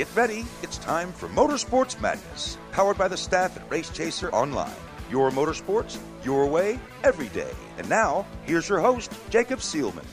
[0.00, 4.72] Get ready, it's time for Motorsports Madness, powered by the staff at Race Chaser Online.
[5.10, 7.52] Your motorsports, your way, every day.
[7.76, 10.06] And now, here's your host, Jacob Seelman.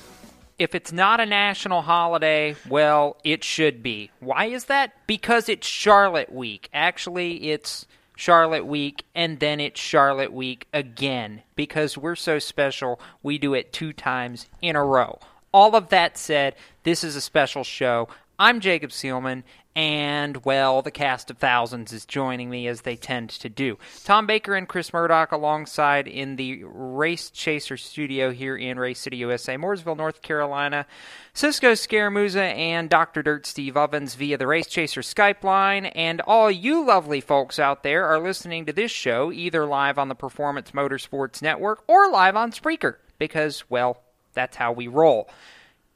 [0.59, 4.11] If it's not a national holiday, well, it should be.
[4.19, 4.91] Why is that?
[5.07, 6.67] Because it's Charlotte Week.
[6.73, 7.85] Actually, it's
[8.17, 11.43] Charlotte Week, and then it's Charlotte Week again.
[11.55, 15.17] Because we're so special, we do it two times in a row.
[15.53, 18.09] All of that said, this is a special show.
[18.39, 19.41] I'm Jacob Seelman,
[19.75, 23.79] and, well, the cast of thousands is joining me as they tend to do.
[24.03, 29.17] Tom Baker and Chris Murdoch alongside in the Race Chaser studio here in Race City,
[29.17, 30.85] USA, Mooresville, North Carolina.
[31.33, 33.23] Cisco Scaramuza and Dr.
[33.23, 35.87] Dirt Steve Ovens via the Race Chaser Skype line.
[35.87, 40.09] And all you lovely folks out there are listening to this show either live on
[40.09, 45.27] the Performance Motorsports Network or live on Spreaker because, well, that's how we roll.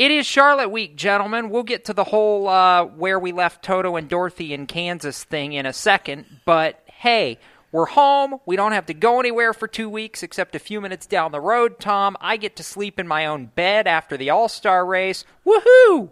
[0.02, 1.52] It is Charlotte week, gentlemen.
[1.52, 5.54] We'll get to the whole uh, where we left Toto and Dorothy in Kansas thing
[5.54, 6.26] in a second.
[6.44, 7.38] But hey,
[7.72, 8.40] we're home.
[8.48, 11.40] We don't have to go anywhere for two weeks except a few minutes down the
[11.40, 12.18] road, Tom.
[12.20, 15.24] I get to sleep in my own bed after the All Star race.
[15.46, 16.10] Woohoo!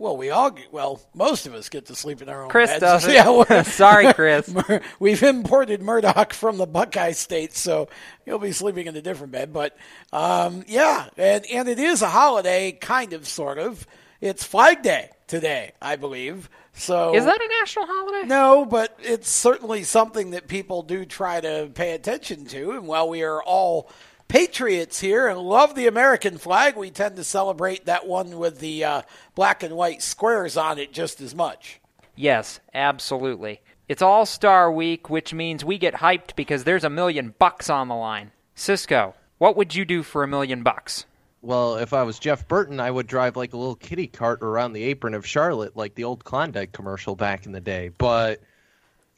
[0.00, 2.70] Well, we all get, well, most of us get to sleep in our own Chris
[2.70, 2.80] beds.
[2.80, 3.12] doesn't.
[3.12, 4.52] Yeah, Sorry, Chris.
[5.00, 7.88] We've imported Murdoch from the Buckeye State, so
[8.24, 9.52] he'll be sleeping in a different bed.
[9.52, 9.76] But
[10.12, 13.86] um, yeah, and and it is a holiday, kind of, sort of.
[14.20, 16.48] It's Flag Day today, I believe.
[16.74, 18.26] So Is that a national holiday?
[18.28, 22.70] no, but it's certainly something that people do try to pay attention to.
[22.72, 23.90] And while we are all
[24.28, 28.84] patriots here and love the American flag, we tend to celebrate that one with the
[28.84, 29.02] uh,
[29.34, 31.80] black and white squares on it just as much.
[32.14, 33.60] Yes, absolutely.
[33.88, 37.88] It's All Star Week, which means we get hyped because there's a million bucks on
[37.88, 38.32] the line.
[38.54, 41.06] Cisco, what would you do for a million bucks?
[41.40, 44.72] Well, if I was Jeff Burton, I would drive like a little kitty cart around
[44.72, 47.90] the apron of Charlotte, like the old Klondike commercial back in the day.
[47.96, 48.42] But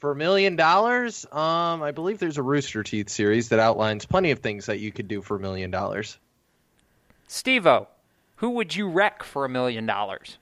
[0.01, 4.31] for a million dollars, um, I believe there's a Rooster Teeth series that outlines plenty
[4.31, 6.17] of things that you could do for a million dollars.
[7.29, 7.85] Stevo,
[8.37, 10.39] who would you wreck for a million dollars?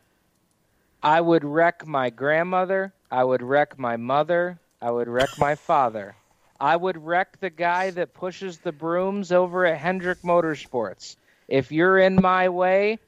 [1.04, 2.94] I would wreck my grandmother.
[3.12, 4.58] I would wreck my mother.
[4.82, 6.16] I would wreck my father.
[6.58, 11.18] I would wreck the guy that pushes the brooms over at Hendrick Motorsports.
[11.50, 13.00] If you're in my way,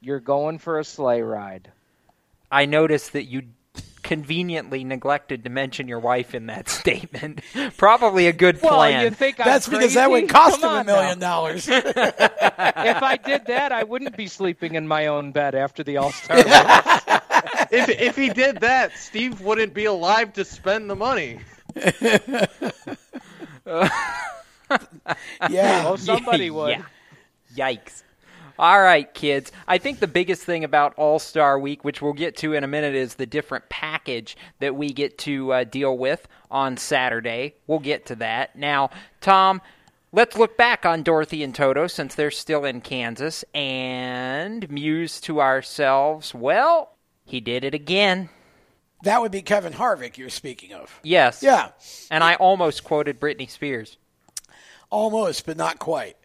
[0.00, 1.70] you're going for a sleigh ride.
[2.50, 3.42] I noticed that you
[4.02, 7.40] conveniently neglected to mention your wife in that statement.
[7.76, 9.04] Probably a good Well, plan.
[9.04, 11.28] you think That's I'm because that would cost Come him a million now.
[11.36, 11.68] dollars.
[11.70, 11.82] if
[13.02, 16.36] I did that, I wouldn't be sleeping in my own bed after the All Star.
[16.36, 16.44] race.
[17.70, 21.40] if if he did that, Steve wouldn't be alive to spend the money.
[25.50, 25.84] yeah.
[25.86, 26.70] Oh, somebody would.
[26.70, 26.82] Yeah.
[27.56, 28.02] Yikes.
[28.58, 29.52] All right, kids.
[29.68, 32.68] I think the biggest thing about All Star Week, which we'll get to in a
[32.68, 37.54] minute, is the different package that we get to uh, deal with on Saturday.
[37.66, 38.56] We'll get to that.
[38.56, 39.60] Now, Tom,
[40.12, 45.40] let's look back on Dorothy and Toto since they're still in Kansas and muse to
[45.40, 48.28] ourselves, well, he did it again.
[49.04, 50.98] That would be Kevin Harvick you're speaking of.
[51.04, 51.42] Yes.
[51.42, 51.70] Yeah.
[52.10, 53.96] And I almost quoted Britney Spears.
[54.90, 56.16] Almost, but not quite.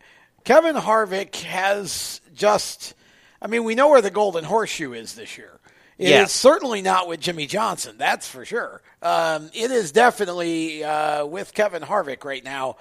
[0.43, 2.93] Kevin Harvick has just,
[3.41, 5.59] I mean, we know where the golden horseshoe is this year.
[5.97, 6.25] It is Yeah.
[6.25, 8.81] certainly not with Jimmie Johnson, that's for sure.
[9.01, 12.77] Um, it is definitely uh, with Kevin Harvick right now.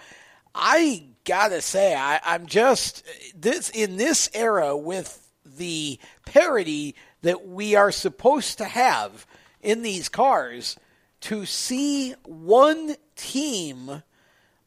[0.54, 3.04] I gotta say, I, I'm just
[3.34, 9.26] this in this era with the parity that we are supposed to have
[9.60, 10.76] in these cars
[11.22, 14.02] to see one team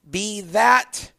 [0.10, 1.12] be that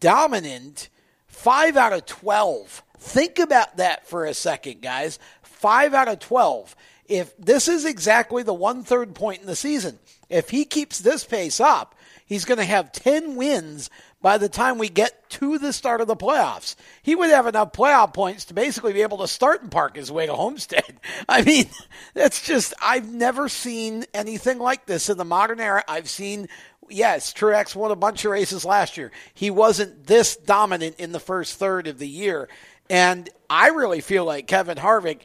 [0.00, 0.88] dominant
[1.32, 2.82] five out of 12.
[2.98, 5.18] Think about that for a second, guys.
[5.42, 6.76] Five out of 12.
[7.08, 9.98] If this is exactly the one third point in the season,
[10.28, 13.90] if he keeps this pace up, he's going to have 10 wins
[14.22, 16.76] by the time we get to the start of the playoffs.
[17.02, 20.12] He would have enough playoff points to basically be able to start and park his
[20.12, 21.00] way to Homestead.
[21.28, 21.66] I mean,
[22.14, 25.82] that's just, I've never seen anything like this in the modern era.
[25.88, 26.48] I've seen
[26.88, 29.10] yes, Truex won a bunch of races last year.
[29.34, 32.48] He wasn't this dominant in the first third of the year.
[32.90, 35.20] And I really feel like Kevin Harvick,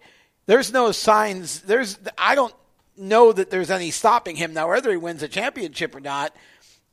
[0.46, 2.54] there's no signs, there's, I don't
[2.98, 4.54] know that there's any stopping him.
[4.54, 6.36] Now, whether he wins a championship or not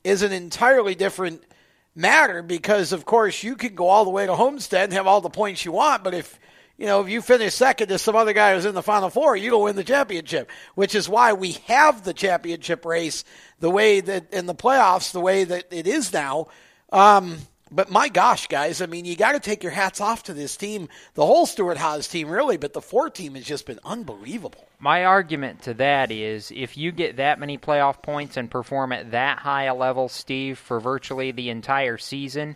[0.03, 1.43] is an entirely different
[1.95, 5.21] matter because, of course, you can go all the way to Homestead and have all
[5.21, 6.39] the points you want, but if
[6.77, 9.35] you know, if you finish second to some other guy who's in the final four,
[9.35, 13.23] you don't win the championship, which is why we have the championship race
[13.59, 16.47] the way that in the playoffs, the way that it is now.
[16.91, 17.37] Um,
[17.71, 20.55] But my gosh, guys, I mean, you got to take your hats off to this
[20.55, 24.65] team, the whole Stewart Haas team, really, but the four team has just been unbelievable.
[24.79, 29.11] My argument to that is if you get that many playoff points and perform at
[29.11, 32.55] that high a level, Steve, for virtually the entire season,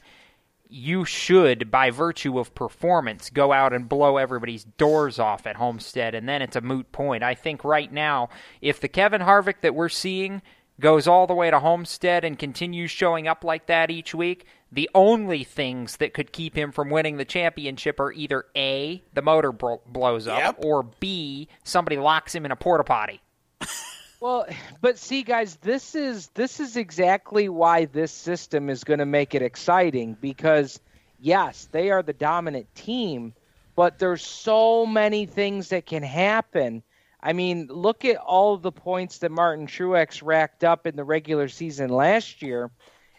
[0.69, 6.13] you should, by virtue of performance, go out and blow everybody's doors off at Homestead,
[6.13, 7.23] and then it's a moot point.
[7.23, 8.29] I think right now,
[8.61, 10.41] if the Kevin Harvick that we're seeing
[10.79, 14.89] goes all the way to Homestead and continues showing up like that each week, the
[14.93, 19.51] only things that could keep him from winning the championship are either A, the motor
[19.51, 20.55] bro- blows up, Yep.
[20.63, 23.21] or B, somebody locks him in a porta potty.
[24.19, 24.47] Well,
[24.81, 29.35] but see, guys, this is this is exactly why this system is going to make
[29.35, 30.79] it exciting because
[31.19, 33.33] yes, they are the dominant team,
[33.75, 36.83] but there's so many things that can happen.
[37.21, 41.49] I mean, look at all the points that Martin Truex racked up in the regular
[41.49, 42.71] season last year,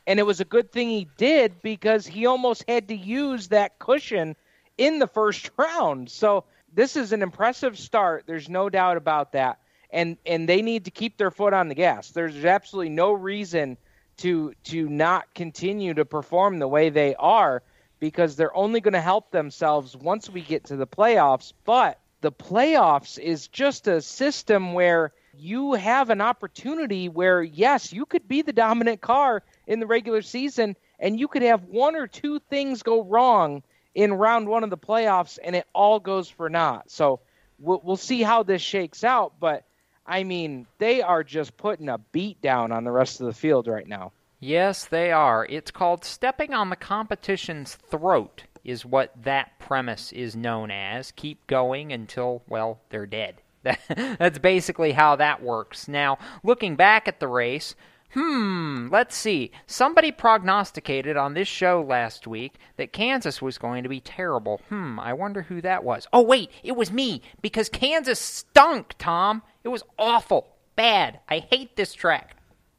[0.06, 3.79] and it was a good thing he did because he almost had to use that
[3.79, 4.37] cushion
[4.79, 6.11] in the first round.
[6.11, 8.25] So this is an impressive start.
[8.26, 9.60] There's no doubt about that.
[9.92, 12.10] And and they need to keep their foot on the gas.
[12.10, 13.76] There's absolutely no reason
[14.19, 17.62] to to not continue to perform the way they are
[17.98, 21.52] because they're only going to help themselves once we get to the playoffs.
[21.64, 28.04] But the playoffs is just a system where you have an opportunity where yes, you
[28.04, 32.06] could be the dominant car in the regular season and you could have one or
[32.06, 33.62] two things go wrong
[33.94, 36.90] in round 1 of the playoffs and it all goes for naught.
[36.90, 37.20] So
[37.58, 39.64] we'll, see how this shakes out, but
[40.11, 43.69] I mean, they are just putting a beat down on the rest of the field
[43.69, 44.11] right now.
[44.41, 45.47] Yes, they are.
[45.49, 51.12] It's called stepping on the competition's throat, is what that premise is known as.
[51.12, 53.41] Keep going until, well, they're dead.
[53.62, 55.87] That's basically how that works.
[55.87, 57.77] Now, looking back at the race,
[58.12, 59.51] hmm, let's see.
[59.67, 64.61] Somebody prognosticated on this show last week that Kansas was going to be terrible.
[64.69, 66.07] Hmm, I wonder who that was.
[66.12, 69.43] Oh, wait, it was me, because Kansas stunk, Tom.
[69.65, 70.49] It was awful.
[70.77, 71.21] Bad.
[71.29, 72.37] I hate this track.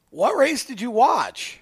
[0.09, 1.61] What race did you watch?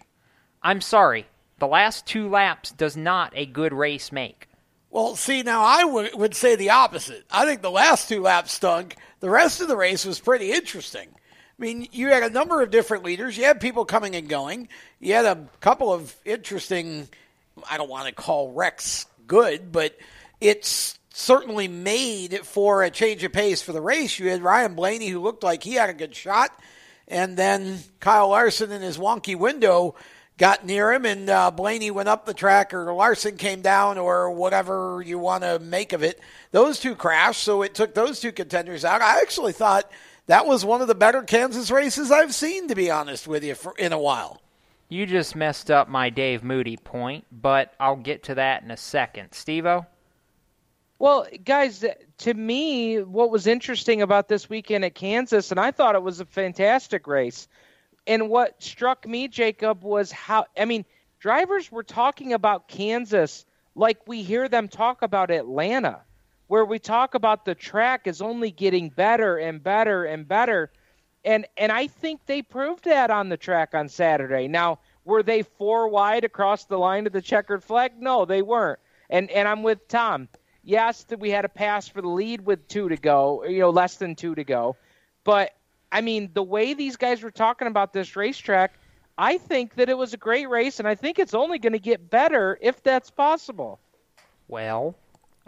[0.64, 1.28] I'm sorry.
[1.60, 4.48] The last two laps does not a good race make.
[4.92, 7.26] Well, see, now I would, would say the opposite.
[7.30, 8.96] I think the last two laps stunk.
[9.20, 11.10] The rest of the race was pretty interesting.
[11.60, 13.38] I mean, you had a number of different leaders.
[13.38, 14.70] You had people coming and going.
[15.02, 17.10] You had a couple of interesting,
[17.70, 19.98] I don't want to call wrecks good, but
[20.40, 24.18] it's certainly made for a change of pace for the race.
[24.18, 26.58] You had Ryan Blaney, who looked like he had a good shot,
[27.10, 29.96] and then Kyle Larson in his wonky window
[30.38, 34.32] got near him, and uh, Blaney went up the track, or Larson came down, or
[34.32, 36.22] whatever you want to make of it.
[36.52, 39.02] Those two crashed, so it took those two contenders out.
[39.02, 39.92] I actually thought
[40.30, 43.56] that was one of the better Kansas races I've seen, to be honest with you,
[43.56, 44.40] for, in a while.
[44.88, 48.78] You just messed up my Dave Moody point, but I'll get to that in a
[48.78, 49.32] second.
[49.32, 49.88] Stevo?
[51.00, 51.84] Well, guys,
[52.20, 56.20] to me, what was interesting about this weekend at Kansas, and I thought it was
[56.20, 57.48] a fantastic race,
[58.06, 60.86] and what struck me, Jacob, was how I mean,
[61.20, 66.02] drivers were talking about Kansas like we hear them talk about Atlanta,
[66.50, 70.72] where we talk about the track is only getting better and better and better.
[71.24, 74.48] And and I think they proved that on the track on Saturday.
[74.48, 77.94] Now, were they four wide across the line of the checkered flag?
[78.00, 78.80] No, they weren't.
[79.12, 80.28] And and I'm with Tom.
[80.64, 83.70] Yes, that we had a pass for the lead with two to go, you know,
[83.70, 84.76] less than two to go.
[85.24, 85.54] But
[85.92, 88.74] I mean, the way these guys were talking about this racetrack,
[89.20, 91.80] I think that it was a great race, and I think it's only going to
[91.80, 93.80] get better if that's possible.
[94.48, 94.96] Well,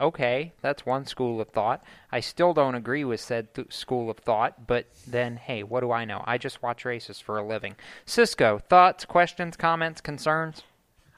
[0.01, 1.83] okay, that's one school of thought.
[2.11, 5.91] I still don't agree with said th- school of thought, but then, hey, what do
[5.91, 6.23] I know?
[6.25, 7.75] I just watch races for a living.
[8.05, 10.63] Cisco, thoughts, questions, comments, concerns?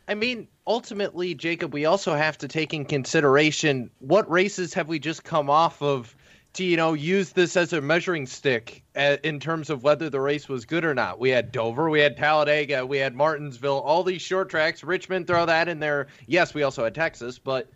[0.07, 4.99] I mean, ultimately, Jacob, we also have to take in consideration what races have we
[4.99, 6.15] just come off of
[6.53, 10.19] to, you know, use this as a measuring stick uh, in terms of whether the
[10.19, 11.19] race was good or not.
[11.19, 14.83] We had Dover, we had Talladega, we had Martinsville, all these short tracks.
[14.83, 16.07] Richmond, throw that in there.
[16.27, 17.69] Yes, we also had Texas, but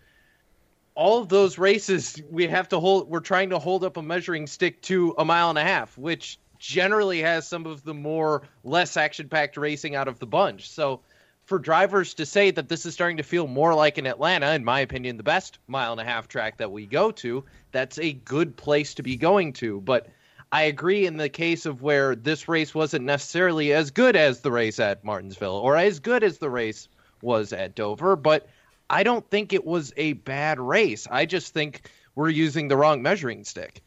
[0.98, 4.48] all of those races we have to hold we're trying to hold up a measuring
[4.48, 8.98] stick to a mile and a half which generally has some of the more less
[8.98, 10.68] action packed racing out of the bunch.
[10.72, 11.02] So
[11.46, 14.66] for drivers to say that this is starting to feel more like an atlanta in
[14.66, 18.14] my opinion the best mile and a half track that we go to that's a
[18.14, 19.80] good place to be going to.
[19.82, 20.08] But
[20.52, 24.52] I agree in the case of where this race wasn't necessarily as good as the
[24.52, 26.90] race at Martinsville or as good as the race
[27.22, 28.48] was at Dover, but
[28.90, 31.08] I don't think it was a bad race.
[31.10, 33.82] I just think we're using the wrong measuring stick.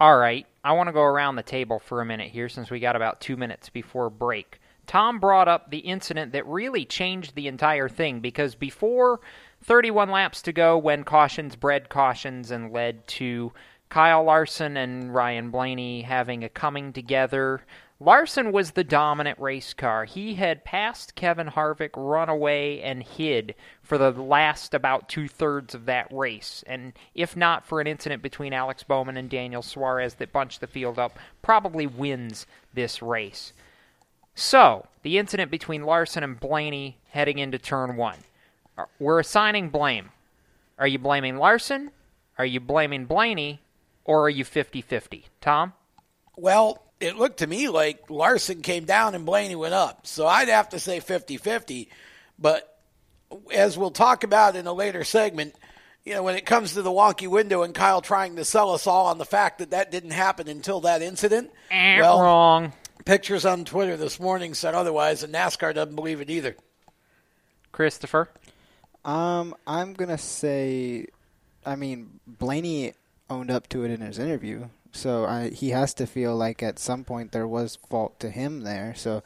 [0.00, 2.80] All right, I want to go around the table for a minute here since we
[2.80, 4.60] got about two minutes before break.
[4.86, 9.20] Tom brought up the incident that really changed the entire thing because before
[9.62, 13.52] 31 laps to go, when cautions bred cautions and led to
[13.90, 17.62] Kyle Larson and Ryan Blaney having a coming together.
[17.98, 20.04] Larson was the dominant race car.
[20.04, 23.56] He had passed Kevin Harvick, run away, and hid
[23.90, 26.62] for the last about two thirds of that race.
[26.68, 30.68] And if not for an incident between Alex Bowman and Daniel Suarez that bunched the
[30.68, 33.52] field up, probably wins this race.
[34.36, 38.18] So, the incident between Larson and Blaney heading into turn one.
[38.78, 40.10] Uh, we're assigning blame.
[40.78, 41.90] Are you blaming Larson?
[42.38, 43.60] Are you blaming Blaney?
[44.04, 45.26] Or are you 50 50?
[45.40, 45.72] Tom?
[46.36, 50.06] Well, it looked to me like Larson came down and Blaney went up.
[50.06, 51.88] So I'd have to say 50 50.
[52.38, 52.69] But
[53.52, 55.54] as we'll talk about in a later segment,
[56.04, 58.86] you know, when it comes to the wonky window and Kyle trying to sell us
[58.86, 62.72] all on the fact that that didn't happen until that incident, eh, well, wrong.
[63.04, 66.56] Pictures on Twitter this morning said otherwise, and NASCAR doesn't believe it either.
[67.72, 68.28] Christopher?
[69.04, 71.06] Um, I'm gonna say,
[71.64, 72.94] I mean, Blaney
[73.28, 76.78] owned up to it in his interview, so I, he has to feel like at
[76.78, 78.94] some point there was fault to him there.
[78.96, 79.22] So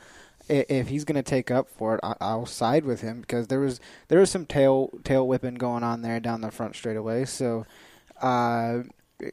[0.48, 3.60] if he's going to take up for it, I, will side with him because there
[3.60, 7.24] was there was some tail tail whipping going on there down the front straightaway.
[7.24, 7.66] So,
[8.20, 8.82] uh,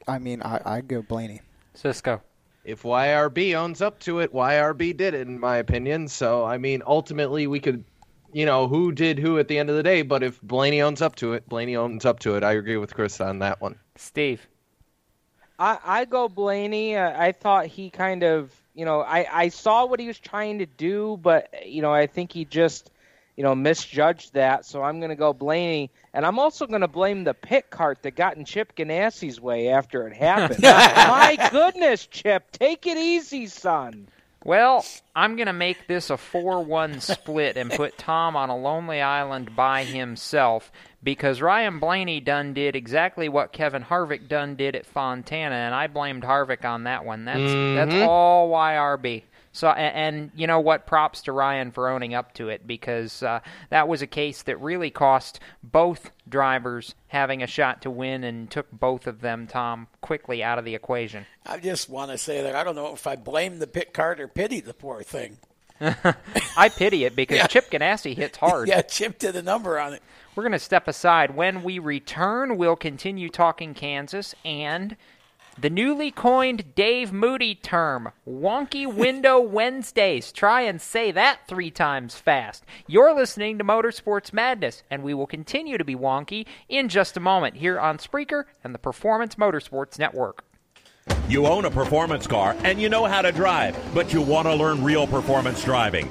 [0.08, 1.40] I mean, I I go Blaney.
[1.74, 2.22] Cisco.
[2.64, 6.06] If YRB owns up to it, YRB did it, in my opinion.
[6.06, 7.84] So, I mean, ultimately, we could,
[8.32, 10.02] you know, who did who at the end of the day.
[10.02, 12.44] But if Blaney owns up to it, Blaney owns up to it.
[12.44, 13.78] I agree with Chris on that one.
[13.96, 14.46] Steve.
[15.58, 16.96] I, I go Blaney.
[16.96, 20.58] Uh, I thought he kind of, you know, I, I saw what he was trying
[20.58, 22.90] to do, but, you know, I think he just,
[23.36, 24.64] you know, misjudged that.
[24.64, 25.90] So I'm going to go Blaney.
[26.14, 29.68] And I'm also going to blame the pit cart that got in Chip Ganassi's way
[29.68, 30.62] after it happened.
[30.62, 34.08] My goodness, Chip, take it easy, son.
[34.44, 38.56] Well, I'm going to make this a 4 1 split and put Tom on a
[38.56, 44.76] lonely island by himself because Ryan Blaney done did exactly what Kevin Harvick done did
[44.76, 47.24] at Fontana, and I blamed Harvick on that one.
[47.24, 47.76] That's, mm-hmm.
[47.76, 49.22] that's all YRB.
[49.54, 50.86] So, and, and, you know what?
[50.86, 54.58] Props to Ryan for owning up to it because uh, that was a case that
[54.60, 59.88] really cost both drivers having a shot to win and took both of them, Tom,
[60.00, 61.26] quickly out of the equation.
[61.44, 64.20] I just want to say that I don't know if I blame the pit cart
[64.20, 65.36] or pity the poor thing.
[66.56, 67.46] I pity it because yeah.
[67.46, 68.68] Chip Ganassi hits hard.
[68.72, 70.02] Yeah, Chip did a number on it.
[70.34, 71.36] We're going to step aside.
[71.36, 74.96] When we return, we'll continue talking Kansas and
[75.60, 80.32] the newly coined Dave Moody term, Wonky Window Wednesdays.
[80.32, 82.64] Try and say that three times fast.
[82.86, 87.20] You're listening to Motorsports Madness, and we will continue to be wonky in just a
[87.20, 90.44] moment here on Spreaker and the Performance Motorsports Network.
[91.28, 94.54] You own a performance car and you know how to drive, but you want to
[94.54, 96.10] learn real performance driving.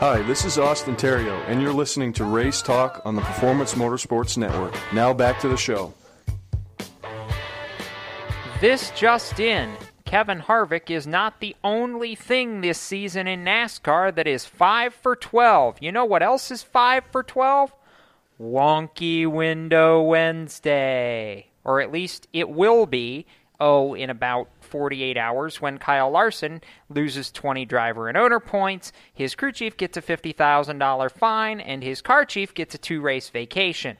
[0.00, 4.38] Hi, this is Austin Theriault, and you're listening to Race Talk on the Performance Motorsports
[4.38, 4.74] Network.
[4.94, 5.92] Now back to the show.
[8.62, 9.70] This just in.
[10.06, 15.16] Kevin Harvick is not the only thing this season in NASCAR that is 5 for
[15.16, 15.76] 12.
[15.82, 17.70] You know what else is 5 for 12?
[18.40, 21.48] Wonky Window Wednesday.
[21.62, 23.26] Or at least it will be,
[23.60, 29.34] oh, in about 48 hours when Kyle Larson loses 20 driver and owner points, his
[29.34, 33.96] crew chief gets a $50,000 fine, and his car chief gets a two race vacation.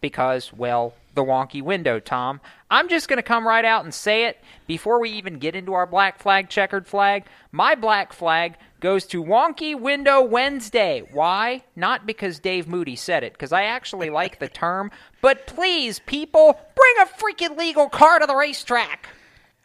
[0.00, 2.40] Because, well, the wonky window, Tom.
[2.70, 5.74] I'm just going to come right out and say it before we even get into
[5.74, 7.26] our black flag, checkered flag.
[7.52, 11.02] My black flag goes to Wonky Window Wednesday.
[11.12, 11.64] Why?
[11.76, 14.90] Not because Dave Moody said it, because I actually like the term,
[15.20, 19.08] but please, people, bring a freaking legal car to the racetrack.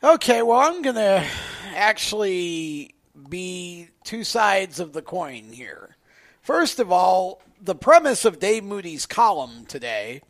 [0.05, 1.25] Okay, well, I'm going to
[1.73, 2.93] actually
[3.27, 5.97] be two sides of the coin here.
[6.43, 10.21] First of all, the premise of Dave Moody's column today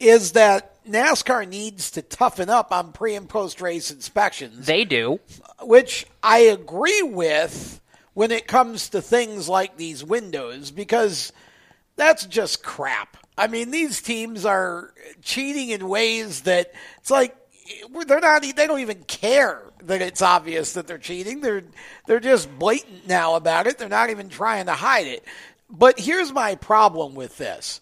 [0.00, 4.66] is that NASCAR needs to toughen up on pre and post race inspections.
[4.66, 5.20] They do.
[5.62, 7.80] Which I agree with
[8.14, 11.32] when it comes to things like these windows because
[11.94, 13.16] that's just crap.
[13.36, 17.36] I mean, these teams are cheating in ways that it's like
[18.06, 21.40] they're not they don't even care that it's obvious that they're cheating.
[21.40, 21.64] They're
[22.06, 23.78] they're just blatant now about it.
[23.78, 25.24] They're not even trying to hide it.
[25.70, 27.80] But here's my problem with this.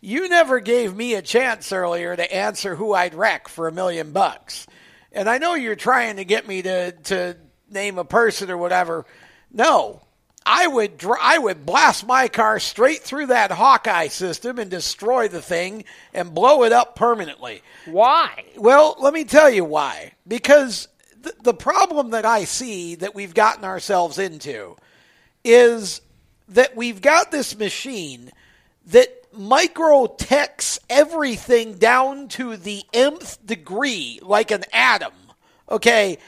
[0.00, 4.12] You never gave me a chance earlier to answer who I'd wreck for a million
[4.12, 4.66] bucks.
[5.12, 7.36] And I know you're trying to get me to, to
[7.68, 9.04] name a person or whatever.
[9.52, 10.00] No.
[10.44, 15.28] I would dr- I would blast my car straight through that Hawkeye system and destroy
[15.28, 17.62] the thing and blow it up permanently.
[17.86, 18.44] Why?
[18.56, 20.12] Well, let me tell you why.
[20.26, 20.88] Because
[21.22, 24.76] th- the problem that I see that we've gotten ourselves into
[25.44, 26.00] is
[26.48, 28.30] that we've got this machine
[28.86, 35.12] that micro techs everything down to the nth degree like an atom.
[35.70, 36.18] Okay?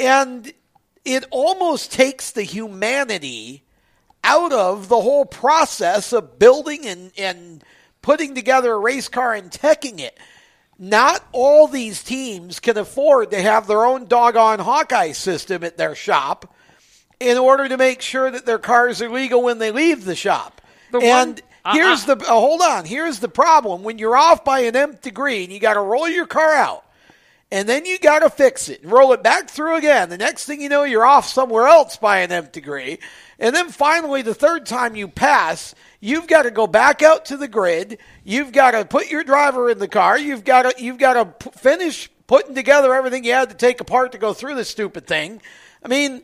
[0.00, 0.52] And
[1.06, 3.62] it almost takes the humanity
[4.24, 7.64] out of the whole process of building and, and
[8.02, 10.18] putting together a race car and teching it.
[10.78, 15.94] Not all these teams can afford to have their own doggone Hawkeye system at their
[15.94, 16.52] shop
[17.20, 20.60] in order to make sure that their cars are legal when they leave the shop.
[20.90, 22.16] The and one, here's uh-uh.
[22.16, 22.84] the oh, hold on.
[22.84, 26.08] Here's the problem: when you're off by an nth degree, and you got to roll
[26.08, 26.84] your car out,
[27.50, 30.08] and then you got to fix it, and roll it back through again.
[30.08, 32.98] The next thing you know, you're off somewhere else by an nth degree,
[33.38, 37.36] and then finally, the third time you pass, you've got to go back out to
[37.36, 37.98] the grid.
[38.24, 40.18] You've got to put your driver in the car.
[40.18, 44.12] You've got to you've got to finish putting together everything you had to take apart
[44.12, 45.40] to go through this stupid thing.
[45.84, 46.22] I mean,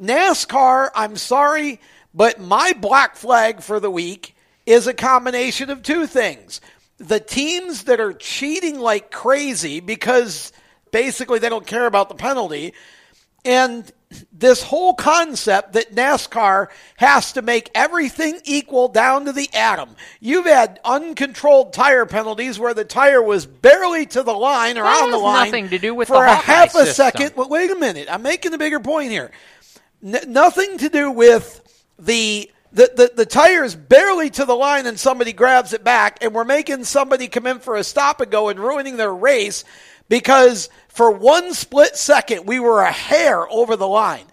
[0.00, 0.90] NASCAR.
[0.94, 1.80] I'm sorry.
[2.12, 4.34] But my black flag for the week
[4.66, 6.60] is a combination of two things.
[6.98, 10.52] The teams that are cheating like crazy because
[10.92, 12.74] basically they don't care about the penalty,
[13.44, 13.90] and
[14.32, 19.90] this whole concept that NASCAR has to make everything equal down to the atom.
[20.18, 25.04] You've had uncontrolled tire penalties where the tire was barely to the line or That
[25.04, 26.94] on the line nothing to do with for the a half a system.
[26.94, 27.32] second.
[27.36, 29.30] But wait a minute, I'm making a bigger point here.
[30.04, 31.60] N- nothing to do with
[31.98, 36.34] the the, the the tire's barely to the line and somebody grabs it back and
[36.34, 39.64] we're making somebody come in for a stop and go and ruining their race
[40.10, 44.26] because for one split second we were a hair over the line.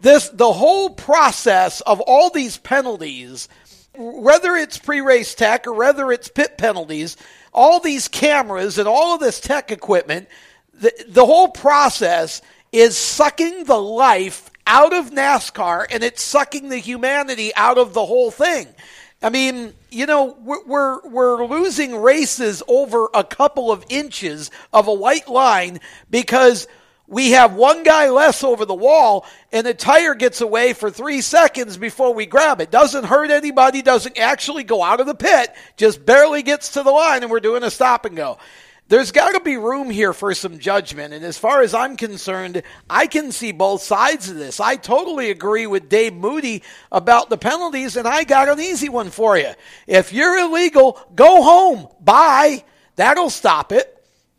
[0.00, 3.50] This the whole process of all these penalties,
[3.94, 7.18] whether it's pre-race tech or whether it's pit penalties,
[7.52, 10.28] all these cameras and all of this tech equipment,
[10.72, 12.40] the, the whole process
[12.72, 18.04] is sucking the life out of NASCAR and it's sucking the humanity out of the
[18.04, 18.68] whole thing.
[19.24, 24.86] I mean, you know, we're, we're, we're losing races over a couple of inches of
[24.86, 26.68] a white line because
[27.06, 31.22] we have one guy less over the wall and the tire gets away for three
[31.22, 32.70] seconds before we grab it.
[32.70, 36.90] Doesn't hurt anybody, doesn't actually go out of the pit, just barely gets to the
[36.90, 38.36] line and we're doing a stop and go.
[38.88, 41.14] There's got to be room here for some judgment.
[41.14, 44.60] And as far as I'm concerned, I can see both sides of this.
[44.60, 49.10] I totally agree with Dave Moody about the penalties, and I got an easy one
[49.10, 49.52] for you.
[49.86, 51.88] If you're illegal, go home.
[52.00, 52.64] Bye.
[52.96, 53.90] That'll stop it.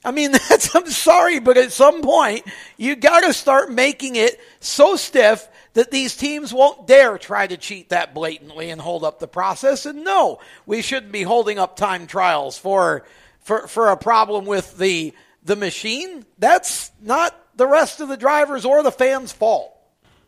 [0.04, 2.46] I mean, that's, I'm sorry, but at some point,
[2.78, 7.58] you got to start making it so stiff that these teams won't dare try to
[7.58, 9.88] cheat that blatantly and hold up the process.
[9.88, 13.06] And no, we shouldn't be holding up time trials for
[13.46, 16.26] for for a problem with the the machine.
[16.38, 19.72] That's not the rest of the drivers or the fans' fault.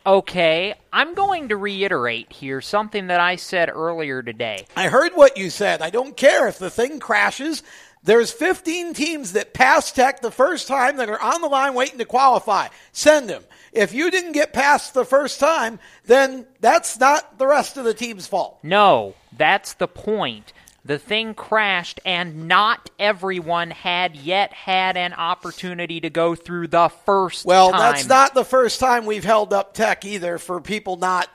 [0.06, 4.66] Okay, I'm going to reiterate here something that I said earlier today.
[4.78, 5.82] I heard what you said.
[5.82, 7.62] I don't care if the thing crashes.
[8.04, 11.98] There's 15 teams that pass tech the first time that are on the line waiting
[11.98, 12.70] to qualify.
[12.94, 13.44] Send them.
[13.74, 17.94] If you didn't get past the first time, then that's not the rest of the
[17.94, 18.60] team's fault.
[18.64, 20.54] No, that's the point.
[20.88, 26.88] The thing crashed, and not everyone had yet had an opportunity to go through the
[26.88, 27.80] first Well, time.
[27.82, 31.28] that's not the first time we've held up tech either for people not.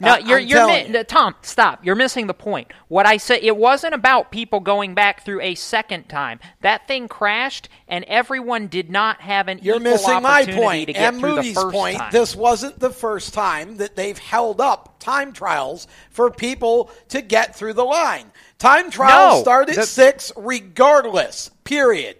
[0.00, 1.34] No, uh, you're you're mi- Tom.
[1.42, 1.84] Stop.
[1.84, 2.72] You're missing the point.
[2.88, 6.40] What I said, it wasn't about people going back through a second time.
[6.62, 10.94] That thing crashed, and everyone did not have an You're equal missing my point to
[10.94, 11.98] get and through Moody's the first point.
[11.98, 12.10] time.
[12.10, 17.54] This wasn't the first time that they've held up time trials for people to get
[17.54, 18.32] through the line.
[18.58, 21.50] Time trials No, start at the- six, regardless.
[21.64, 22.16] Period.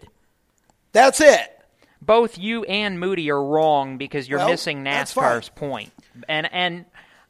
[0.92, 1.50] That's it.
[2.02, 4.84] Both you and Moody are wrong because you're Well, missing.
[4.84, 5.90] NASCAR's point.
[6.28, 6.84] And and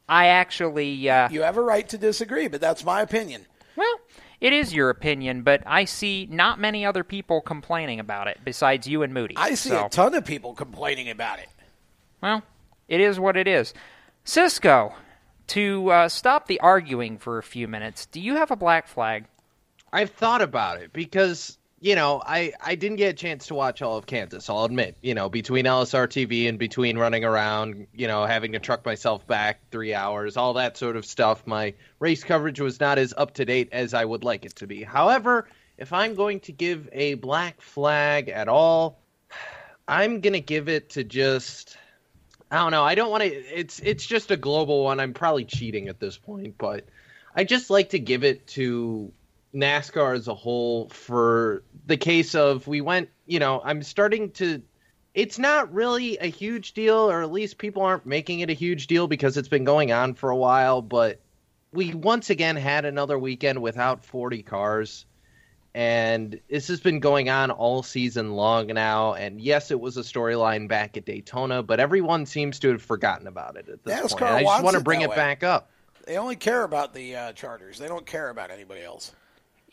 [0.09, 3.45] I actually uh, You have a right to disagree, but that's my opinion.
[3.75, 3.99] Well,
[4.41, 8.85] it is your opinion, but I see not many other people complaining about it besides
[8.87, 9.35] you and Moody.
[9.37, 11.47] I see So, a ton of people complaining about it.
[12.21, 12.43] Well,
[12.87, 13.73] it is what it is.
[14.25, 14.93] Cisco,
[15.47, 19.25] to uh, stop the arguing for a few minutes, do you have a black flag?
[19.91, 23.81] I've thought about it because you know I I didn't get a chance to watch
[23.81, 24.49] all of Kansas.
[24.49, 28.59] I'll admit, you know, between LSR TV and between running around, you know, having to
[28.59, 31.47] truck myself back three hours, all that sort of stuff.
[31.47, 34.67] My race coverage was not as up to date as I would like it to
[34.67, 34.83] be.
[34.83, 38.99] However, if I'm going to give a black flag at all,
[39.87, 41.77] I'm gonna give it to just.
[42.55, 42.83] I don't know.
[42.85, 43.27] I don't want to.
[43.29, 45.01] It's it's just a global one.
[45.01, 46.85] I'm probably cheating at this point, but
[47.35, 49.11] I just like to give it to
[49.53, 53.09] NASCAR as a whole for the case of we went.
[53.25, 54.61] You know, I'm starting to.
[55.13, 58.87] It's not really a huge deal, or at least people aren't making it a huge
[58.87, 60.81] deal because it's been going on for a while.
[60.81, 61.19] But
[61.73, 65.05] we once again had another weekend without 40 cars
[65.75, 69.13] and this has been going on all season long now.
[69.13, 73.27] And yes, it was a storyline back at Daytona, but everyone seems to have forgotten
[73.27, 74.21] about it at this NASCAR point.
[74.21, 75.69] And I just want to bring that it back up.
[76.05, 77.77] They only care about the uh, charters.
[77.77, 79.11] They don't care about anybody else.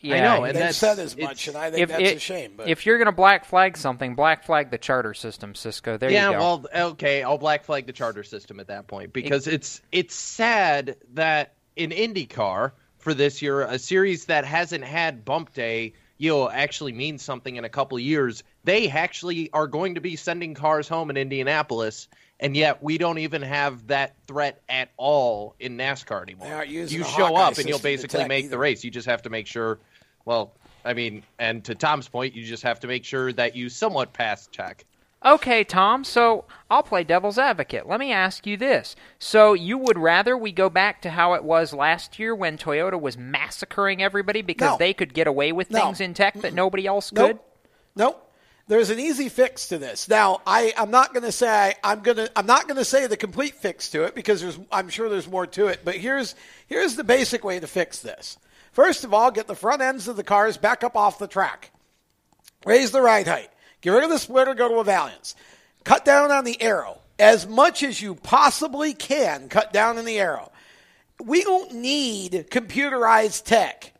[0.01, 2.19] Yeah, I know, and They've said as much, and I think If, that's it- a
[2.19, 2.55] shame.
[2.57, 5.95] But if you're going to black flag something, black flag the charter system, Cisco.
[5.95, 6.39] There yeah, you go.
[6.39, 10.97] well, okay, I'll black flag the charter system at that point because it's it's sad
[11.13, 16.49] that in IndyCar for this year, a series that hasn't had bump day, you know,
[16.49, 18.43] actually means something in a couple of years.
[18.63, 22.07] They actually are going to be sending cars home in Indianapolis,
[22.39, 26.47] and yet we don't even have that threat at all in NASCAR anymore.
[26.47, 28.51] They aren't using you show up and you'll basically make either.
[28.51, 28.85] the race.
[28.85, 29.79] You just have to make sure.
[30.23, 30.53] Well,
[30.85, 34.13] I mean, and to Tom's point, you just have to make sure that you somewhat
[34.13, 34.85] pass check.
[35.25, 37.87] Okay, Tom, so I'll play devil's advocate.
[37.87, 38.95] Let me ask you this.
[39.19, 42.99] So, you would rather we go back to how it was last year when Toyota
[42.99, 44.77] was massacring everybody because No.
[44.77, 45.79] they could get away with No.
[45.79, 47.27] things in tech that nobody else Nope.
[47.27, 47.39] could?
[47.95, 48.19] Nope.
[48.67, 50.07] There's an easy fix to this.
[50.07, 53.07] Now, I, I'm not going to say I'm going to I'm not going to say
[53.07, 55.81] the complete fix to it because there's I'm sure there's more to it.
[55.83, 56.33] But here's
[56.67, 58.37] here's the basic way to fix this.
[58.71, 61.71] First of all, get the front ends of the cars back up off the track.
[62.65, 63.49] Raise the ride height.
[63.83, 64.55] Get rid of the splitter.
[64.55, 65.35] Go to a valance.
[65.83, 69.49] Cut down on the aero as much as you possibly can.
[69.49, 70.51] Cut down on the aero.
[71.23, 73.93] We don't need computerized tech.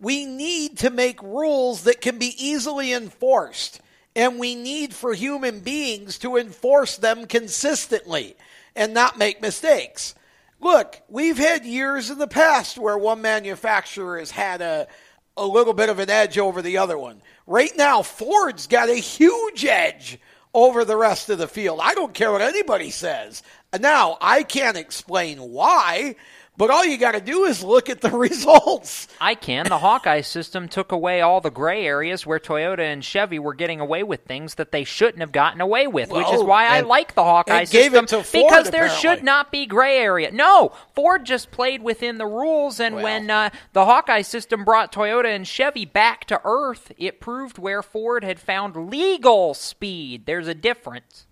[0.00, 3.80] We need to make rules that can be easily enforced.
[4.16, 8.36] And we need for human beings to enforce them consistently
[8.74, 10.14] and not make mistakes.
[10.60, 14.88] Look, we've had years in the past where one manufacturer has had a,
[15.36, 17.22] a little bit of an edge over the other one.
[17.48, 20.18] Right now, Ford's got a huge edge
[20.52, 21.80] over the rest of the field.
[21.82, 23.42] I don't care what anybody says.
[23.80, 26.16] Now, I can't explain why,
[26.58, 29.08] but all you got to do is look at the results.
[29.20, 29.66] I can.
[29.68, 33.80] The Hawkeye system took away all the gray areas where Toyota and Chevy were getting
[33.80, 36.80] away with things that they shouldn't have gotten away with, which is Well, why I
[36.80, 39.00] like the Hawkeye system Ford, because there apparently.
[39.00, 40.30] should not be gray area.
[40.32, 45.34] No, Ford just played within the rules, and when uh, the Hawkeye system brought Toyota
[45.34, 50.26] and Chevy back to earth, it proved where Ford had found legal speed.
[50.26, 51.26] There's a difference.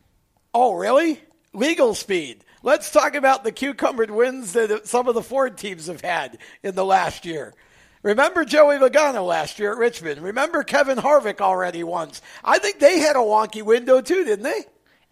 [0.54, 1.20] Oh, really?
[1.52, 2.44] Legal speed.
[2.66, 6.74] Let's talk about the encumbered wins that some of the Ford teams have had in
[6.74, 7.54] the last year.
[8.02, 10.20] Remember Joey Logano last year at Richmond?
[10.20, 12.20] Remember Kevin Harvick already once?
[12.44, 14.64] I think they had a wonky window too, didn't they?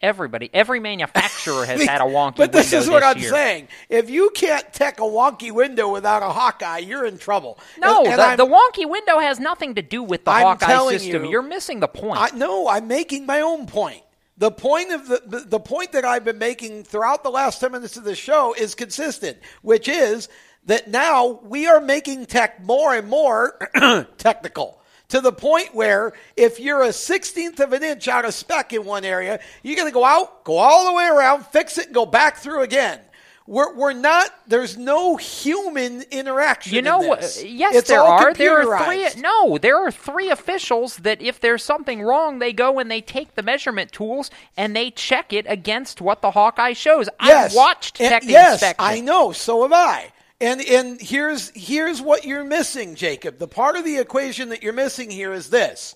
[0.03, 2.37] Everybody, every manufacturer has had a wonky window.
[2.39, 3.31] But this is what this I'm year.
[3.31, 3.69] saying.
[3.89, 7.61] If you can't tech a wonky window without a Hawkeye, you're in trouble.
[7.79, 10.91] No, And- and the, the wonky window has nothing to do with the I'm Hawkeye
[10.99, 11.25] system.
[11.27, 12.19] you- You're missing the point.
[12.21, 14.03] I, no, I'm making my own point.
[14.37, 17.97] The point of the, the point that I've been making throughout the last ten minutes
[17.97, 20.29] of the show is consistent, which is
[20.67, 23.71] that now we are making tech more and more
[24.19, 28.73] technical to the point where if you're a sixteenth of an inch out of spec
[28.73, 31.87] in one area, you're going to go out, go all the way around, fix it,
[31.87, 32.99] and go back through again.
[33.47, 34.31] We're, we're not.
[34.47, 36.73] There's no human interaction.
[36.73, 37.21] You in know what?
[37.21, 37.45] this.
[37.45, 38.33] Yes, It's there all are.
[38.33, 39.21] There are three.
[39.21, 43.35] No, there are three officials that if there's something wrong, they go and they take
[43.35, 47.09] the measurement tools and they check it against what the Hawkeye shows.
[47.23, 47.55] Yes.
[47.55, 48.77] I watched And- tech yes, inspection.
[48.85, 49.33] I know.
[49.33, 50.11] So have I.
[50.41, 53.39] And and here's here's what you're missing, Jacob.
[53.39, 55.95] The part of the equation that you're missing here is this: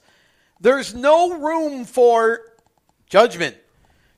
[0.61, 2.41] there's no room for
[3.09, 3.57] judgment.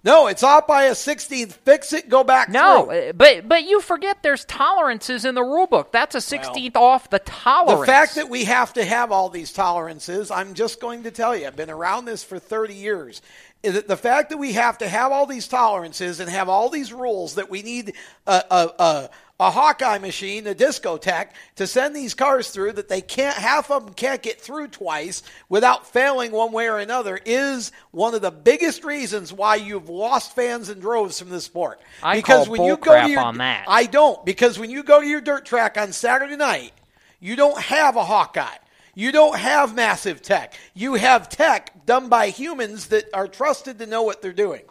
[0.03, 1.57] No, it's off by a sixteenth.
[1.57, 2.09] Fix it.
[2.09, 2.49] Go back.
[2.49, 3.11] No, through.
[3.11, 5.93] uh, but but you forget there's tolerances in the rule book.
[5.93, 7.81] That's a sixteenth off the tolerance.
[7.81, 11.37] The fact that we have to have all these tolerances, I'm just going to tell
[11.37, 13.21] you, I've been around this for 30 years.
[13.63, 17.35] The fact that we have to have all these tolerances and have all these rules
[17.35, 17.93] that we need
[18.27, 19.11] a, a, a,
[19.41, 23.87] a Hawkeye machine, a discotheque, to send these cars through that they can't, half of
[23.87, 28.31] them can't get through twice without failing one way or another is one of the
[28.31, 31.81] biggest reasons why you've lost fans and droves from this sport.
[32.03, 33.65] I because call when you go to your, on that.
[33.67, 36.73] I don't because when you go to your dirt track on Saturday night,
[37.19, 38.57] you don't have a Hawkeye.
[38.95, 40.53] You don't have massive tech.
[40.75, 44.63] You have tech done by humans that are trusted to know what they're doing.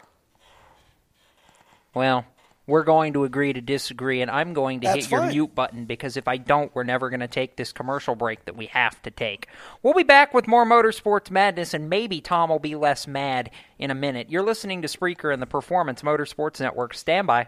[1.95, 2.25] Well,
[2.69, 5.29] we're going to agree to disagree, and I'm going to That's hit your fine.
[5.29, 8.55] mute button because if I don't, we're never going to take this commercial break that
[8.55, 9.47] we have to take.
[9.83, 13.91] We'll be back with more motorsports madness, and maybe Tom will be less mad in
[13.91, 14.29] a minute.
[14.29, 16.93] You're listening to Spreaker and the Performance Motorsports Network.
[16.93, 17.47] Stand by.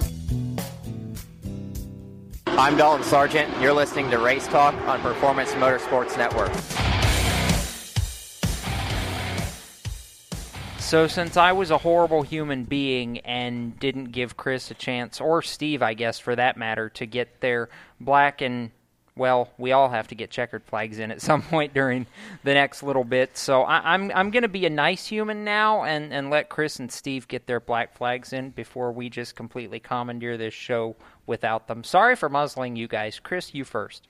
[2.57, 3.61] I'm Dalton Sargeant.
[3.61, 6.53] You're listening to Race Talk on Performance Motorsports Network.
[10.77, 15.41] So, since I was a horrible human being and didn't give Chris a chance, or
[15.41, 17.69] Steve, I guess, for that matter, to get their
[18.01, 18.71] black and
[19.15, 22.05] well, we all have to get checkered flags in at some point during
[22.43, 23.37] the next little bit.
[23.37, 26.49] So I, am I'm, I'm going to be a nice human now and, and let
[26.49, 30.95] Chris and Steve get their black flags in before we just completely commandeer this show
[31.25, 31.83] without them.
[31.83, 33.19] Sorry for muzzling you guys.
[33.19, 34.07] Chris, you first.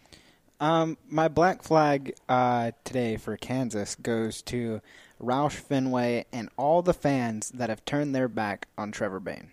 [0.59, 4.79] Um, my black flag uh, today for Kansas goes to
[5.19, 9.51] Roush Fenway and all the fans that have turned their back on Trevor Bayne.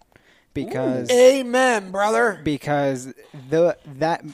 [0.65, 1.11] Because.
[1.11, 2.41] Amen, brother.
[2.43, 3.13] Because
[3.49, 4.25] the that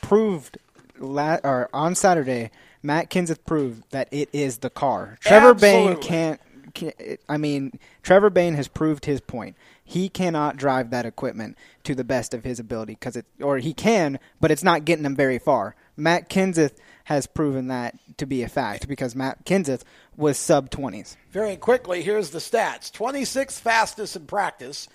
[0.00, 0.58] proved
[0.98, 2.50] la- or on Saturday,
[2.82, 5.18] Matt Kenseth proved that it is the car.
[5.20, 5.94] Trevor Absolutely.
[5.94, 6.40] Bayne can't,
[6.74, 7.20] can't.
[7.28, 9.56] I mean, Trevor Bayne has proved his point.
[9.84, 13.74] He cannot drive that equipment to the best of his ability because it, or he
[13.74, 15.76] can, but it's not getting him very far.
[15.96, 19.82] Matt Kenseth has proven that to be a fact because Matt Kenseth
[20.16, 21.16] was sub 20s.
[21.30, 24.88] Very quickly, here's the stats 26th fastest in practice,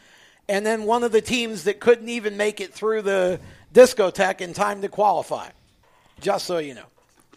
[0.49, 3.39] and then one of the teams that couldn't even make it through the
[3.73, 5.49] discotheque in time to qualify.
[6.19, 6.85] Just so you know.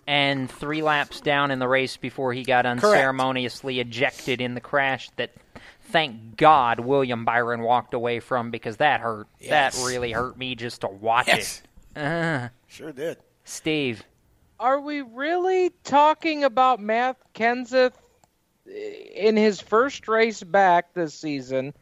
[0.07, 3.89] And three laps down in the race before he got unceremoniously Correct.
[3.89, 5.33] ejected in the crash that,
[5.83, 9.29] thank God, William Byron walked away from because that hurt.
[9.39, 9.51] Yes.
[9.51, 11.63] That really hurt me just to watch yes.
[11.95, 12.01] it.
[12.01, 13.19] Uh, sure did.
[13.45, 14.03] Steve.
[14.59, 17.95] Are we really talking about Matt Kenseth
[18.67, 21.73] in his first race back this season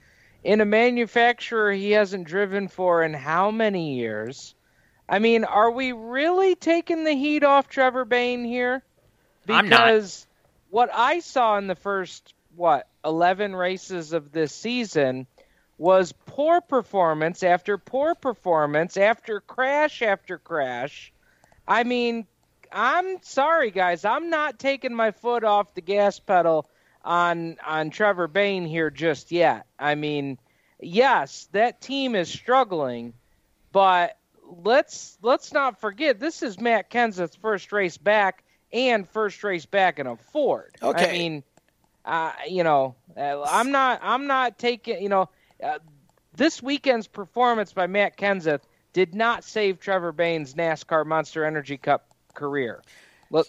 [0.45, 4.55] in a manufacturer he hasn't driven for in how many years?
[5.09, 8.83] I mean, are we really taking the heat off Trevor Bayne here?
[9.47, 10.27] Because
[10.71, 15.27] what I saw in the first what 11 races of this season
[15.79, 21.13] was poor performance after poor performance after crash after crash.
[21.67, 22.27] I mean,
[22.73, 26.69] I'm sorry guys, I'm not taking my foot off the gas pedal
[27.09, 29.67] on on Trevor Bayne here just yet.
[29.79, 30.39] I mean,
[30.79, 33.15] yes, that team is struggling,
[33.73, 38.45] but let's let's not forget this is Matt Kenseth's first race back
[38.75, 40.77] and first race back in a Ford.
[40.83, 41.09] Okay.
[41.09, 41.43] I mean,
[42.05, 45.31] uh, you know, uh, I'm not I'm not taking you know
[45.65, 45.79] uh,
[46.37, 48.61] this weekend's performance by Matt Kenseth
[48.93, 52.83] did not save Trevor Bayne's NASCAR Monster Energy Cup career.
[53.31, 53.49] Look,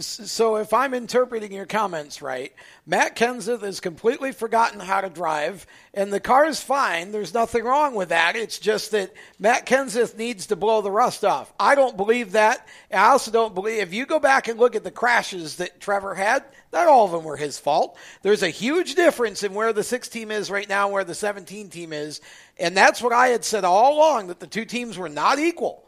[0.00, 2.52] so if I'm interpreting your comments right,
[2.84, 7.12] Matt Kenseth has completely forgotten how to drive, and the car is fine.
[7.12, 8.34] There's nothing wrong with that.
[8.34, 11.52] It's just that Matt Kenseth needs to blow the rust off.
[11.60, 12.66] I don't believe that.
[12.92, 16.16] I also don't believe if you go back and look at the crashes that Trevor
[16.16, 17.96] had, not all of them were his fault.
[18.22, 21.14] There's a huge difference in where the six team is right now and where the
[21.14, 22.20] 17 team is,
[22.58, 25.84] and that's what I had said all along that the two teams were not equal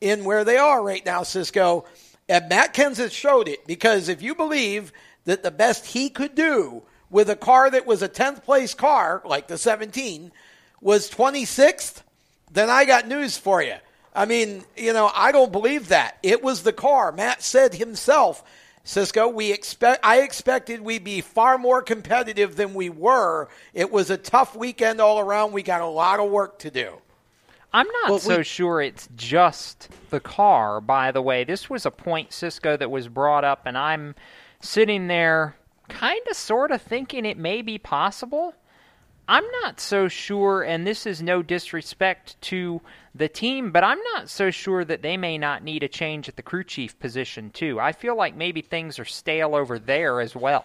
[0.00, 1.84] in where they are right now, Cisco.
[2.30, 4.92] And Matt Kenseth showed it because if you believe
[5.24, 9.20] that the best he could do with a car that was a 10th place car,
[9.24, 10.30] like the 17,
[10.80, 12.02] was 26th,
[12.52, 13.74] then I got news for you.
[14.14, 16.18] I mean, you know, I don't believe that.
[16.22, 17.10] It was the car.
[17.10, 18.44] Matt said himself,
[18.84, 23.48] Cisco, we expect I expected we'd be far more competitive than we were.
[23.74, 25.50] It was a tough weekend all around.
[25.50, 26.92] We got a lot of work to do.
[27.72, 31.44] I'm not so sure it's just the car, by the way.
[31.44, 34.14] This was a point, Cisco, that was brought up, and I'm
[34.60, 35.54] sitting there
[35.88, 38.54] kind of sort of thinking it may be possible.
[39.28, 42.80] I'm not so sure, and this is no disrespect to
[43.14, 46.34] the team, but I'm not so sure that they may not need a change at
[46.34, 47.78] the crew chief position, too.
[47.78, 50.64] I feel like maybe things are stale over there as well.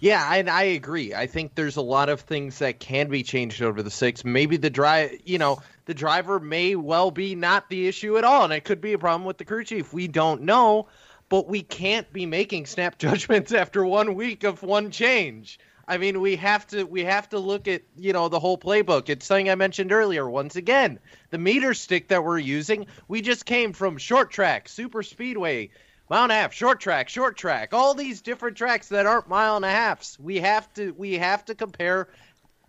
[0.00, 1.12] Yeah, and I agree.
[1.14, 4.24] I think there's a lot of things that can be changed over the six.
[4.24, 8.44] Maybe the drive, you know, the driver may well be not the issue at all,
[8.44, 9.92] and it could be a problem with the crew chief.
[9.92, 10.88] We don't know,
[11.28, 15.58] but we can't be making snap judgments after one week of one change.
[15.86, 19.10] I mean, we have to we have to look at you know the whole playbook.
[19.10, 20.28] It's something I mentioned earlier.
[20.28, 20.98] Once again,
[21.28, 25.70] the meter stick that we're using, we just came from short track, super speedway,
[26.10, 29.56] mile and a half, short track, short track, all these different tracks that aren't mile
[29.56, 30.18] and a halfs.
[30.18, 32.08] We have to we have to compare,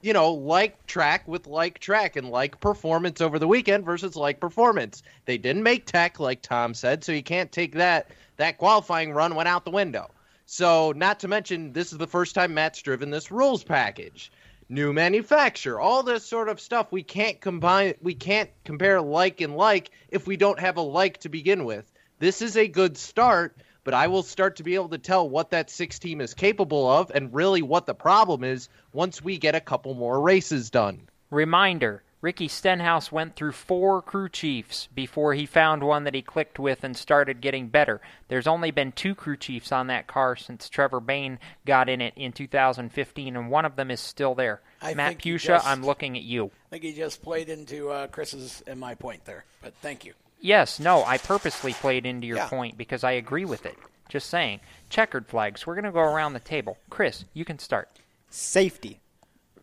[0.02, 4.40] you know, like track with like track and like performance over the weekend versus like
[4.40, 5.02] performance.
[5.26, 9.36] They didn't make tech like Tom said, so you can't take that that qualifying run
[9.36, 10.10] went out the window.
[10.46, 14.32] So, not to mention, this is the first time Matt's driven this rules package.
[14.68, 16.92] New manufacturer, all this sort of stuff.
[16.92, 21.20] We can't combine, we can't compare like and like if we don't have a like
[21.20, 21.91] to begin with.
[22.22, 25.50] This is a good start, but I will start to be able to tell what
[25.50, 29.56] that six team is capable of and really what the problem is once we get
[29.56, 31.10] a couple more races done.
[31.32, 36.60] Reminder Ricky Stenhouse went through four crew chiefs before he found one that he clicked
[36.60, 38.02] with and started getting better.
[38.28, 42.14] There's only been two crew chiefs on that car since Trevor Bayne got in it
[42.16, 44.62] in 2015, and one of them is still there.
[44.80, 46.52] I Matt think Pusha, just- I'm looking at you.
[46.68, 50.14] I think he just played into uh, Chris's and my point there, but thank you.
[50.42, 52.50] Yes, no, I purposely played into your Yeah.
[52.50, 53.78] point because I agree with it.
[54.10, 54.60] Just saying.
[54.90, 55.66] Checkered flags.
[55.66, 56.78] We're going to go around the table.
[56.90, 57.90] Chris, you can start.
[58.30, 59.00] Safety,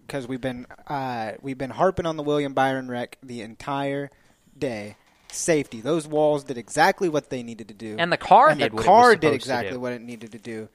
[0.06, 4.10] because we've been uh, we've been harping on the William Byron wreck the entire
[4.56, 4.96] day.
[5.30, 5.80] Safety.
[5.82, 8.82] Those walls did exactly what they needed to do, And the car and did the
[8.82, 10.68] car did exactly what it needed to do.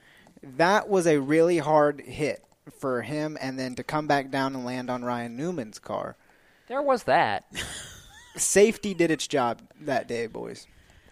[0.43, 2.43] That was a really hard hit
[2.79, 6.15] for him, and then to come back down and land on Ryan Newman's car.
[6.67, 7.45] There was that.
[8.35, 10.67] Safety did its job that day, boys.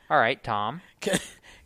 [0.10, 0.82] All right, Tom.
[1.00, 1.20] Can,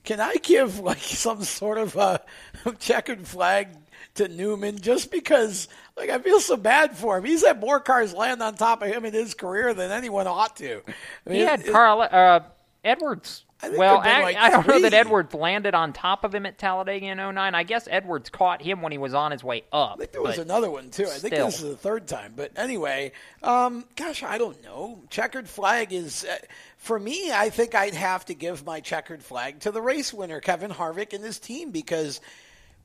[0.03, 2.21] can I give like some sort of a
[2.79, 3.69] checkered flag
[4.15, 7.25] to Newman just because like I feel so bad for him?
[7.25, 10.55] He's had more cars land on top of him in his career than anyone ought
[10.57, 10.81] to.
[11.25, 12.41] I mean, He had it- Carl uh,
[12.85, 13.43] Edwards.
[13.59, 14.93] think Well, I, like, I don't know that.
[14.93, 17.55] Edwards landed on top of him at Talladega in 09.
[17.55, 19.99] I guess Edwards caught him when he was on his way up.
[20.11, 21.05] There was another one too.
[21.05, 21.45] I think still.
[21.47, 22.33] this is the third time.
[22.35, 23.11] But anyway,
[23.43, 25.01] um, gosh, I don't know.
[25.09, 26.37] Checkered flag is uh,
[26.77, 27.31] for me.
[27.31, 31.13] I think I'd have to give my checkered flag to the race winner, Kevin Harvick,
[31.13, 32.21] and his team because.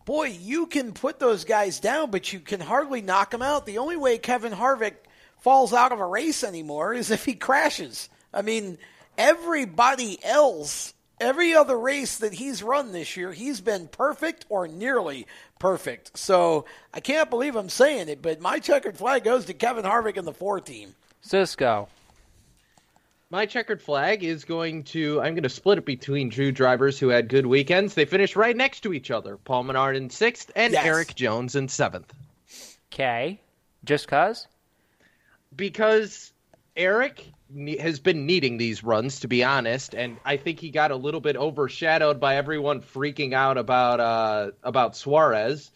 [0.06, 3.66] Boy, you can put those guys down, but you can hardly knock them out.
[3.66, 4.94] The only way Kevin Harvick
[5.40, 8.08] falls out of a race anymore is if he crashes.
[8.32, 8.78] I mean,
[9.18, 15.26] everybody else, every other race that he's run this year, he's been perfect or nearly
[15.58, 16.18] perfect.
[16.18, 20.16] So I can't believe I'm saying it, but my checkered flag goes to Kevin Harvick
[20.16, 20.94] and the four team.
[21.20, 21.88] Cisco.
[23.32, 25.20] My checkered flag is going to.
[25.20, 27.94] I'm going to split it between two drivers who had good weekends.
[27.94, 29.36] They finished right next to each other.
[29.36, 30.84] Paul Menard in sixth and Yes.
[30.84, 32.12] Erik Jones in seventh.
[32.92, 33.40] Okay.
[33.84, 34.48] Just cuz?
[35.54, 36.32] Because
[36.76, 37.32] Eric ne-
[37.80, 41.20] has been needing these runs, to be honest, and I think he got a little
[41.20, 45.70] bit overshadowed by everyone freaking out about uh, about Suarez.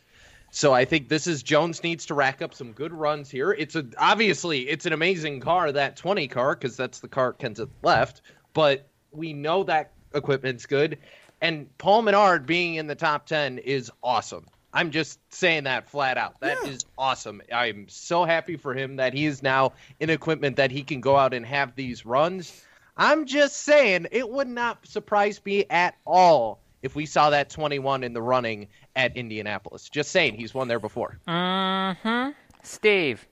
[0.50, 3.50] So I think this is Jones needs to rack up some good runs here.
[3.50, 7.70] It's a obviously it's an amazing car that 20 car because that's the car Kenseth
[7.82, 8.22] left,
[8.52, 10.98] but we know that equipment's good,
[11.40, 14.46] and Paul Menard being in the top 10 is awesome.
[14.74, 16.40] I'm just saying that flat out.
[16.40, 17.40] That is awesome.
[17.52, 21.16] I'm so happy for him that he is now in equipment that he can go
[21.16, 22.60] out and have these runs.
[22.96, 28.02] I'm just saying it would not surprise me at all if we saw that 21
[28.02, 28.66] in the running
[28.96, 29.88] at Indianapolis.
[29.88, 31.18] Just saying, he's won there before.
[31.28, 32.30] Mm-hmm.
[32.64, 33.26] Steve.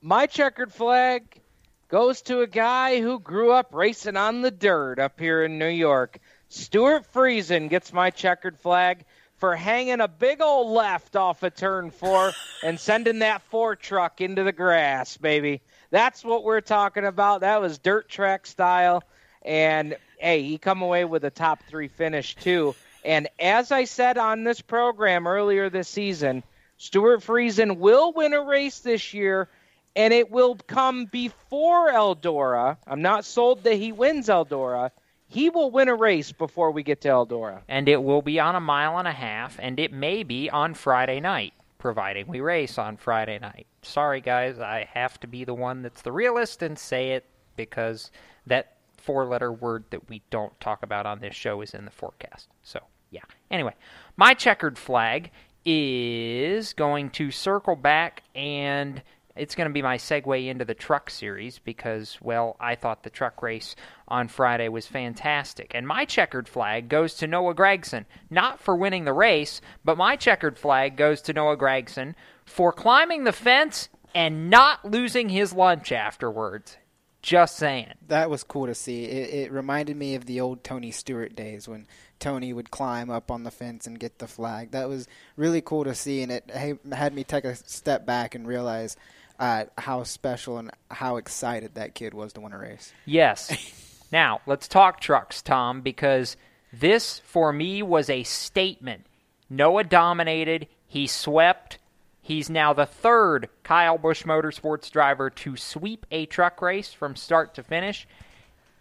[0.00, 1.40] My checkered flag
[1.88, 5.68] goes to a guy who grew up racing on the dirt up here in New
[5.68, 6.18] York.
[6.48, 9.04] Stewart Friesen gets my checkered flag
[9.38, 12.32] for hanging a big old left off of turn four
[12.62, 15.60] and sending that four truck into the grass, baby.
[15.90, 17.40] That's what we're talking about.
[17.40, 19.02] That was dirt track style.
[19.42, 22.74] And hey, he come away with a top three finish too.
[23.04, 26.42] And as I said on this program earlier this season,
[26.76, 29.48] Stewart Friesen will win a race this year,
[29.96, 32.76] and it will come before Eldora.
[32.86, 34.90] I'm not sold that he wins Eldora.
[35.30, 37.60] He will win a race before we get to Eldora.
[37.68, 40.74] And it will be on a mile and a half, and it may be on
[40.74, 41.52] Friday night.
[41.78, 43.66] providing we race on Friday night.
[43.82, 47.24] Sorry, guys, I have to be the one that's the realist and say it
[47.56, 48.10] because
[48.46, 51.90] that four letter word that we don't talk about on this show is in the
[51.90, 52.48] forecast.
[52.62, 53.22] So, yeah.
[53.50, 53.74] Anyway,
[54.16, 55.30] my checkered flag
[55.64, 59.02] is going to circle back and
[59.38, 63.10] it's going to be my segue into the truck series because, well, I thought the
[63.10, 63.76] truck race
[64.06, 65.72] on Friday was fantastic.
[65.74, 70.16] And my checkered flag goes to Noah Gragson, not for winning the race, but my
[70.16, 72.14] checkered flag goes to Noah Gragson
[72.44, 76.76] for climbing the fence and not losing his lunch afterwards.
[77.20, 77.92] Just saying.
[78.06, 79.04] That was cool to see.
[79.04, 81.86] It, it reminded me of the old Tony Stewart days when
[82.20, 84.70] Tony would climb up on the fence and get the flag.
[84.70, 88.46] That was really cool to see, and it had me take a step back and
[88.46, 88.96] realize
[89.38, 92.92] uh, how special and how excited that kid was to win a race.
[93.06, 94.06] Yes.
[94.12, 96.36] now, let's talk trucks, Tom, because
[96.72, 99.06] this, for me, was a statement.
[99.48, 101.78] Noah dominated, he swept.
[102.20, 107.54] He's now the third Kyle Busch Motorsports driver to sweep a truck race from start
[107.54, 108.06] to finish.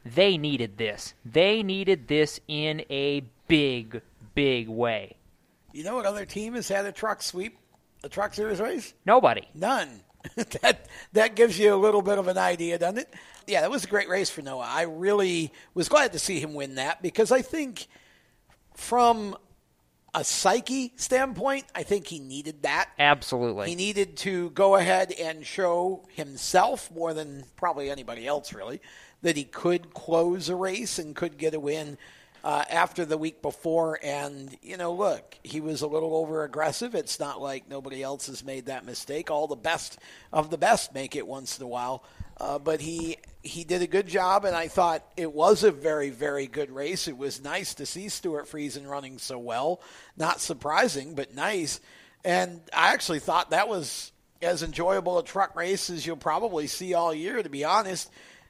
[0.04, 1.14] They needed this.
[1.26, 4.02] They needed this in a big,
[4.36, 5.16] big way.
[5.72, 7.58] You know what other team has had a truck sweep,
[8.04, 8.94] a truck series race?
[9.06, 9.48] Nobody.
[9.54, 10.02] None.
[10.36, 13.14] that that gives you a little bit of an idea, doesn't it?
[13.46, 14.68] Yeah, that was a great race for Noah.
[14.70, 17.88] I really was glad to see him win that because I think
[18.76, 19.38] from
[20.14, 22.90] a psyche standpoint, I think he needed that.
[22.98, 23.70] Absolutely.
[23.70, 28.82] He needed to go ahead and show himself more than probably anybody else, really,
[29.22, 31.98] that he could close a race and could get a win
[32.48, 34.00] uh, after the week before.
[34.02, 36.96] And, you know, look, he was a little over aggressive.
[36.96, 39.30] It's not like nobody else has made that mistake.
[39.30, 40.00] All the best
[40.32, 42.06] of the best make it once in a while.
[42.40, 46.10] Uh, but he he did a good job, and I thought it was a very
[46.10, 47.10] very good race.
[47.10, 49.82] It was nice to see Stewart Friesen running so well.
[50.16, 51.82] Not surprising, but nice.
[52.24, 56.94] And I actually thought that was as enjoyable a truck race as you'll probably see
[56.94, 57.44] all year.
[57.44, 58.10] To be honest,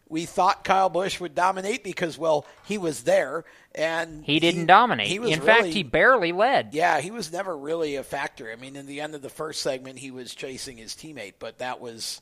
[0.10, 3.46] we thought Kyle Busch would dominate because, well, he was there
[3.76, 5.08] and he didn't he, dominate.
[5.08, 6.74] He was in really, fact, he barely led.
[6.74, 8.52] Yeah, he was never really a factor.
[8.52, 11.60] I mean, in the end of the first segment, he was chasing his teammate, but
[11.60, 12.22] that was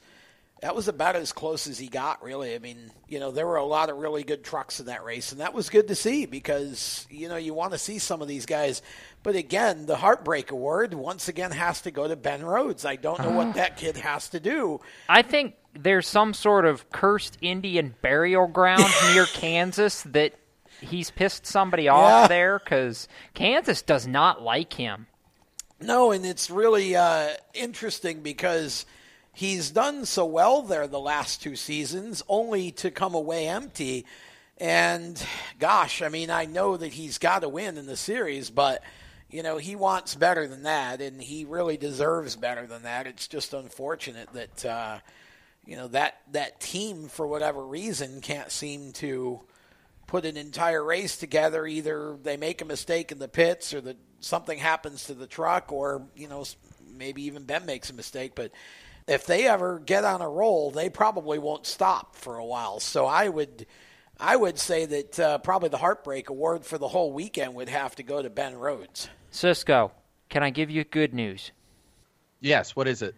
[0.62, 2.56] that was about as close as he got, really.
[2.56, 5.32] I mean, you know, there were a lot of really good trucks in that race,
[5.32, 8.28] and that was good to see because, you know, you want to see some of
[8.28, 8.82] these guys.
[9.22, 12.86] But again, the Heartbreak Award once again has to go to Ben Rhodes.
[12.86, 14.80] I don't know what that kid has to do.
[15.10, 20.34] I think there's some sort of cursed Indian burial ground near Kansas that
[20.82, 22.28] he's pissed somebody off Yeah.
[22.28, 25.08] there because Kansas does not like him.
[25.82, 28.86] No, and it's really uh, interesting because
[29.36, 34.06] he's done so well there the last two seasons, only to come away empty.
[34.58, 35.22] And
[35.60, 38.82] gosh, I mean, I know that he's got to win in the series, but
[39.30, 43.06] you know he wants better than that, and he really deserves better than that.
[43.06, 45.00] It's just unfortunate that uh,
[45.66, 49.42] you know that that team, for whatever reason, can't seem to
[50.08, 51.68] put an entire race together.
[51.68, 55.74] Either they make a mistake in the pits, or that something happens to the truck,
[55.74, 56.46] or you know
[56.96, 58.36] maybe even Ben makes a mistake.
[58.36, 58.52] But
[59.08, 62.80] if they ever get on a roll, they probably won't stop for a while.
[62.80, 63.66] So I would.
[64.18, 67.96] I would say that uh, probably the heartbreak award for the whole weekend would have
[67.98, 69.10] to go to Ben Rhodes.
[69.30, 69.92] Cisco,
[70.30, 71.52] can I give you good news?
[72.40, 73.14] Yes, what is it?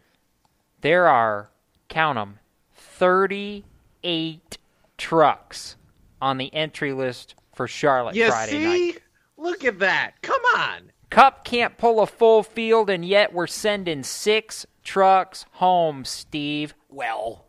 [0.81, 1.51] There are,
[1.87, 2.39] count them,
[2.73, 4.57] 38
[4.97, 5.75] trucks
[6.19, 8.63] on the entry list for Charlotte You Friday see?
[8.63, 9.01] night.
[9.37, 10.21] Look at that.
[10.23, 10.91] Come on.
[11.11, 16.73] Cup can't pull a full field, and yet we're sending six trucks home, Steve.
[16.89, 17.43] Well,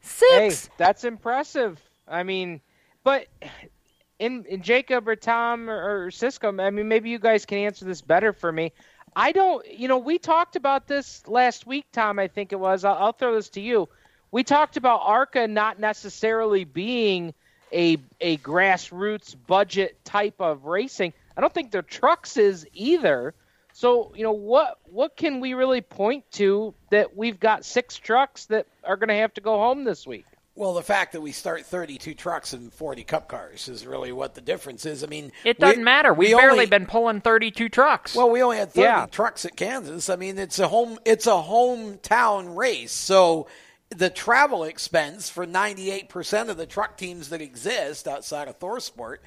[0.00, 0.70] Hey, six.
[0.78, 1.80] that's impressive.
[2.06, 2.60] I mean,
[3.02, 3.26] but
[4.20, 7.84] in, in Jacob or Tom or, or Cisco, I mean, maybe you guys can answer
[7.84, 8.72] this better for me.
[9.16, 12.20] I don't, you know, we talked about this last week, Tom.
[12.20, 12.84] I think it was.
[12.84, 13.88] I'll, I'll throw this to you.
[14.30, 17.34] We talked about ARCA not necessarily being
[17.72, 21.12] a a grassroots budget type of racing.
[21.36, 23.34] I don't think their trucks is either.
[23.78, 28.46] So, you know, what what can we really point to that we've got six trucks
[28.46, 30.24] that are going to have to go home this week?
[30.54, 34.34] Well, the fact that we start 32 trucks and 40 cup cars is really what
[34.34, 35.04] the difference is.
[35.04, 36.14] I mean, It doesn't we- matter.
[36.14, 38.14] We've we barely only- been pulling 32 trucks.
[38.14, 39.06] Well, we only had 30 Yeah.
[39.10, 40.08] trucks at Kansas.
[40.08, 42.92] I mean, it's a home it's a hometown race.
[42.92, 43.46] So
[43.90, 49.18] the travel expense for 98% of the truck teams that exist outside of Thorsport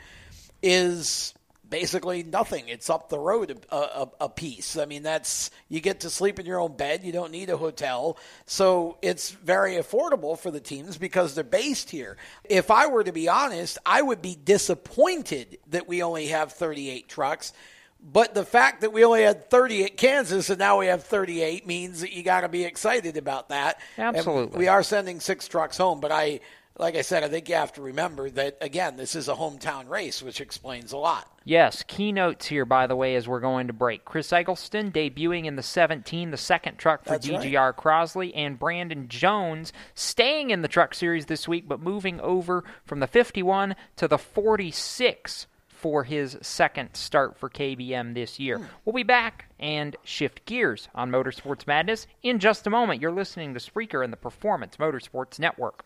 [0.63, 1.35] is
[1.69, 2.67] basically nothing.
[2.67, 4.77] It's up the road a, a, a piece.
[4.77, 7.03] I mean, that's you get to sleep in your own bed.
[7.03, 11.89] You don't need a hotel, so it's very affordable for the teams because they're based
[11.89, 12.17] here.
[12.43, 17.07] If I were to be honest, I would be disappointed that we only have 38
[17.07, 17.53] trucks.
[18.01, 21.67] But the fact that we only had 30 at Kansas and now we have 38
[21.67, 23.81] means that you got to be excited about that.
[23.97, 24.57] And Absolutely.
[24.57, 26.39] we are sending six trucks home, but I,
[26.79, 29.89] like I said, I think you have to remember that again, this is a hometown
[29.89, 31.29] race, which explains a lot.
[31.43, 34.05] Yes, keynotes here, by the way, as we're going to break.
[34.05, 37.41] Chris Eggleston debuting in the 17, the second truck for That's right.
[37.41, 42.63] DGR Crosley, and Brandon Jones staying in the truck series this week, but moving over
[42.85, 48.57] from the 51 to the 46 for his second start for KBM this year.
[48.57, 48.65] Hmm.
[48.85, 53.01] We'll be back and shift gears on Motorsports Madness in just a moment.
[53.01, 55.85] You're listening to Spreaker and the Performance Motorsports Network.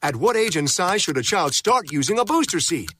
[0.00, 2.94] At what age and size should a child start using a booster seat?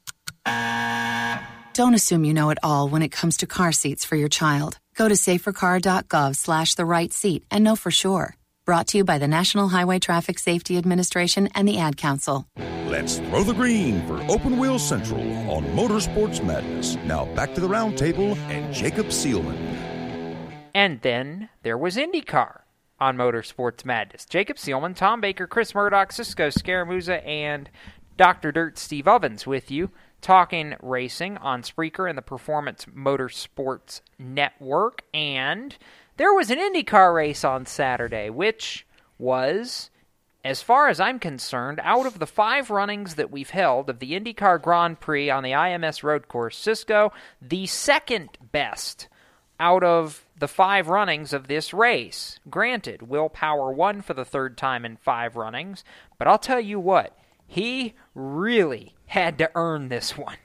[1.72, 4.78] Don't assume you know it all when it comes to car seats for your child.
[4.96, 8.34] Go to safercar.gov slash the right seat and know for sure.
[8.64, 12.48] Brought to you by the National Highway Traffic Safety Administration and the Ad Council.
[12.88, 16.96] Let's throw the green for Open Wheel Central on Motorsports Madness.
[17.04, 19.56] Now back to the roundtable and Jacob Seelman.
[20.74, 22.62] And then there was IndyCar
[23.00, 24.24] on Motorsports Madness.
[24.24, 27.70] Jacob Seelman, Tom Baker, Chris Murdoch, Cisco Scaramuza, and
[28.16, 28.52] Dr.
[28.52, 29.90] Dirt Steve Ovens with you
[30.20, 35.02] talking racing on Spreaker and the Performance Motorsports Network.
[35.14, 35.76] And
[36.16, 38.86] there was an IndyCar race on Saturday, which
[39.18, 39.90] was,
[40.44, 44.12] as far as I'm concerned, out of the five runnings that we've held of the
[44.12, 49.08] IndyCar Grand Prix on the IMS road course, Cisco, the second best
[49.60, 52.38] out of the five runnings of this race.
[52.48, 55.84] Granted, Will Power won for the third time in five runnings,
[56.18, 57.16] but I'll tell you what,
[57.46, 60.36] he really had to earn this one.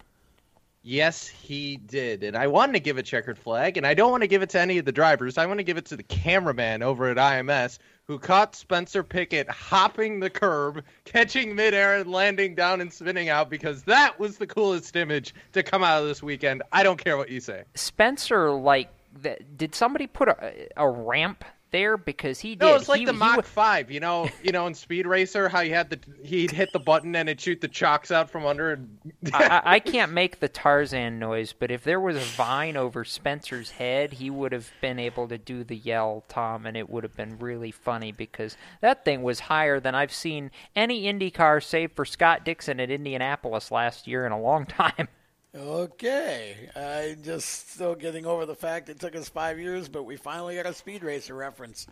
[0.85, 2.23] Yes, he did.
[2.23, 4.49] And I wanted to give a checkered flag, and I don't want to give it
[4.49, 5.37] to any of the drivers.
[5.37, 9.49] I want to give it to the cameraman over at IMS who caught Spencer Pigot
[9.49, 14.47] hopping the curb, catching midair and landing down and spinning out because that was the
[14.47, 16.63] coolest image to come out of this weekend.
[16.73, 17.63] I don't care what you say.
[17.75, 18.89] Spencer, like,
[19.23, 22.61] th- did somebody put a, a ramp there because he did?
[22.65, 23.89] No, it's like He- the Mach Five.
[23.89, 27.15] You know, you know, in Speed Racer, how you had the he'd hit the button
[27.15, 28.73] and it'd shoot the chocks out from under.
[28.73, 28.99] And
[29.33, 33.71] I, I- can't make the Tarzan noise, but if there was a vine over Spencer's
[33.71, 37.15] head, he would have been able to do the yell, Tom, and it would have
[37.15, 41.93] been really funny because that thing was higher than I've seen any Indy car, save
[41.93, 45.07] for Scott Dixon at Indianapolis last year, in a long time.
[45.55, 50.15] Okay, I'm just still getting over the fact it took us five years, but we
[50.15, 51.85] finally got a speed racer reference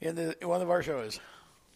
[0.00, 1.20] in, the, in one of our shows.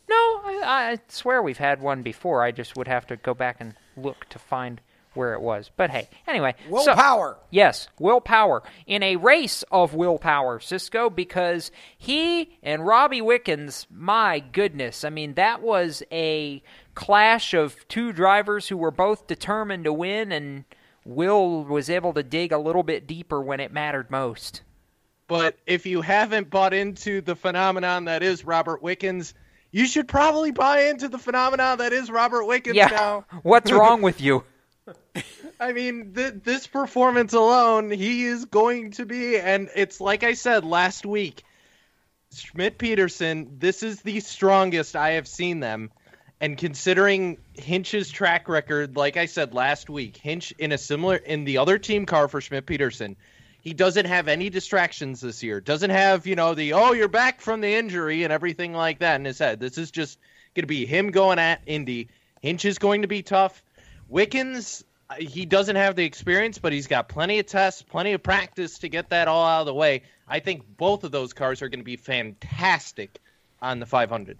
[0.09, 2.43] No, I, I swear we've had one before.
[2.43, 4.80] I just would have to go back and look to find
[5.12, 5.70] where it was.
[5.76, 6.55] But hey, anyway.
[6.64, 7.37] so- Willpower.
[7.51, 8.62] yes, willpower.
[8.87, 15.34] In a race of willpower, Cisco, because he and Robbie Wickens, my goodness, I mean,
[15.34, 16.62] that was a
[16.95, 20.64] clash of two drivers who were both determined to win, and
[21.07, 24.62] Will was able to dig a little bit deeper when it mattered most.
[25.28, 29.34] But if you haven't bought into the phenomenon that is Robert Wickens,
[29.72, 33.24] you should probably buy into the phenomenon that is Robert Wickens Yeah, now.
[33.42, 34.44] what's wrong with you?
[35.61, 40.34] I mean, th- this performance alone, he is going to be, and it's like I
[40.34, 41.42] said last week,
[42.32, 45.90] Schmidt Peterson, this is the strongest I have seen them.
[46.41, 51.45] And considering Hinch's track record, like I said last week, Hinch in a similar in
[51.45, 53.16] the other team car for Schmidt Peterson,
[53.62, 55.61] he doesn't have any distractions this year.
[55.61, 59.16] Doesn't have, you know, the oh, you're back from the injury and everything like that
[59.16, 59.61] in his head.
[59.61, 60.18] This is just
[60.55, 62.09] going to be him going at Indy.
[62.43, 63.62] Hinch is going to be tough.
[64.09, 64.84] Wickens,
[65.18, 68.89] he doesn't have the experience, but he's got plenty of tests, plenty of practice to
[68.89, 70.03] get that all out of the way.
[70.28, 73.18] I think both of those cars are going to be fantastic
[73.62, 74.39] on the 500.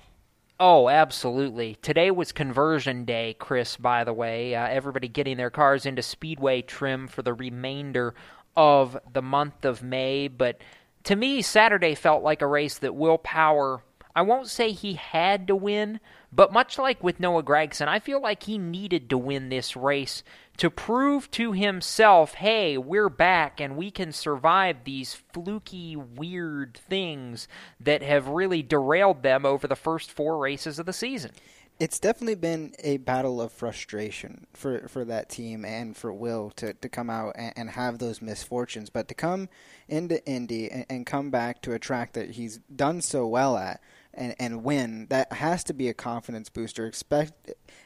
[0.59, 1.75] Oh, absolutely.
[1.83, 4.55] Today was conversion day, Chris, by the way.
[4.55, 8.15] Uh, everybody getting their cars into speedway trim for the remainder
[8.57, 10.29] of the month of May.
[10.29, 10.63] But
[11.05, 13.83] to me, Saturday felt like a race that Will Power,
[14.15, 16.01] I won't say he had to win,
[16.37, 20.23] but much like with Noah Gragson, I feel like he needed to win this race
[20.59, 27.49] to prove to himself, hey, we're back and we can survive these fluky, weird things
[27.81, 31.31] that have really derailed them over the first four races of the season.
[31.79, 36.75] It's definitely been a battle of frustration for, for that team and for Will to,
[36.75, 38.91] to come out and, and have those misfortunes.
[38.91, 39.49] But to come
[39.89, 43.81] into Indy and, and come back to a track that he's done so well at
[44.17, 46.91] and, and win, that has to be a confidence booster,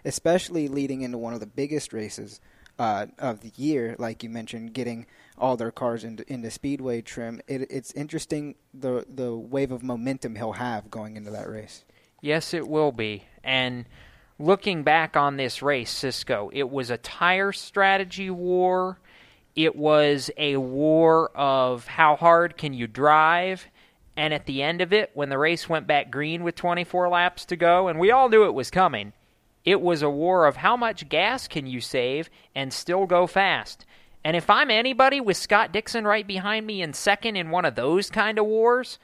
[0.04, 2.40] especially leading into one of the biggest races
[2.78, 5.06] uh, of the year, like you mentioned, getting
[5.36, 7.40] all their cars into, into speedway trim.
[7.46, 11.84] It, it's interesting the the wave of momentum he'll have going into that race.
[12.22, 13.24] Yes, it will be.
[13.44, 13.84] And
[14.38, 18.98] looking back on this race, Cisco, it was a tire strategy war.
[19.54, 23.66] It was a war of how hard can you drive.
[24.16, 27.44] And at the end of it, when the race went back green with 24 laps
[27.46, 29.12] to go, and we all knew it was coming,
[29.64, 33.86] it was a war of how much gas can you save and still go fast.
[34.24, 37.74] And if I'm anybody with Scott Dixon right behind me in second in one of
[37.74, 38.98] those kind of wars,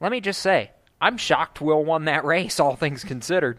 [0.00, 3.58] let me just say, I'm shocked Will won that race, all things considered.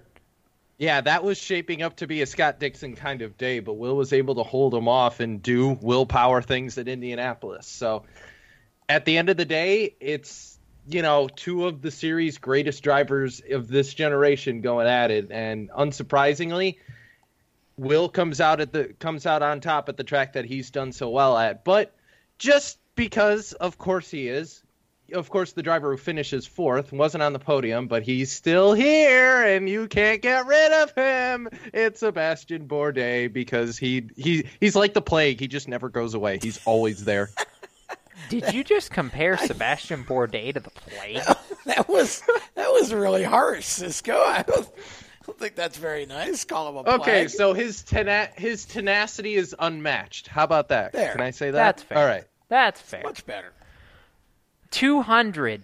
[0.78, 3.96] Yeah, that was shaping up to be a Scott Dixon kind of day, but Will
[3.96, 7.66] was able to hold him off and do willpower things at Indianapolis.
[7.66, 8.04] So
[8.90, 10.55] at the end of the day, it's,
[10.88, 15.32] you know, two of the series' greatest drivers of this generation going at it.
[15.32, 16.78] And unsurprisingly,
[17.78, 20.92] Will comes out at the comes out on top at the track that he's done
[20.92, 21.64] so well at.
[21.64, 21.94] But
[22.38, 24.62] just because, of course, he is.
[25.14, 29.44] Of course, the driver who finishes fourth wasn't on the podium, but he's still here,
[29.44, 31.48] and you can't get rid of him.
[31.76, 35.40] It's Sebastian Bourdais because he he he's like the plague.
[35.40, 36.40] He just never goes away.
[36.42, 37.30] He's always there.
[38.30, 41.22] Did you just compare Sebastian Bourdais to the plague?
[41.66, 42.22] that was
[42.56, 44.16] that was really harsh, Cisco.
[44.18, 46.44] I don't, I don't think that's very nice.
[46.44, 47.30] Call him a Okay, plague.
[47.30, 50.28] so his tena- his tenacity is unmatched.
[50.28, 50.92] How about that?
[50.94, 51.12] There.
[51.14, 51.54] Can I say that?
[51.54, 51.98] That's fair.
[51.98, 52.24] All right.
[52.50, 53.02] That's fair.
[53.04, 53.52] much better.
[54.72, 55.64] 200.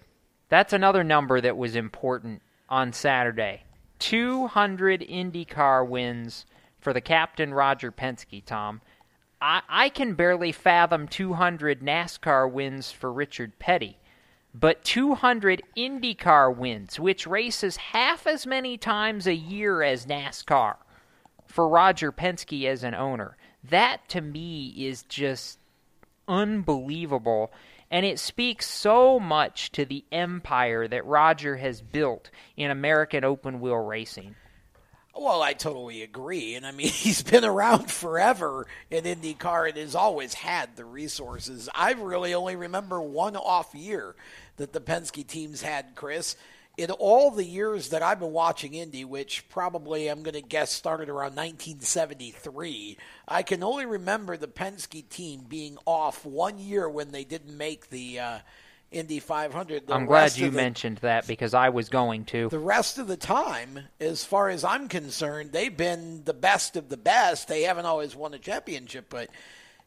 [0.49, 3.63] That's another number that was important on Saturday.
[3.99, 6.45] 200 IndyCar wins
[6.79, 8.81] for the captain Roger Penske, Tom.
[9.41, 13.97] I, I can barely fathom 200 NASCAR wins for Richard Petty.
[14.53, 20.75] But 200 IndyCar wins, which races half as many times a year as NASCAR
[21.47, 23.37] for Roger Penske as an owner.
[23.63, 25.57] That to me is just
[26.27, 27.51] unbelievable.
[27.89, 33.59] And it speaks so much to the empire that Roger has built in American open
[33.59, 34.35] wheel racing.
[35.15, 36.55] Well, I totally agree.
[36.55, 41.69] And I mean, he's been around forever in IndyCar and has always had the resources.
[41.75, 44.15] I really only remember one off year
[44.57, 46.35] that the Penske teams had, Chris.
[46.77, 50.71] In all the years that I've been watching Indy, which probably I'm going to guess
[50.71, 52.97] started around 1973,
[53.27, 57.89] I can only remember the Penske team being off one year when they didn't make
[57.89, 58.39] the uh,
[58.91, 59.87] Indy 500.
[59.87, 62.49] The I'm glad you the- mentioned that because I was going to.
[62.49, 66.89] the rest of the time, as far as I'm concerned, they've been the best of
[66.89, 67.47] the best.
[67.47, 69.29] They haven't always won a championship, but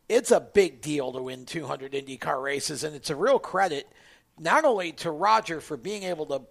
[0.09, 3.89] it's a big deal to win 200 IndyCar races, and it's a real credit
[4.39, 6.43] not only to Roger for being able to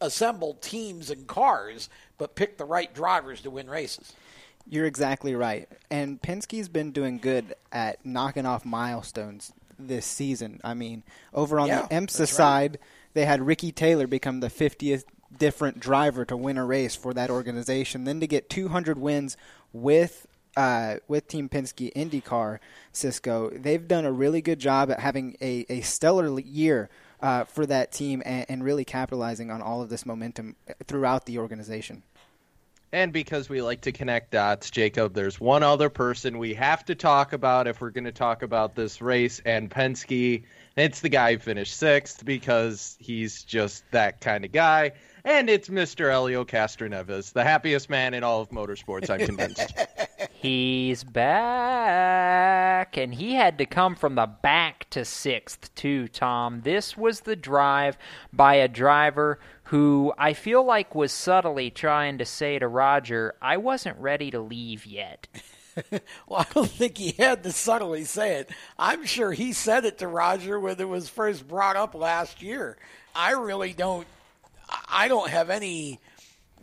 [0.00, 1.88] assemble teams and cars,
[2.18, 4.12] but pick the right drivers to win races.
[4.66, 5.68] You're exactly right.
[5.90, 10.60] And Penske's been doing good at knocking off milestones this season.
[10.64, 11.02] I mean,
[11.32, 11.94] over on Yeah, the
[12.36, 12.36] right.
[12.36, 12.78] side,
[13.14, 15.04] they had Ricky Taylor become the 50th
[15.36, 18.04] different driver to win a race for that organization.
[18.04, 19.36] Then to get 200 wins
[19.72, 22.60] with uh, with Team Penske IndyCar,
[22.92, 26.88] Cisco, they've done a really good job at having a, a stellar year
[27.20, 30.54] uh, for that team and, and really capitalizing on all of this momentum
[30.86, 32.04] throughout the organization.
[32.94, 36.94] And because we like to connect dots, Jacob, there's one other person we have to
[36.94, 40.44] talk about if we're going to talk about this race and Penske.
[40.76, 44.92] It's the guy who finished sixth because he's just that kind of guy.
[45.24, 46.08] And it's Mr.
[46.08, 49.74] Elio Castroneves, the happiest man in all of motorsports, I'm convinced.
[50.30, 56.60] He's back, and he had to come from the back to sixth, too, Tom.
[56.64, 57.96] This was the drive
[58.30, 63.56] by a driver who I feel like was subtly trying to say to Roger, I
[63.56, 65.26] wasn't ready to leave yet.
[66.28, 68.50] Well, I don't think he had to subtly say it.
[68.78, 72.76] I'm sure he said it to Roger when it was first brought up last year.
[73.12, 74.06] I really don't.
[74.88, 75.98] I don't have any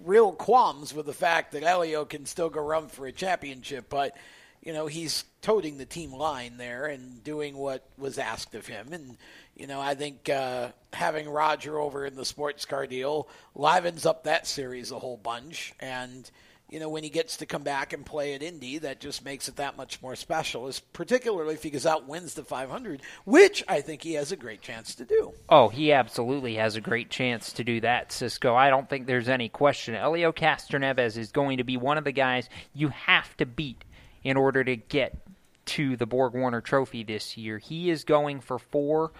[0.05, 4.15] real qualms with the fact that Elio can still go run for a championship, but
[4.61, 8.93] you know he's toting the team line there and doing what was asked of him.
[8.93, 9.17] And
[9.55, 14.23] you know I think uh, having Roger over in the sports car deal livens up
[14.23, 16.29] that series a whole bunch and
[16.71, 19.49] you know, when he gets to come back and play at Indy, that just makes
[19.49, 23.81] it that much more special, particularly if he goes out wins the 500, which I
[23.81, 25.33] think he has a great chance to do.
[25.49, 28.55] Oh, he absolutely has a great chance to do that, Cisco.
[28.55, 29.95] I don't think there's any question.
[29.95, 33.83] Elio Castroneves is going to be one of the guys you have to beat
[34.23, 35.17] in order to get
[35.65, 37.57] to the Borg Warner Trophy this year.
[37.57, 39.11] He is going for four,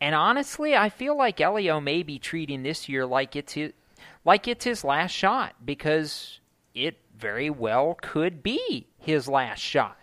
[0.00, 3.72] and honestly, I feel like Elio may be treating this year like it's his,
[4.24, 6.40] like it's his last shot because
[6.74, 9.96] it very well could be his last shot.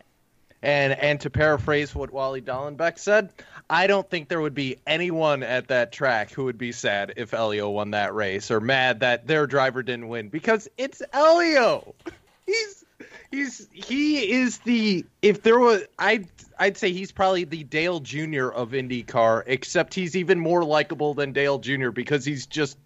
[0.62, 3.30] And and to paraphrase what Wally Dallenbach said,
[3.70, 7.34] I don't think there would be anyone at that track who would be sad if
[7.34, 11.94] Elio won that race or mad that their driver didn't win because it's Elio.
[12.46, 12.86] He's
[13.32, 16.26] he's he is the if there was I
[16.60, 18.50] I'd say he's probably the Dale Jr.
[18.50, 21.90] of IndyCar, except he's even more likable than Dale Jr.
[21.92, 22.78] because he's just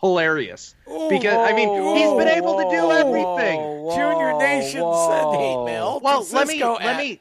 [0.00, 0.74] hilarious.
[0.86, 3.60] Because I mean, he's been able to do everything.
[3.94, 6.00] Junior Nation said hate mail.
[6.02, 7.20] Well, to let me Cisco let me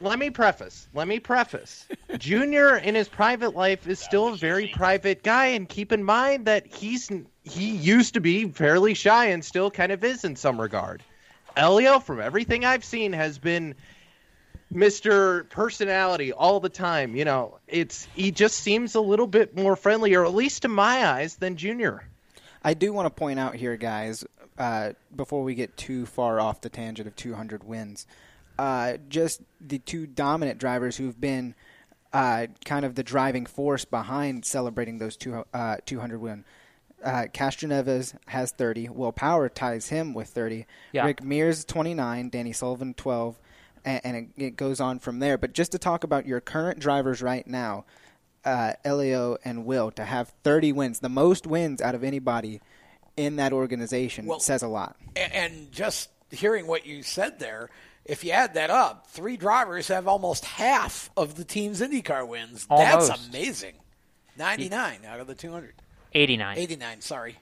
[0.00, 0.88] let me preface.
[0.94, 1.86] Let me preface.
[2.18, 6.46] Junior in his private life is still a very private guy, and keep in mind
[6.46, 7.10] that he's
[7.42, 11.02] he used to be fairly shy and still kind of is in some regard.
[11.56, 13.74] Elio, from everything I've seen, has been
[14.72, 15.48] Mr.
[15.50, 17.14] Personality all the time.
[17.14, 20.68] You know, it's he just seems a little bit more friendly, or at least to
[20.68, 22.08] my eyes, than Junior.
[22.62, 24.24] I do want to point out here, guys,
[24.58, 28.06] uh, before we get too far off the tangent of 200 wins,
[28.58, 31.54] uh, just the two dominant drivers who've been
[32.12, 36.44] uh, kind of the driving force behind celebrating those two, uh, 200 win.
[37.04, 38.88] Uh, Castroneves has 30.
[38.88, 40.66] Will Power ties him with 30.
[40.92, 41.04] Yeah.
[41.04, 42.30] Rick Mears 29.
[42.30, 43.38] Danny Sullivan 12.
[43.84, 45.36] And, and it, it goes on from there.
[45.36, 47.84] But just to talk about your current drivers right now,
[48.44, 52.60] uh, Elio and Will to have 30 wins, the most wins out of anybody
[53.16, 54.96] in that organization, Well- says a lot.
[55.14, 57.70] And just hearing what you said there,
[58.04, 62.66] if you add that up, three drivers have almost half of the team's IndyCar wins.
[62.68, 63.74] That's amazing.
[64.36, 65.74] 99 out of the 200.
[66.14, 66.58] 89.
[66.58, 67.36] 89, sorry.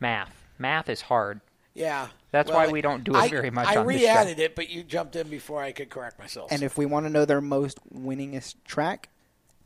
[0.00, 0.34] Math.
[0.58, 1.40] Math is hard.
[1.74, 2.08] Yeah.
[2.30, 4.06] That's Well, why we don't do it I- very much I on this show.
[4.06, 6.52] re-added it, but you jumped in before I could correct myself.
[6.52, 9.08] And if we want to know their most winningest track,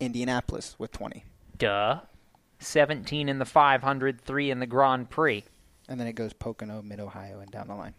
[0.00, 1.24] Indianapolis with 20.
[1.56, 2.00] Duh.
[2.60, 5.44] 17 in the 500, 3 in the Grand Prix.
[5.88, 7.94] And then it goes Pocono, Mid Ohio, and down the line.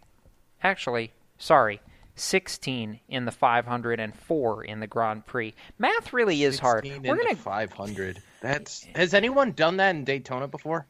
[0.62, 1.80] Actually, sorry.
[2.16, 5.54] 16 in the 500 and 4 in the Grand Prix.
[5.78, 6.84] Math really is hard.
[6.84, 8.22] 16 We're into going to 500.
[8.40, 10.86] That's has anyone done that in Daytona before?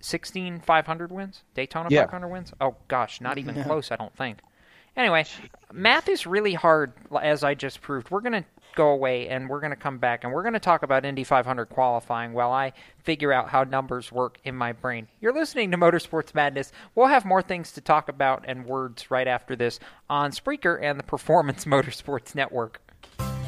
[0.00, 1.42] 16 500 wins?
[1.54, 2.02] Daytona Yeah.
[2.02, 2.52] 500 wins?
[2.60, 3.62] Oh gosh, not even No.
[3.64, 4.38] close, I don't think.
[4.96, 5.24] Anyway,
[5.72, 6.92] math is really hard
[7.22, 8.10] as I just proved.
[8.10, 8.44] We're going to
[8.74, 11.24] go away and we're going to come back and we're going to talk about Indy
[11.24, 15.08] 500 qualifying while I figure out how numbers work in my brain.
[15.20, 16.72] You're listening to Motorsports Madness.
[16.94, 20.98] We'll have more things to talk about and words right after this on Spreaker and
[20.98, 22.81] the Performance Motorsports Network.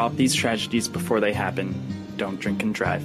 [0.00, 1.74] Stop these tragedies before they happen.
[2.16, 3.04] Don't drink and drive.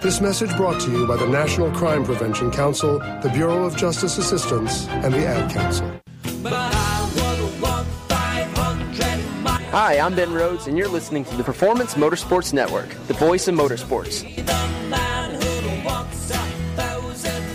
[0.00, 4.16] This message brought to you by the National Crime Prevention Council, the Bureau of Justice
[4.16, 5.90] Assistance, and the Ad Council.
[9.72, 13.56] Hi, I'm Ben Rhodes, and you're listening to the Performance Motorsports Network, the voice of
[13.56, 14.22] motorsports.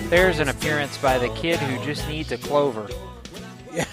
[0.10, 2.88] There's an appearance by the kid who just needs a clover.
[3.74, 3.86] Yeah.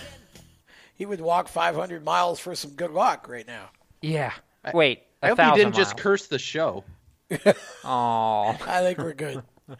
[0.97, 3.71] He would walk 500 miles for some good luck right now.
[4.03, 4.33] Yeah.
[4.75, 6.85] Wait, I a hope he didn't just curse the show.
[7.85, 8.57] Aw.
[8.67, 9.43] I think we're good.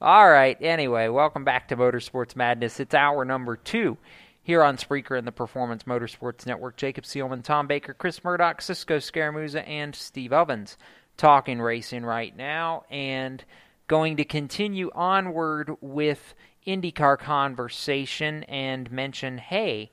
[0.00, 0.56] All right.
[0.60, 2.80] Anyway, welcome back to Motorsports Madness.
[2.80, 3.96] It's hour number two
[4.42, 6.76] here on Spreaker and the Performance Motorsports Network.
[6.76, 10.76] Jacob Seelman, Tom Baker, Chris Murdoch, Cisco Scaramuza, and Steve Ovens
[11.16, 13.44] talking racing right now and
[13.86, 16.34] going to continue onward with
[16.66, 19.92] IndyCar conversation and mention hey,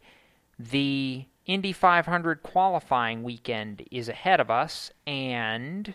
[0.57, 5.93] the Indy 500 qualifying weekend is ahead of us and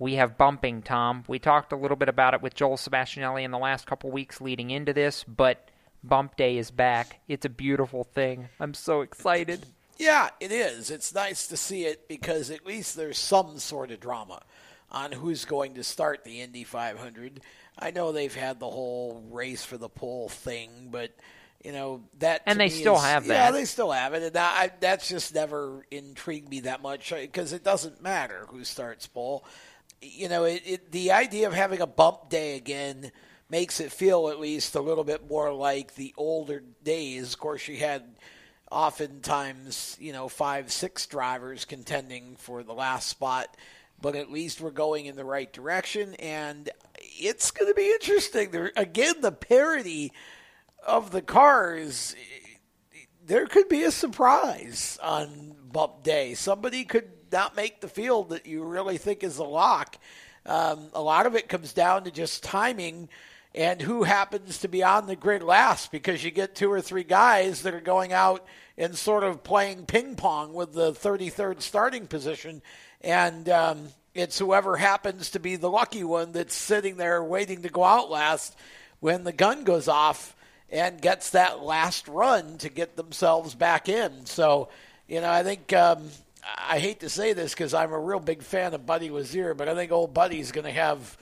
[0.00, 1.22] we have bumping, Tom.
[1.28, 4.40] We talked a little bit about it with Joel Sebastianelli in the last couple weeks
[4.40, 5.68] leading into this, but
[6.02, 7.20] Bump Day is back.
[7.28, 8.48] It's a beautiful thing.
[8.58, 9.66] I'm so excited.
[9.98, 10.90] Yeah, it is.
[10.90, 14.40] It's nice to see it because at least there's some sort of drama
[14.90, 17.42] on who's going to start the Indy 500.
[17.78, 21.12] I know they've had the whole race for the pole thing, but
[21.62, 24.36] you know that And they still is- have that Yeah, they still have it, and
[24.38, 29.44] I, that's just never intrigued me that much because it doesn't matter who starts pole.
[30.02, 33.12] You know, it, it, the idea of having a bump day again
[33.50, 37.34] makes it feel at least a little bit more like the older days.
[37.34, 38.04] Of course, you had
[38.70, 43.56] oftentimes, you know, five, six drivers contending for the last spot,
[44.00, 48.50] but at least we're going in the right direction, and it's going to be interesting.
[48.52, 50.12] There, again, the parity
[50.86, 52.14] of the cars,
[53.26, 56.34] there could be a surprise on bump day.
[56.34, 59.96] Somebody could not make the field that you really think is a lock.
[60.46, 63.08] Um, a lot of it comes down to just timing
[63.54, 67.02] and who happens to be on the grid last because you get two or three
[67.02, 68.44] guys that are going out
[68.78, 72.62] and sort of playing ping pong with the 33rd starting position.
[73.00, 77.68] And um, it's whoever happens to be the lucky one that's sitting there waiting to
[77.68, 78.56] go out last
[79.00, 80.36] when the gun goes off
[80.70, 84.26] and gets that last run to get themselves back in.
[84.26, 84.68] So,
[85.08, 86.08] you know, I think um,
[86.58, 89.68] I hate to say this because I'm a real big fan of Buddy Lazier, but
[89.68, 91.18] I think old Buddy's going to have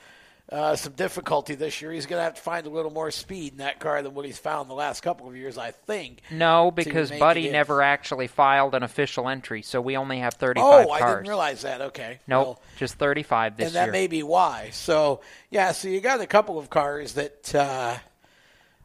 [0.51, 1.93] uh, some difficulty this year.
[1.93, 4.25] He's going to have to find a little more speed in that car than what
[4.25, 6.21] he's found the last couple of years, I think.
[6.31, 10.87] No, because Buddy never actually filed an official entry, so we only have 35 Oh,
[10.89, 11.03] cars.
[11.03, 11.81] I didn't realize that.
[11.83, 12.21] Okay.
[12.27, 13.67] Nope, Well, just 35 this year.
[13.83, 14.71] and that may be why.
[14.73, 17.97] So, yeah, so you got a couple of cars that uh,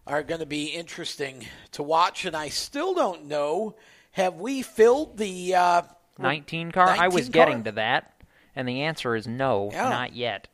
[0.08, 3.76] are going to be interesting to watch, and I still don't know.
[4.12, 5.82] Have we filled the uh,
[6.24, 6.88] 19 car?
[6.90, 7.64] I was 19 getting car?
[7.64, 8.22] to that,
[8.56, 9.90] and the answer is no, Yeah.
[9.90, 10.48] not yet.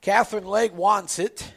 [0.00, 1.54] Katherine Legge wants it.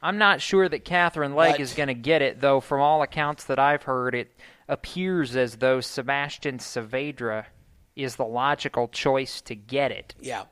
[0.00, 2.60] I'm not sure that Katherine Legge But- is going to get it, though.
[2.60, 4.34] From all accounts that I've heard, it
[4.68, 7.46] appears as though Sebastian Saavedra
[7.94, 10.14] is the logical choice to get it.
[10.18, 10.44] Yeah.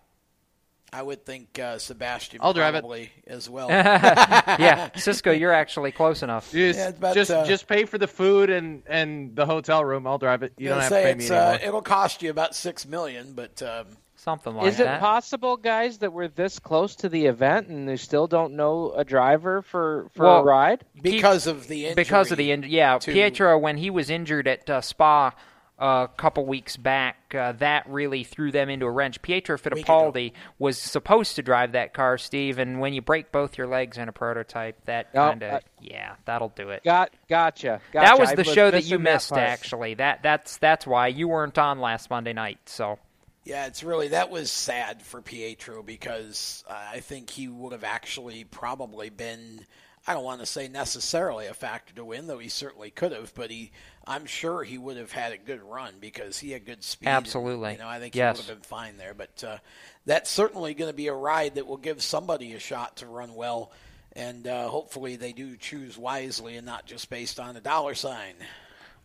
[0.92, 2.80] I would think uh, Sebastian I'll drive it.
[2.80, 3.68] probably as well.
[3.70, 6.50] yeah, Cisco, you're actually close enough.
[6.52, 10.06] Just, Yeah, but, just, uh, just pay for the food and, and the hotel room.
[10.06, 10.52] I'll drive it.
[10.56, 11.52] You I'm don't have gonna pay me it's, anymore.
[11.54, 13.86] uh, it'll cost you about six million, but um,
[14.16, 17.96] something like Is it possible, guys, that we're this close to the event and they
[17.96, 20.84] still don't know a driver for for Well, a ride?
[21.00, 21.94] because of the injury.
[21.94, 25.32] because of the in- yeah to- Pietro when he was injured at uh, Spa
[25.80, 29.22] a couple weeks back uh, that really threw them into a wrench.
[29.22, 33.66] Pietro Fittipaldi was supposed to drive that car, Steve, and when you break both your
[33.66, 36.84] legs in a prototype, that Oh, kind of uh, yeah, that'll do it.
[36.84, 37.80] Got gotcha.
[37.92, 38.04] gotcha.
[38.06, 39.40] That was I the show that you missed, part.
[39.42, 39.94] actually.
[39.94, 42.58] That that's that's why you weren't on last Monday night.
[42.66, 42.98] So
[43.44, 47.84] Yeah, it's really that was sad for Pietro because uh, I think he would have
[47.84, 49.64] actually probably been.
[50.06, 53.34] I don't want to say necessarily a factor to win, though he certainly could have.
[53.34, 53.70] But he,
[54.06, 57.08] I'm sure he would have had a good run because he had good speed.
[57.08, 57.72] and, Absolutely.
[57.72, 58.36] you know, I think Yes.
[58.36, 59.12] he would have been fine there.
[59.14, 59.58] But uh,
[60.06, 63.34] that's certainly going to be a ride that will give somebody a shot to run
[63.34, 63.72] well,
[64.14, 68.34] and uh, hopefully they do choose wisely and not just based on a dollar sign.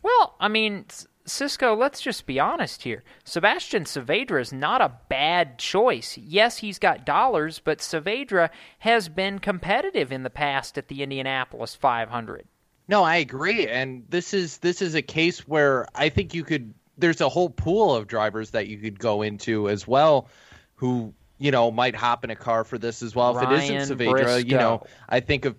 [0.02, 0.86] Well, I mean,
[1.26, 3.02] Cisco, let's just be honest here.
[3.24, 6.16] Sebastian Saavedra is not a bad choice.
[6.16, 11.74] Yes, he's got dollars, but Saavedra has been competitive in the past at the Indianapolis
[11.74, 12.46] 500.
[12.88, 16.72] No, I agree, and this is this is a case where I think you could.
[16.96, 20.28] There's a whole pool of drivers that you could go into as well,
[20.76, 23.36] who you know might hop in a car for this as well.
[23.36, 25.56] if it Ryan isn't Saavedra, you know, I think of.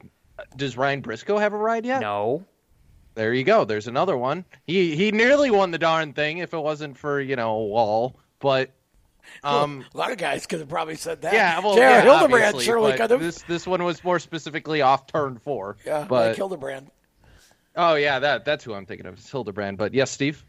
[0.55, 1.99] Does Ryan Briscoe have a ride yet?
[1.99, 2.45] No.
[3.17, 3.65] There you go.
[3.65, 4.45] There's another one.
[4.67, 8.15] He he nearly won the darn thing if it wasn't for you know a wall,
[8.39, 8.69] but.
[9.43, 11.33] Um, a lot of guys could have probably said that.
[11.33, 13.19] yeah, well, Jared yeah, Hildebrand surely could have.
[13.19, 15.77] This this one was more specifically off turn four.
[15.83, 16.91] Yeah, but like Hildebrand.
[17.75, 19.15] oh yeah, that that's who I'm thinking of.
[19.15, 19.79] It's Hildebrand.
[19.79, 20.45] But yes, Steve.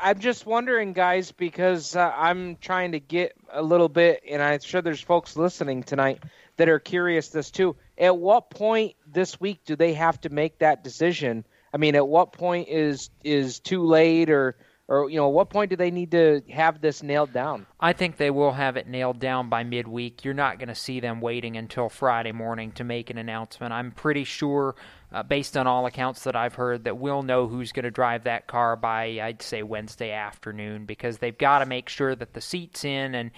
[0.00, 4.60] I'm just wondering, guys, because uh, I'm trying to get a little bit, and I'm
[4.60, 6.22] sure there's folks listening tonight
[6.56, 7.74] that are curious this too.
[7.98, 11.44] At what point this week do they have to make that decision?
[11.72, 14.56] I mean, at what point is is too late, or
[14.88, 17.66] or you know, what point do they need to have this nailed down?
[17.80, 20.24] I think they will have it nailed down by midweek.
[20.24, 23.72] You're not going to see them waiting until Friday morning to make an announcement.
[23.72, 24.74] I'm pretty sure,
[25.10, 28.24] uh, based on all accounts that I've heard, that we'll know who's going to drive
[28.24, 32.40] that car by, I'd say, Wednesday afternoon because they've got to make sure that the
[32.42, 33.30] seat's in and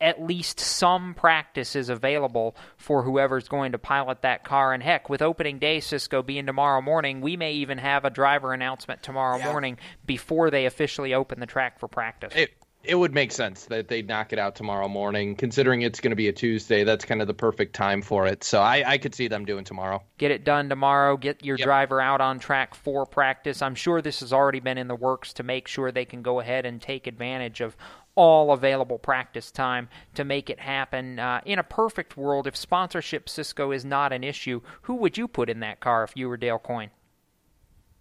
[0.00, 4.72] at least some practice is available for whoever's going to pilot that car.
[4.72, 8.52] And heck, with opening day Cisco being tomorrow morning, we may even have a driver
[8.52, 12.32] announcement tomorrow morning before they officially open the track for practice.
[12.34, 12.54] It
[12.84, 16.16] it would make sense that they'd knock it out tomorrow morning, considering it's going to
[16.16, 16.84] be a Tuesday.
[16.84, 18.44] That's kind of the perfect time for it.
[18.44, 20.02] So I, I could see them doing tomorrow.
[20.16, 21.16] Get it done tomorrow.
[21.16, 23.62] Get your driver out on track for practice.
[23.62, 26.40] I'm sure this has already been in the works to make sure they can go
[26.40, 27.76] ahead and take advantage of
[28.18, 31.20] all available practice time to make it happen.
[31.20, 35.28] Uh, in a perfect world, if sponsorship Cisco is not an issue, who would you
[35.28, 36.90] put in that car if you were Dale Coyne?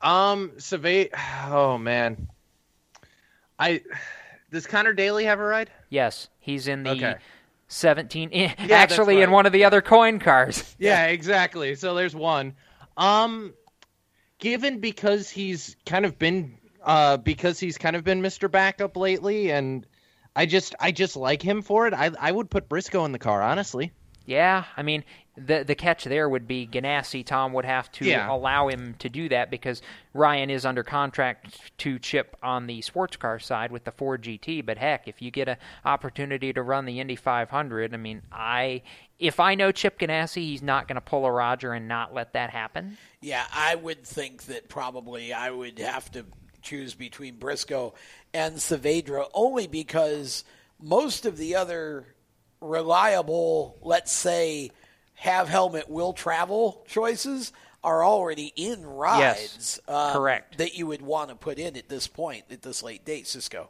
[0.01, 1.09] Um, Survey.
[1.47, 2.27] Oh man,
[3.59, 3.81] I
[4.51, 5.69] does Connor Daly have a ride?
[5.89, 7.15] Yes, he's in the Okay.
[7.67, 8.29] 17.
[8.33, 10.75] eh, that's actually, in one of the other Coyne cars.
[10.79, 11.75] Yeah, exactly.
[11.75, 12.55] So there's one.
[12.95, 13.53] Um,
[14.39, 18.49] given because he's kind of been uh because he's kind of been Mr.
[18.49, 19.85] Backup lately, and
[20.37, 21.93] I just I just like him for it.
[21.93, 23.91] I I would put Briscoe in the car, honestly.
[24.25, 25.03] Yeah, I mean
[25.35, 27.25] the the catch there would be Ganassi.
[27.25, 28.31] Tom would have to Yeah.
[28.31, 29.81] allow him to do that because
[30.13, 34.63] Ryan is under contract to chip on the sports car side with the Ford GT.
[34.63, 38.83] But heck, if you get an opportunity to run the Indy 500, I mean, I
[39.19, 42.33] if I know Chip Ganassi, he's not going to pull a Roger and not let
[42.33, 42.97] that happen.
[43.21, 46.25] Yeah, I would think that probably I would have to
[46.67, 47.93] choose between Briscoe
[48.33, 50.43] and Saavedra only because
[50.79, 52.05] most of the other
[52.61, 54.71] reliable, let's say,
[55.15, 57.53] have helmet will travel choices
[57.83, 59.79] are already in rides.
[59.87, 60.57] um, correct.
[60.57, 63.69] That you would want to put in at this point, at this late date, Cisco.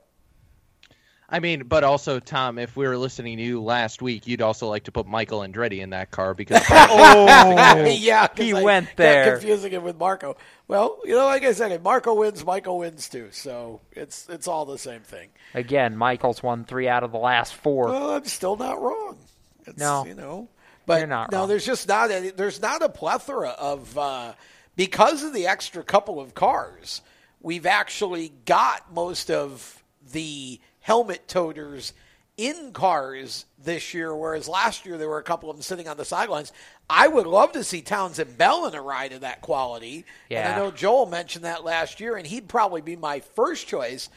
[1.29, 4.69] I mean, but also, Tom, if we were listening to you last week, you'd also
[4.69, 6.63] like to put Michael Andretti in that car because.
[6.69, 9.33] Oh, yeah, 'cause he I went there.
[9.37, 10.37] confusing it with Marco.
[10.69, 13.27] Well, you know, like I said, if Marco wins, Michael wins too.
[13.31, 15.29] So it's it's all the same thing.
[15.53, 17.87] Again, Michael's won three out of the last four.
[17.87, 19.17] Well, I'm still not wrong.
[19.65, 20.05] It's, No.
[20.05, 20.47] you know,
[20.85, 21.47] but You're not no, wrong.
[21.49, 24.33] there's just not any, there's not a plethora of uh,
[24.77, 27.01] because of the extra couple of cars.
[27.41, 29.83] We've actually got most of
[30.13, 31.91] the helmet toters
[32.37, 35.97] in cars this year, whereas last year there were a couple of them sitting on
[35.97, 36.53] the sidelines.
[36.89, 39.97] I would love to see Townsend Bell in a ride of that quality.
[39.97, 40.55] And Yeah.
[40.55, 44.09] I know Joel mentioned that last year, and he'd probably be my first choice.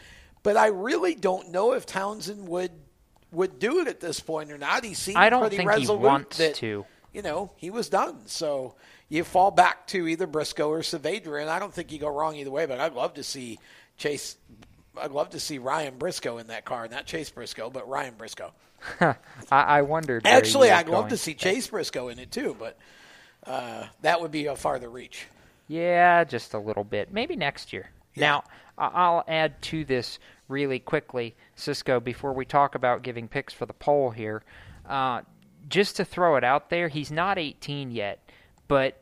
[0.45, 2.71] But I really don't know if Townsend would
[3.33, 4.85] would do it at this point or not.
[4.85, 6.87] He seemed I don't pretty think he resolute wants that, to.
[7.13, 8.27] You know, he was done.
[8.27, 8.77] So
[9.09, 12.37] you fall back to either Briscoe or Saavedra, and I don't think you go wrong
[12.37, 12.67] either way.
[12.67, 13.59] But I'd love to see
[13.97, 14.37] Chase.
[14.97, 18.53] I'd love to see Ryan Briscoe in that car, not Chase Briscoe, but Ryan Briscoe.
[19.01, 19.15] I,
[19.51, 20.27] I wondered.
[20.27, 22.79] Actually, I'd love to see Chase Briscoe in it too, but
[23.47, 25.27] uh, that would be a farther reach.
[25.69, 27.13] Yeah, just a little bit.
[27.13, 27.91] Maybe next year.
[28.17, 28.45] Now,
[28.77, 30.19] I- I'll add to this
[30.49, 34.43] really quickly, Cisco, before we talk about giving picks for the pole here.
[34.89, 35.21] Uh,
[35.69, 38.19] just to throw it out there, he's not 18 yet,
[38.67, 39.01] but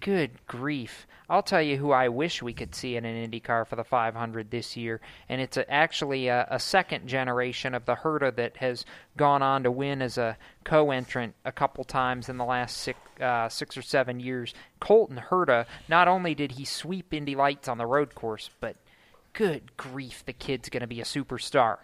[0.00, 1.06] good grief.
[1.30, 4.50] I'll tell you who I wish we could see in an IndyCar for the 500
[4.50, 8.84] this year, and it's a, actually a, a second generation of the Herta that has
[9.16, 13.48] gone on to win as a co-entrant a couple times in the last six, uh,
[13.48, 14.52] six or seven years.
[14.80, 18.74] Colton Herta, not only did he sweep Indy Lights on the road course, but
[19.32, 21.78] good grief, the kid's going to be a superstar.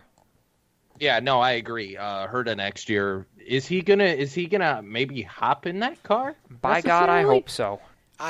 [0.99, 1.97] Yeah, no, I agree.
[1.97, 6.35] Uh, Herta next year is he gonna is he gonna maybe hop in that car?
[6.63, 7.81] By God, I hope so.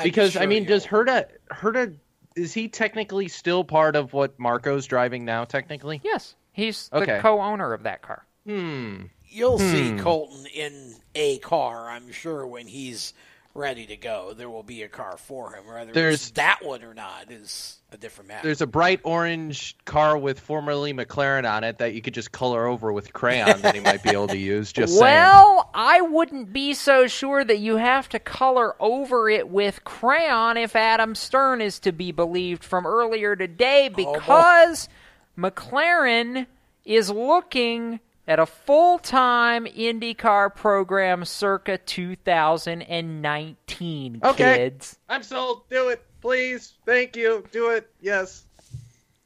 [0.03, 1.95] Because I mean, does Herta Herta
[2.35, 5.43] is he technically still part of what Marco's driving now?
[5.45, 7.19] Technically, yes, he's the Okay.
[7.19, 8.25] co-owner of that car.
[8.45, 9.03] Hmm.
[9.29, 9.99] You'll see Hmm.
[9.99, 13.13] Colton in a car, I'm sure, when he's
[13.57, 14.33] ready to go.
[14.33, 15.65] There will be a car for him.
[15.67, 18.43] Whether There's- it's that one or not is a different matter.
[18.43, 22.67] There's a bright orange car with formerly McLaren on it that you could just color
[22.67, 24.71] over with crayon that he might be able to use.
[24.71, 25.01] Just saying.
[25.01, 30.57] well, I wouldn't be so sure that you have to color over it with crayon
[30.57, 34.87] if Adam Stern is to be believed from earlier today oh, because
[35.37, 36.45] McLaren
[36.85, 44.57] is looking at a full-time IndyCar program circa 2019 Okay.
[44.57, 44.97] kids.
[45.09, 45.67] I'm sold.
[45.69, 46.73] Do it, please.
[46.85, 47.43] Thank you.
[47.51, 47.89] Do it.
[48.01, 48.43] Yes.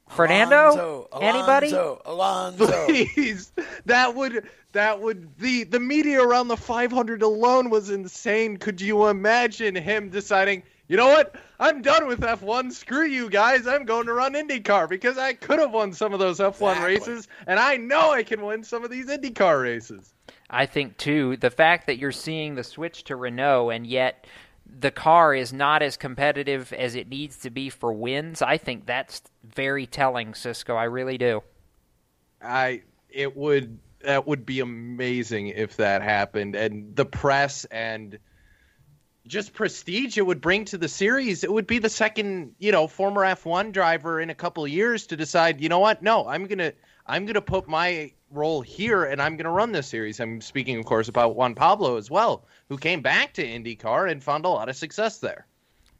[0.08, 1.08] Fernando?
[1.12, 1.70] Alonso, Anybody?
[1.72, 2.86] Alonso, Alonso.
[2.86, 3.52] Please.
[3.86, 8.58] That would that would the the media around the 500 alone was insane.
[8.58, 11.36] Could you imagine him deciding, you know what?
[11.58, 12.70] I'm done with F1.
[12.70, 13.66] Screw you guys.
[13.66, 16.84] I'm going to run IndyCar because I could have won some of those F1 Exactly.
[16.84, 20.12] races, and I know I can win some of these IndyCar races.
[20.50, 24.26] I think too the fact that you're seeing the switch to Renault and yet
[24.66, 28.42] the car is not as competitive as it needs to be for wins.
[28.42, 30.76] I think that's very telling, Cisco.
[30.76, 31.42] I really do.
[32.42, 38.18] I it would that would be amazing if that happened and the press and
[39.26, 41.44] just prestige it would bring to the series.
[41.44, 45.06] It would be the second you know former F1 driver in a couple of years
[45.08, 46.02] to decide you know what?
[46.02, 46.72] No I'm going to
[47.06, 50.20] I'm going to put my role here and I'm going to run this series.
[50.20, 54.22] I'm speaking of course about Juan Pablo as well who came back to IndyCar and
[54.22, 55.46] found a lot of success there.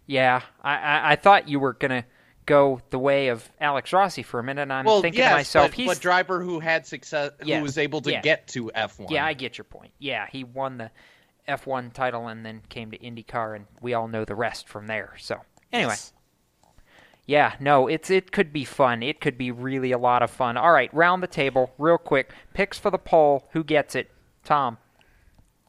[0.06, 2.04] Yeah, I, I, I thought you were gonna
[2.46, 5.36] go the way of Alex Rossi for a minute, and I'm well thinking yes, to
[5.36, 8.20] myself, but, he's but driver who had success who was able to yeah.
[8.20, 9.92] get to F1 Yeah, I get your point.
[9.98, 10.90] Yeah, he won the
[11.48, 15.14] F1 title and then came to IndyCar, and we all know the rest from there.
[15.18, 15.40] So
[15.72, 15.96] anyway,
[17.26, 19.02] yeah, no, it's it could be fun.
[19.02, 20.56] It could be really a lot of fun.
[20.56, 22.32] All right, round the table, real quick.
[22.54, 23.48] Picks for the pole.
[23.52, 24.10] Who gets it?
[24.44, 24.78] Tom.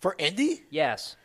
[0.01, 0.63] For Indy?
[0.69, 1.15] Yes.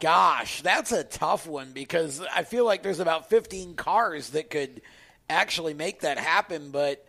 [0.00, 4.82] Gosh, that's a tough one because I feel like there's about 15 cars that could
[5.28, 6.70] actually make that happen.
[6.70, 7.06] But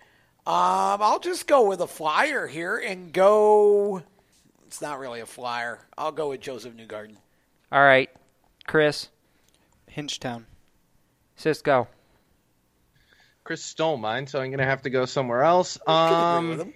[0.48, 4.03] um, I'll just go with a flyer here and go.
[4.76, 5.80] It's not really a flyer.
[5.97, 7.15] I'll go with Josef Newgarden.
[7.72, 8.10] All right,
[8.68, 9.07] Chris.
[9.89, 10.43] Hinchtown.
[11.38, 11.88] Cisco.
[13.45, 15.80] Chris stole mine, so I'm gonna have to go somewhere else.
[15.88, 16.73] Um.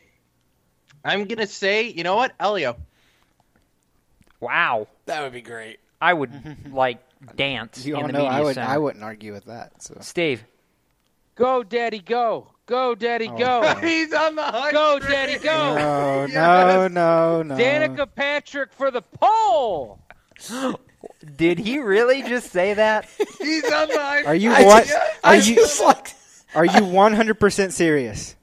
[1.04, 2.78] I'm gonna say, you know what, Elio.
[4.40, 4.88] Wow.
[5.06, 5.82] That would be great.
[6.00, 6.32] I would
[6.74, 7.00] like
[7.36, 8.70] dance You in all the know media I would center.
[8.70, 9.84] I wouldn't argue with that.
[9.84, 10.46] So Steve.
[11.36, 12.54] Go, Daddy, go.
[12.70, 13.76] Go, Daddy, oh, go.
[13.82, 15.12] He's on the hot Go, streak.
[15.12, 15.76] Daddy, go.
[15.76, 16.88] no, no,
[17.42, 17.56] no, no.
[17.56, 20.00] Danica Patrick for the pole.
[21.36, 23.10] Did he really just say that?
[23.40, 24.86] He's on the hot Are you I what?
[24.86, 26.16] just- Are I you like-
[26.54, 28.36] are you 100% serious?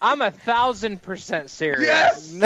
[0.00, 1.86] I'm a thousand percent serious.
[1.86, 2.32] Yes!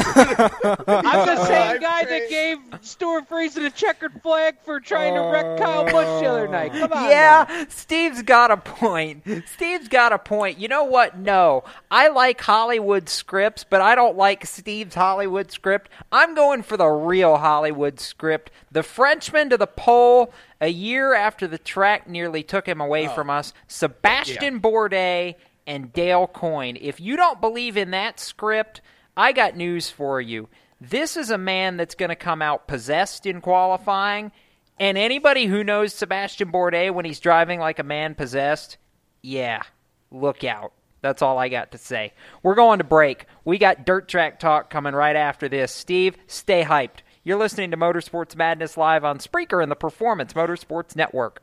[0.86, 5.58] I'm the same guy that gave Stewart Friesen a checkered flag for trying to wreck
[5.58, 6.72] Kyle Busch the other night.
[6.72, 7.10] Come on.
[7.10, 7.66] yeah, now.
[7.68, 9.24] Steve's got a point.
[9.54, 10.58] Steve's got a point.
[10.58, 11.18] You know what?
[11.18, 15.90] No, I like Hollywood scripts, but I don't like Steve's Hollywood script.
[16.12, 18.50] I'm going for the real Hollywood script.
[18.70, 23.30] The Frenchman to the pole a year after the track nearly took him away from
[23.30, 23.52] us.
[23.66, 25.36] Sebastian Bourdais
[25.68, 26.78] and Dale Coyne.
[26.80, 28.80] If you don't believe in that script,
[29.16, 30.48] I got news for you.
[30.80, 34.32] This is a man that's going to come out possessed in qualifying.
[34.80, 38.78] And anybody who knows Sebastian Bourdais when he's driving like a man possessed,
[39.22, 39.62] yeah,
[40.10, 40.72] look out.
[41.02, 42.14] That's all I got to say.
[42.42, 43.26] We're going to break.
[43.44, 45.70] We got dirt track talk coming right after this.
[45.70, 47.02] Steve, stay hyped.
[47.24, 51.42] You're listening to Motorsports Madness live on Spreaker and the Performance Motorsports Network.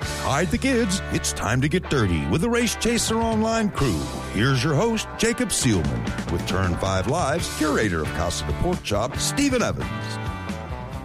[0.00, 1.00] Hide the kids.
[1.12, 3.98] It's time to get dirty with the Race Chaser Online crew.
[4.32, 9.16] Here's your host, Jacob Seelman, with Turn 5 Live's curator of Casa de Pork Chop,
[9.16, 9.86] Stephen Evans.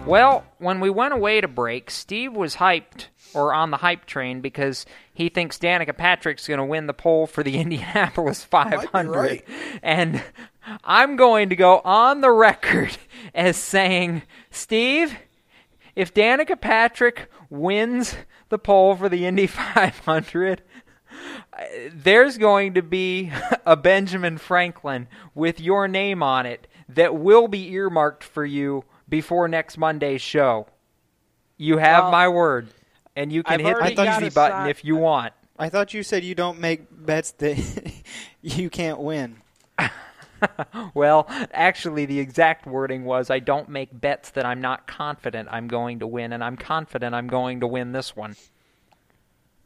[0.06, 4.40] Well, when we went away to break, Steve was hyped or on the hype train
[4.40, 9.10] because he thinks Danica Patrick's going to win the pole for the Indianapolis 500.
[9.10, 9.44] right.
[9.82, 10.22] And
[10.84, 12.96] I'm going to go on the record
[13.34, 15.16] as saying, Steve,
[15.94, 18.16] if Danica Patrick wins
[18.52, 20.62] the pole for the Indy 500,
[21.92, 23.32] there's going to be
[23.66, 29.48] a Benjamin Franklin with your name on it that will be earmarked for you before
[29.48, 30.68] next Monday's show.
[31.56, 32.68] You have Well, my word,
[33.16, 35.32] and you can I've hit the easy button sign- if you want.
[35.58, 37.92] I thought you said you don't make bets that
[38.42, 39.36] you can't win.
[40.94, 45.68] Well, actually, the exact wording was I don't make bets that I'm not confident I'm
[45.68, 48.36] going to win, and I'm confident I'm going to win this one.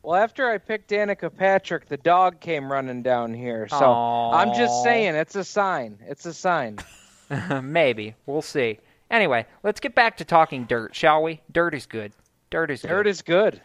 [0.03, 3.67] Well, after I picked Danica Patrick, the dog came running down here.
[3.69, 4.33] So Aw.
[4.37, 5.99] I'm just saying, it's a sign.
[6.07, 6.79] It's a sign.
[7.63, 8.15] Maybe.
[8.25, 8.79] We'll see.
[9.11, 11.41] Anyway, let's get back to talking dirt, shall we?
[11.51, 12.13] Dirt is good.
[12.51, 12.89] Dirt is good.
[12.89, 13.61] Dirt is good.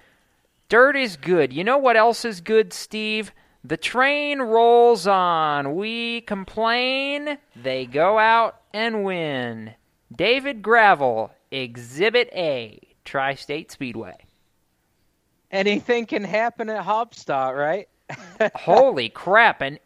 [0.68, 1.54] Dirt is good.
[1.54, 3.32] You know what else is good, Steve?
[3.64, 5.76] The train rolls on.
[5.76, 7.38] We complain.
[7.56, 9.74] They go out and win.
[10.14, 14.16] David Gravel, Exhibit A, Tri State Speedway.
[15.52, 17.88] Anything can happen at Haubstadt, right?
[18.56, 19.62] Holy crap.
[19.62, 19.80] And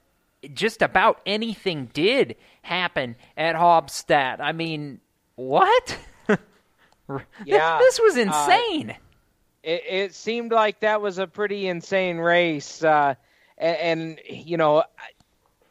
[0.54, 4.40] just about anything did happen at Haubstadt.
[4.40, 5.00] I mean,
[5.36, 5.98] what?
[7.46, 8.96] Yeah, this, this was uh, insane.
[9.62, 13.14] It, it seemed like that was a pretty insane race, uh,
[13.58, 14.84] and, and you know,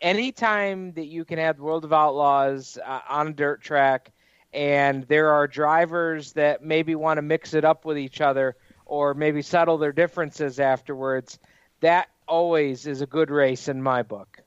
[0.01, 4.13] anytime that you can have World of Outlaws uh, on a dirt track,
[4.53, 8.57] and there are drivers that maybe want to mix it up with each other
[8.87, 11.39] or maybe settle their differences afterwards,
[11.81, 14.41] that always is a good race in my book.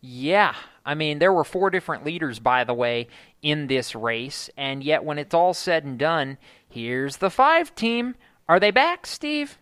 [0.00, 0.54] Yeah.
[0.84, 3.08] I mean, there were four different leaders, by the way,
[3.42, 6.38] in this race, and yet when it's all said and done,
[6.68, 8.16] here's the five team.
[8.48, 9.58] Are they back, Steve?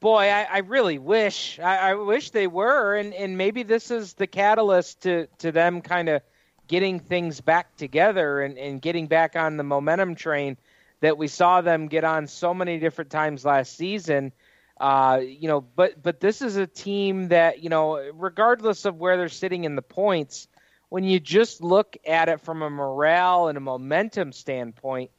[0.00, 1.58] Boy, I, I really wish.
[1.58, 5.80] I, I wish they were, and, and maybe this is the catalyst to, to them
[5.80, 6.22] kind of
[6.68, 10.56] getting things back together and, and getting back on the momentum train
[11.00, 14.32] that we saw them get on so many different times last season.
[14.80, 19.16] Uh, you know, but but this is a team that you know, regardless of where
[19.16, 20.48] they're sitting in the points,
[20.88, 25.10] when you just look at it from a morale and a momentum standpoint,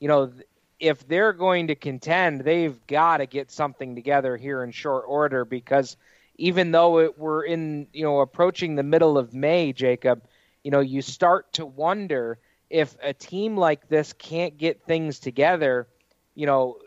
[0.00, 0.32] you know,
[0.80, 5.44] if they're going to contend, they've got to get something together here in short order
[5.44, 5.96] because
[6.36, 10.22] even though it, we're in you know approaching the middle of May, Jacob,
[10.62, 12.38] you know, you start to wonder
[12.70, 15.86] if a team like this can't get things together,
[16.34, 16.78] you know,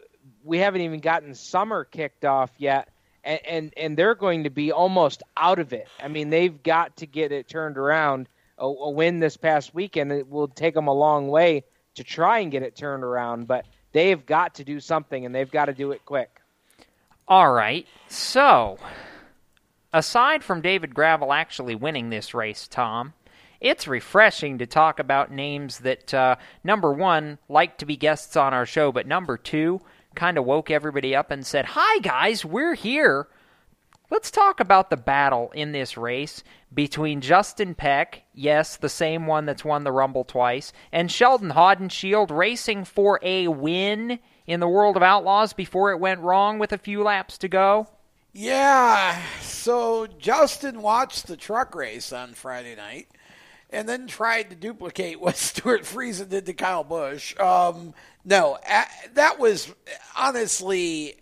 [0.43, 2.89] we haven't even gotten summer kicked off yet,
[3.23, 5.87] and, and, and they're going to be almost out of it.
[6.03, 8.27] I mean, they've got to get it turned around.
[8.57, 11.63] A, a win this past weekend it will take them a long way
[11.95, 13.65] to try and get it turned around, but
[13.97, 16.29] they've got to do something, and they've got to do it quick.
[17.27, 18.77] All right, so
[19.91, 23.13] aside from David Gravel actually winning this race, Tom,
[23.59, 28.53] it's refreshing to talk about names that, uh, number one, like to be guests on
[28.53, 29.81] our show, but number two,
[30.13, 33.27] kind of woke everybody up and said, Hi, guys, we're here.
[34.09, 36.41] Let's talk about the battle in this race
[36.73, 42.31] between Justin Peck, yes, the same one that's won the Rumble twice, and Sheldon Haudenschild
[42.31, 46.77] racing for a win in the World of Outlaws before it went wrong with a
[46.77, 47.87] few laps to go.
[48.31, 53.09] Yeah, so Justin watched the truck race on Friday night
[53.69, 57.37] and then tried to duplicate what Stewart Friesen did to Kyle Busch.
[57.39, 57.93] Um,
[58.23, 58.57] no,
[59.15, 59.73] that was
[60.17, 61.15] honestly,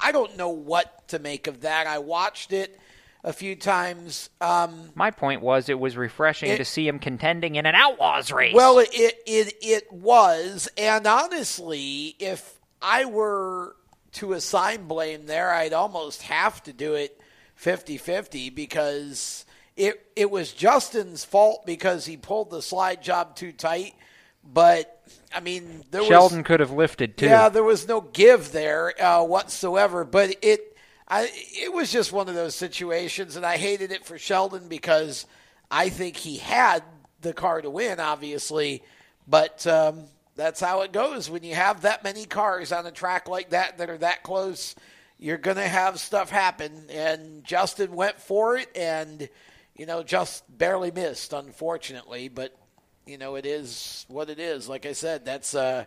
[0.00, 1.86] I don't know what to make of that.
[1.86, 2.78] I watched it
[3.22, 4.30] a few times.
[4.40, 8.32] Um, My point was, it was refreshing it, to see him contending in an Outlaws
[8.32, 8.54] race.
[8.54, 13.76] Well, it, it it was, and honestly, if I were
[14.12, 17.20] to assign blame there, I'd almost have to do it
[17.62, 19.44] 50-50 because
[19.76, 23.94] it it was Justin's fault because he pulled the slide job too tight.
[24.42, 25.02] But
[25.34, 27.26] I mean, there Sheldon was, could have lifted too.
[27.26, 30.04] Yeah, there was no give there uh, whatsoever.
[30.04, 30.69] But it,
[31.10, 35.26] I, it was just one of those situations, and I hated it for Sheldon because
[35.68, 36.84] I think he had
[37.20, 38.84] the car to win, obviously.
[39.26, 40.04] But um,
[40.36, 43.78] that's how it goes when you have that many cars on a track like that
[43.78, 44.76] that are that close.
[45.18, 49.28] You're to have stuff happen, and Justin went for it, and
[49.76, 52.28] you know, just barely missed, unfortunately.
[52.28, 52.56] But
[53.04, 54.68] you know, it is what it is.
[54.68, 55.56] Like I said, that's.
[55.56, 55.86] Uh,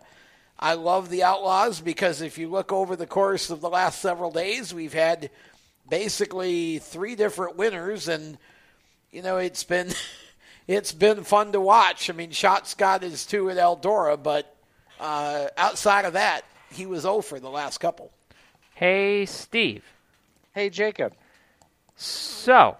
[0.58, 4.30] I love the Outlaws because if you look over the course of the last several
[4.30, 5.30] days, we've had
[5.88, 8.38] basically three different winners, and
[9.10, 9.90] you know, it's been
[10.66, 12.08] it's been fun to watch.
[12.08, 14.54] I mean, Shot Scott is two at Eldora, but
[15.00, 18.10] uh, outside of that, he was over the last couple.
[18.74, 19.84] Hey, Steve.
[20.52, 21.14] Hey, Jacob.
[21.96, 22.76] So,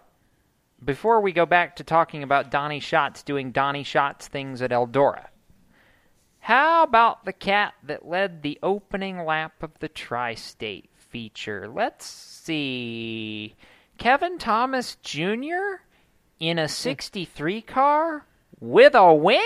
[0.84, 5.26] before we go back to talking about Donnie Schatz doing Donnie Schatz things at Eldora,
[6.44, 11.66] how about the cat that led the opening lap of the Tri State feature?
[11.66, 13.54] Let's see.
[13.96, 15.80] Kevin Thomas Jr.
[16.38, 18.26] in a 63 car
[18.60, 19.40] with a wing?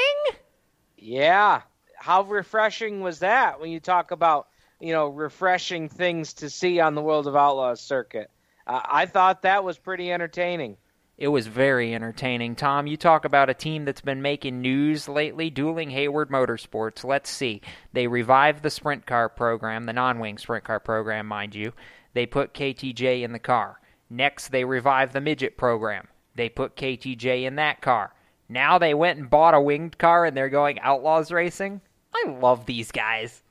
[0.96, 1.62] Yeah.
[1.94, 4.48] How refreshing was that when you talk about,
[4.80, 8.28] you know, refreshing things to see on the World of Outlaws circuit?
[8.66, 10.76] Uh, I thought that was pretty entertaining.
[11.18, 12.54] It was very entertaining.
[12.54, 17.02] Tom, you talk about a team that's been making news lately, Dooling Hayward Motorsports.
[17.02, 17.60] Let's see.
[17.92, 21.72] They revived the sprint car program, the non wing sprint car program, mind you.
[22.14, 23.80] They put KTJ in the car.
[24.08, 26.06] Next, they revived the midget program.
[26.36, 28.14] They put KTJ in that car.
[28.48, 31.80] Now they went and bought a winged car and they're going Outlaws Racing.
[32.14, 33.42] I love these guys.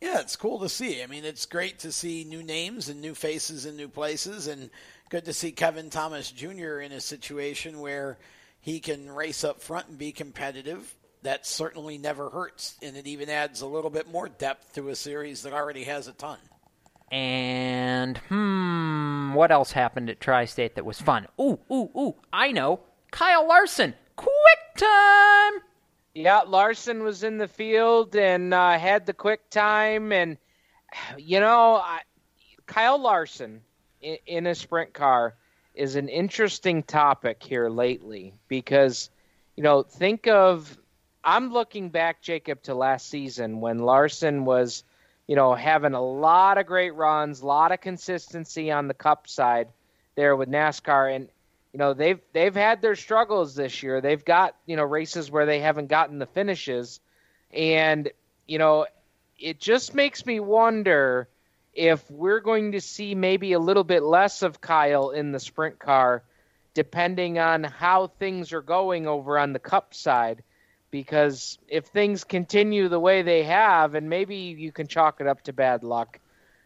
[0.00, 1.02] Yeah, it's cool to see.
[1.02, 4.70] I mean, it's great to see new names and new faces in new places and
[5.12, 6.80] good to see Kevin Thomas Jr.
[6.80, 8.16] in a situation where
[8.62, 10.94] he can race up front and be competitive.
[11.20, 14.96] That certainly never hurts, and it even adds a little bit more depth to a
[14.96, 16.38] series that already has a ton.
[17.10, 21.26] And hmm, what else happened at Tri-State that was fun?
[21.38, 22.14] Ooh, ooh, ooh!
[22.32, 22.80] I know,
[23.10, 24.32] Kyle Larson, quick
[24.78, 25.52] time.
[26.14, 30.38] Yeah, Larson was in the field and uh, had the quick time, and
[31.18, 32.00] you know, I,
[32.64, 33.60] Kyle Larson
[34.02, 35.34] in, a sprint car
[35.74, 39.10] is an interesting topic here lately because,
[39.56, 40.78] you know, think of
[41.24, 44.84] I'm looking back, Jacob, to last season when Larson was,
[45.26, 49.28] you know, having a lot of great runs, a lot of consistency on the Cup
[49.28, 49.68] side
[50.14, 51.28] there with NASCAR, and
[51.72, 54.00] you know they've they've had their struggles this year.
[54.00, 57.00] They've got you know races where they haven't gotten the finishes,
[57.52, 58.10] and
[58.46, 58.86] you know
[59.38, 61.28] it just makes me wonder
[61.74, 65.78] if we're going to see maybe a little bit less of Kyle in the sprint
[65.78, 66.22] car,
[66.74, 70.42] depending on how things are going over on the Cup side.
[70.90, 75.42] Because if things continue the way they have, and maybe you can chalk it up
[75.44, 76.18] to bad luck,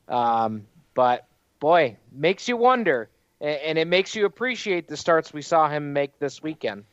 [0.08, 1.26] um, but
[1.60, 3.08] boy, makes you wonder
[3.40, 6.84] and it makes you appreciate the starts we saw him make this weekend.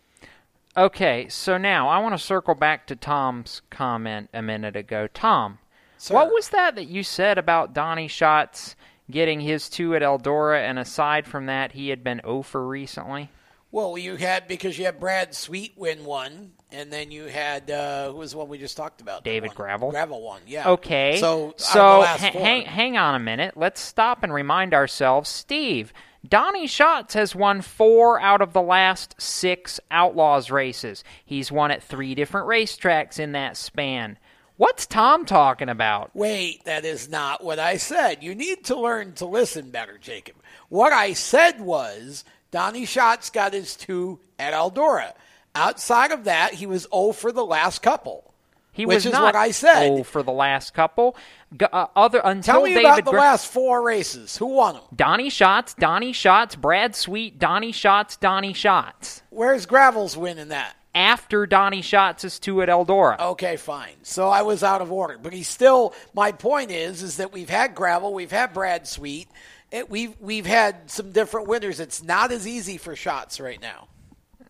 [0.75, 5.07] Okay, so now I want to circle back to Tom's comment a minute ago.
[5.13, 5.59] Tom,
[6.03, 6.15] Sir.
[6.15, 8.75] what was that that you said about Donnie Schatz
[9.09, 13.29] getting his two at Eldora, and aside from that, he had been over recently?
[13.71, 18.11] Well, you had because you had Brad Sweet win one, and then you had uh,
[18.11, 19.23] who was the one we just talked about?
[19.23, 19.91] David Gravel.
[19.91, 20.71] Gravel one, yeah.
[20.71, 21.19] Okay.
[21.21, 23.55] So so ha- hang hang on a minute.
[23.55, 25.93] Let's stop and remind ourselves, Steve.
[26.27, 31.03] Donnie Schatz has won four out of the last six Outlaws races.
[31.23, 34.17] He's won at three different racetracks in that span.
[34.57, 36.11] What's Tom talking about?
[36.13, 38.23] Wait, that is not what I said.
[38.23, 40.35] You need to learn to listen better, Jacob.
[40.69, 45.13] What I said was Donnie Schatz got his two at Eldora.
[45.55, 48.33] Outside of that, he was 0 for the last couple.
[48.71, 49.91] He which was is not what I said.
[49.91, 51.15] oh for the last couple.
[51.55, 54.35] G- uh, other until Tell me David about the Gra- last four races.
[54.37, 54.83] Who won them?
[54.95, 59.21] Donnie Schatz, Donnie Schatz, Brad Sweet, Donnie Schatz, Donnie Schatz.
[59.29, 60.75] Where's Gravel's win in that?
[60.95, 63.19] After Donnie Schatz's two at Eldora.
[63.19, 63.95] Okay, fine.
[64.03, 65.93] So I was out of order, but he's still.
[66.13, 69.27] My point is, is that we've had Gravel, we've had Brad Sweet,
[69.73, 71.79] it, we've we've had some different winners.
[71.79, 73.87] It's not as easy for Schatz right now.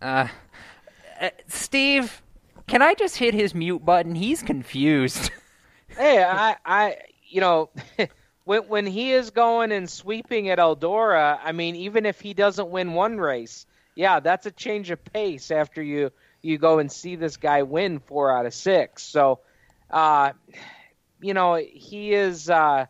[0.02, 0.28] Uh,
[1.22, 2.22] uh, Steve,
[2.68, 4.16] can I just hit his mute button?
[4.16, 5.32] He's confused.
[5.88, 6.98] hey, I, I,
[7.30, 7.70] you know,
[8.44, 12.70] when when he is going and sweeping at Eldora, I mean, even if he doesn't
[12.70, 13.66] win one race,
[13.96, 16.12] yeah, that's a change of pace after you
[16.44, 19.02] you go and see this guy win four out of six.
[19.02, 19.40] So,
[19.90, 20.34] uh,
[21.22, 22.50] you know, he is.
[22.50, 22.86] Uh,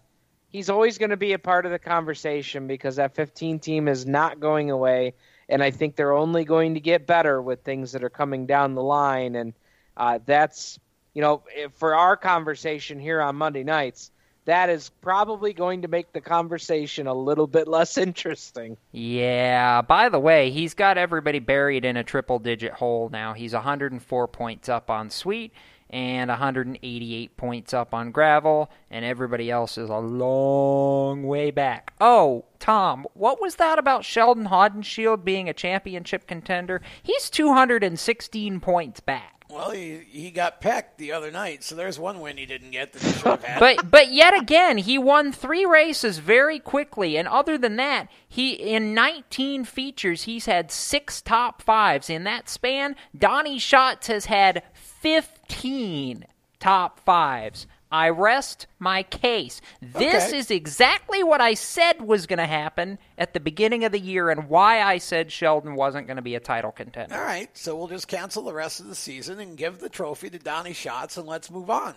[0.50, 4.06] he's always going to be a part of the conversation because that 15 team is
[4.06, 5.14] not going away,
[5.48, 8.76] and I think they're only going to get better with things that are coming down
[8.76, 9.54] the line, and
[9.96, 10.80] uh, that's
[11.14, 11.44] you know
[11.78, 14.12] for our conversation here on Monday nights.
[14.46, 18.78] That is probably going to make the conversation a little bit less interesting.
[18.92, 23.34] Yeah, by the way, he's got everybody buried in a triple digit hole now.
[23.34, 25.54] He's 104 points up on Sweet
[25.94, 31.94] and 188 points up on Gravel, and everybody else is a long way back.
[32.02, 36.82] Oh, Tom, what was that about Sheldon Haudenschild being a championship contender?
[37.04, 39.43] He's 216 points back.
[39.54, 42.92] Well, he, he got pecked the other night, so there's one win he didn't get
[42.94, 43.60] that he should have had.
[43.60, 48.54] but but yet again, he won three races very quickly, and other than that, he
[48.54, 52.96] in 19 features he's had six top fives in that span.
[53.16, 56.26] Donnie Schatz has had 15
[56.60, 57.68] top fives.
[57.94, 59.62] I rest my case.
[59.80, 60.38] This Okay.
[60.40, 64.32] is exactly what I said was going to happen at the beginning of the year,
[64.32, 67.14] and why I said Sheldon wasn't going to be a title contender.
[67.16, 70.32] All right, so we'll just cancel the rest of the season and give the trophy
[70.32, 71.94] to Donnie Schatz, and let's move on.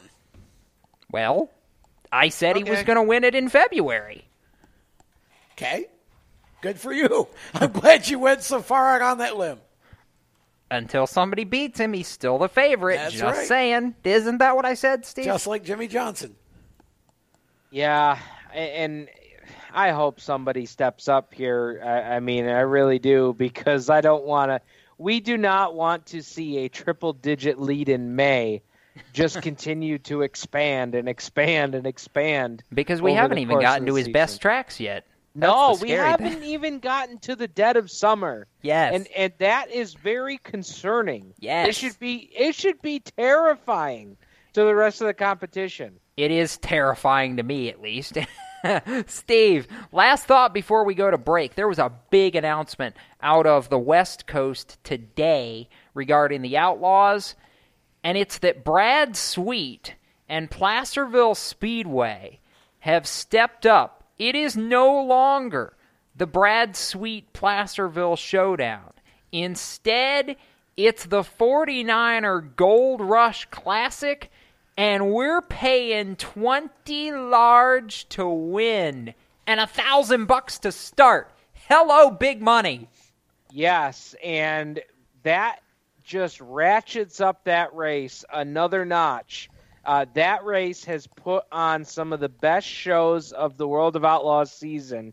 [1.10, 1.51] Well,
[2.12, 4.27] I said he was going to win it in February.
[5.52, 5.86] Okay,
[6.60, 7.27] good for you.
[7.55, 9.60] I'm glad you went so far out on that limb.
[10.70, 12.97] Until somebody beats him, he's still the favorite.
[12.97, 13.47] That's Just right.
[13.47, 13.94] saying.
[14.02, 15.26] Isn't that what I said, Steve?
[15.26, 16.34] Just like Jimmie Johnson.
[17.70, 18.18] Yeah,
[18.52, 19.09] and
[19.72, 21.80] I hope somebody steps up here.
[21.84, 24.60] I, I mean, I really do because I don't want to.
[24.98, 28.62] We do not want to see a triple digit lead in May
[29.12, 32.64] just continue to expand and expand and expand.
[32.72, 34.12] because we haven't even gotten to his season.
[34.12, 35.06] best tracks yet.
[35.36, 38.46] No, we haven't even gotten to the dead of summer.
[38.62, 38.94] Yes.
[38.94, 41.34] And and that is very concerning.
[41.38, 41.68] Yes.
[41.68, 44.16] It should be it should be terrifying
[44.54, 46.00] to the rest of the competition.
[46.16, 48.16] It is terrifying to me, at least.
[49.06, 51.54] Steve, last thought before we go to break.
[51.54, 57.34] There was a big announcement out of the West Coast today regarding the Outlaws,
[58.02, 59.94] and it's that Brad Sweet
[60.28, 62.40] and Placerville Speedway
[62.80, 63.95] have stepped up.
[64.18, 65.76] It is no longer
[66.14, 68.93] the Brad Sweet Placerville Showdown.
[69.32, 70.36] Instead,
[70.76, 74.30] it's the 49er Gold Rush Classic
[74.76, 79.14] and we're paying 20 large to win
[79.47, 81.30] and a thousand bucks to start.
[81.52, 82.88] Hello, big money.
[83.51, 84.80] Yes, and
[85.22, 85.60] that
[86.05, 89.48] just ratchets up that race another notch.
[89.86, 94.04] Uh, that race has put on some of the best shows of the World of
[94.04, 95.12] Outlaws season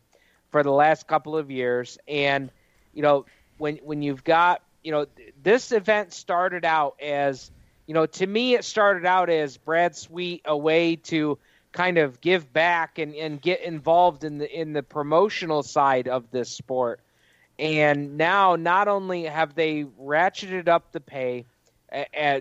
[0.49, 2.51] for the last couple of years, and
[2.93, 3.25] you know
[3.59, 5.05] when when you've got you know
[5.43, 7.51] this event started out as
[7.85, 11.37] you know to me it started out as Brad Sweet a way to
[11.71, 16.31] kind of give back and, and get involved in the in the promotional side of
[16.31, 16.99] this sport.
[17.59, 21.45] And now, not only have they ratcheted up the pay,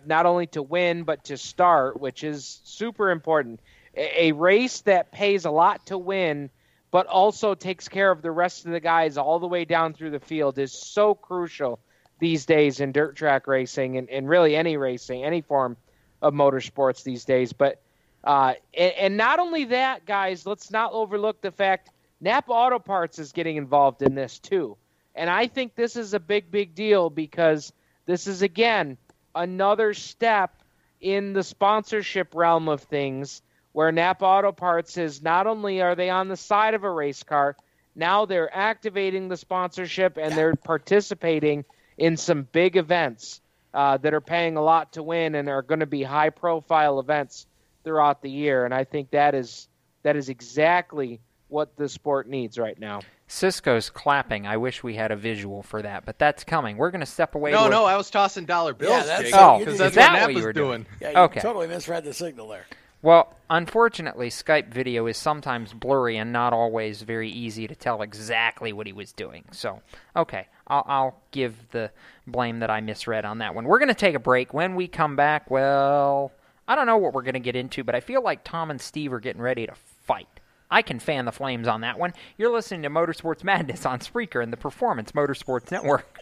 [0.06, 3.60] not only to win but to start, which is super important.
[3.94, 6.50] A, race that pays a lot to win,
[6.90, 10.10] but also takes care of the rest of the guys all the way down through
[10.10, 11.78] the field is so crucial
[12.18, 15.76] these days in dirt track racing and, and really any racing, any form
[16.22, 17.52] of motorsports these days.
[17.52, 17.82] But
[18.24, 23.18] uh, and, and not only that, guys, let's not overlook the fact Napa Auto Parts
[23.18, 24.76] is getting involved in this too.
[25.14, 27.72] And I think this is a big, big deal because
[28.06, 28.96] this is, again,
[29.34, 30.62] another step
[31.00, 33.42] in the sponsorship realm of things
[33.72, 37.22] where Napa Auto Parts is not only are they on the side of a race
[37.22, 37.56] car,
[37.94, 41.64] now they're activating the sponsorship and they're participating
[41.98, 43.40] in some big events
[43.74, 47.00] uh, that are paying a lot to win and are going to be high profile
[47.00, 47.46] events
[47.84, 48.64] throughout the year.
[48.64, 49.68] And I think that is
[50.02, 53.00] that is exactly what the sport needs right now.
[53.32, 54.46] Cisco's clapping.
[54.46, 56.76] I wish we had a visual for that, but that's coming.
[56.76, 57.52] We're going to step away.
[57.52, 58.92] No, to no, I was tossing dollar bills.
[58.92, 60.86] Yeah, that's, Jacob, oh, because is that's that what what you were doing.
[61.00, 61.40] Yeah, you Okay.
[61.40, 62.66] totally misread the signal there.
[63.00, 68.72] Well, unfortunately, Skype video is sometimes blurry and not always very easy to tell exactly
[68.74, 69.44] what he was doing.
[69.50, 69.80] So,
[70.14, 71.90] okay, I'll, I'll give the
[72.26, 73.64] blame that I misread on that one.
[73.64, 74.52] We're going to take a break.
[74.52, 76.32] When we come back, well,
[76.68, 78.80] I don't know what we're going to get into, but I feel like Tom and
[78.80, 79.74] Steve are getting ready to
[80.06, 80.28] fight.
[80.72, 82.14] I can fan the flames on that one.
[82.38, 86.20] You're listening to Motorsports Madness on Spreaker and the Performance Motorsports Network.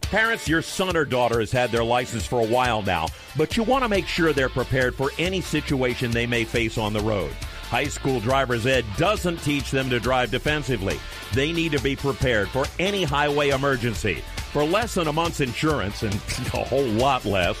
[0.00, 3.06] Parents, your son or daughter has had their license for a while now,
[3.36, 6.92] but you want to make sure they're prepared for any situation they may face on
[6.92, 7.32] the road.
[7.70, 10.98] High school driver's ed doesn't teach them to drive defensively.
[11.32, 14.22] They need to be prepared for any highway emergency.
[14.52, 16.14] For less than a month's insurance and
[16.54, 17.60] a whole lot less,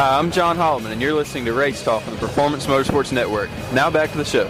[0.00, 3.50] Hi, I'm John Holloman, and you're listening to Race Talk on the Performance Motorsports Network.
[3.74, 4.46] Now back to the show.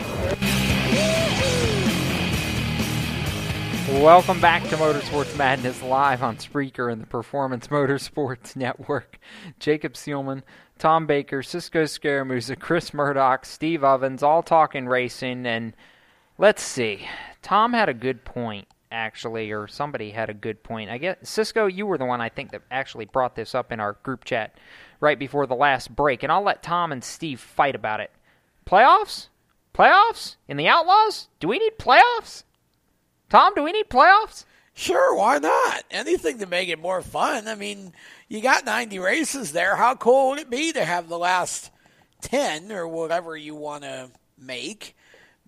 [4.01, 9.19] Welcome back to Motorsports Madness live on Spreaker and the Performance Motorsports Network.
[9.59, 10.45] Jacob Seelman,
[10.79, 15.47] Tom Baker, Cisco Scaramuza, Chris Murdoch, Steve Ovens, all talking racing.
[15.47, 15.75] And
[16.39, 17.09] let's see,
[17.43, 20.91] Tom had a good point, actually, or somebody had a good point.
[20.91, 23.81] I guess, Cisco, you were the one I think that actually brought this up in
[23.81, 24.55] our group chat
[25.01, 26.23] right before the last break.
[26.23, 28.11] And I'll let Tom and Steve fight about it.
[28.67, 29.29] Playoffs?
[29.75, 30.37] Playoffs?
[30.47, 31.29] In the Outlaws?
[31.41, 32.45] Do we need playoffs?
[33.29, 34.45] Tom, do we need playoffs?
[34.75, 35.85] Sure, why not?
[35.91, 37.49] Anything to make it more fun.
[37.49, 37.93] I mean,
[38.29, 39.77] you got 90 races there.
[39.77, 41.71] How cool would it be to have the last
[42.23, 44.97] 10 or whatever you want to make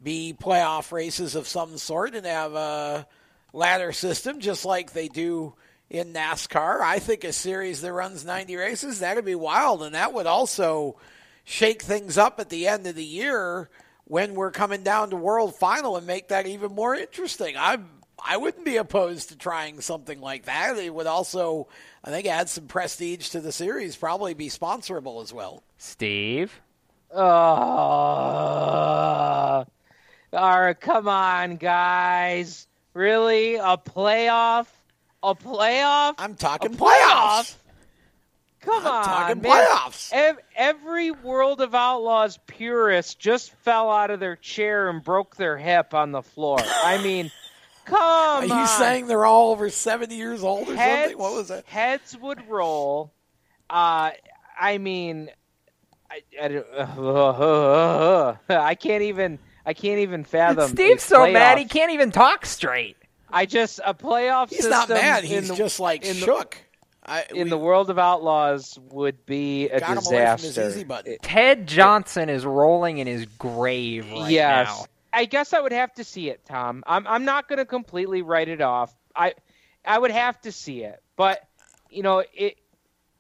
[0.03, 3.07] be playoff races of some sort and have a
[3.53, 5.55] ladder system just like they do
[5.93, 6.81] in NASCAR?
[6.81, 9.83] I think a series that runs 90 races, that'd be wild.
[9.83, 10.97] And that would also
[11.45, 13.69] shake things up at the end of the year
[14.05, 17.57] when we're coming down to World Final and make that even more interesting.
[17.57, 17.79] I
[18.25, 20.79] I wouldn't be opposed to trying something like that.
[20.79, 21.67] It would also,
[22.05, 23.97] I think, add some prestige to the series.
[23.97, 25.65] Probably be sponsorable as well.
[25.77, 26.61] Steve.
[27.13, 27.25] Oh,
[30.33, 32.69] all right, come on, guys!
[32.95, 34.67] Really, a playoff?
[35.23, 36.15] A playoff?
[36.19, 37.55] I'm talking a playoffs.
[38.61, 39.67] Come I'm on, talking man.
[39.67, 40.37] playoffs.
[40.57, 45.95] Every World of Outlaws purist just fell out of their chair and broke their hip
[45.95, 46.59] on the floor.
[46.63, 47.31] I mean,
[47.85, 48.49] come Are on.
[48.61, 51.19] you saying they're all over 70 years old or heads, something?
[51.19, 51.67] What was that?
[51.67, 53.13] Heads would roll.
[53.69, 54.11] Uh,
[54.61, 55.29] I mean,
[56.11, 59.39] I, I, don't- uh, I can't even.
[59.65, 60.71] I can't even fathom.
[60.71, 62.97] Steve's a so mad he can't even talk straight.
[63.33, 64.51] I just a playoff.
[64.51, 65.25] He's not system mad.
[65.25, 66.47] in He's the- just like in the-
[67.05, 70.71] I, in the world of outlaws would be a got him away from his disaster.
[70.71, 71.17] easy button.
[71.21, 74.69] Ted Johnson is rolling in his grave right yes.
[74.69, 74.87] now.
[75.13, 76.85] I guess I would have to see it, Tom.
[76.87, 78.95] I'm I'm not going to completely write it off.
[79.17, 79.35] I
[79.85, 81.03] I would have to see it.
[81.17, 81.41] But
[81.91, 82.57] you know, it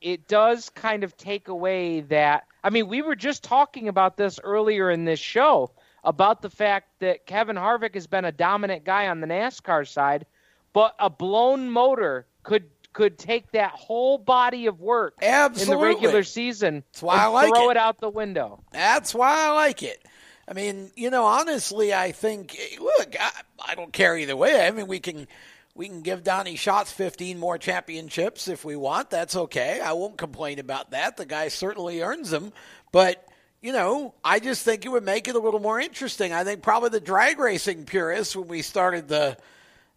[0.01, 4.39] it does kind of take away that I mean, we were just talking about this
[4.43, 5.73] earlier in this show
[6.05, 10.27] about the fact that Kevin Harvick has been a dominant guy on the NASCAR side,
[10.73, 16.23] but a blown motor could could take that whole body of work in the regular
[16.23, 17.73] season That's why and I like throw it.
[17.73, 18.63] it out the window.
[18.71, 20.05] That's why I like it.
[20.47, 22.59] I mean, you know, honestly, I think.
[22.79, 23.31] Look, I,
[23.67, 24.67] I don't care either way.
[24.67, 25.27] I mean, we can
[25.75, 29.09] we can give Donnie Schatz 15 more championships if we want.
[29.09, 29.81] That's okay.
[29.81, 31.17] I won't complain about that.
[31.17, 32.53] The guy certainly earns them.
[32.91, 33.27] But
[33.63, 36.33] you know, I just think it would make it a little more interesting.
[36.33, 39.39] I think probably the drag racing purists when we started the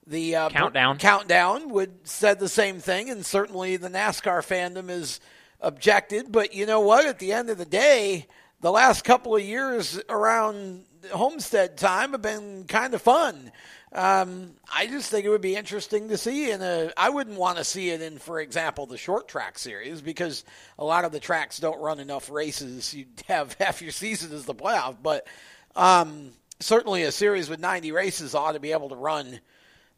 [0.07, 0.99] the uh, Countdown.
[0.99, 5.19] countdown would said the same thing, and certainly the NASCAR fandom is
[5.61, 6.31] objected.
[6.31, 7.07] But you know what?
[7.07, 8.27] At the end of the day,
[8.61, 13.51] the last couple of years around Homestead time have been kind of fun.
[13.91, 16.91] Um, I just think it would be interesting to see in a.
[16.97, 20.43] I wouldn't want to see it in, for example, the short track series because
[20.77, 22.93] a lot of the tracks don't run enough races.
[22.93, 25.27] You'd have half your season as the playoff, but
[25.75, 29.39] um, certainly a series with 90 races ought to be able to run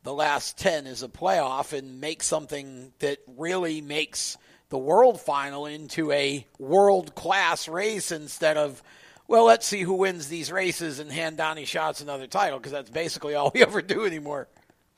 [0.04, 4.38] the last 10 as a playoff and make something that really makes
[4.70, 8.84] the world final into a world class race instead of
[9.28, 12.90] well let's see who wins these races and hand Donnie Schatz another title because that's
[12.90, 14.48] basically all we ever do anymore.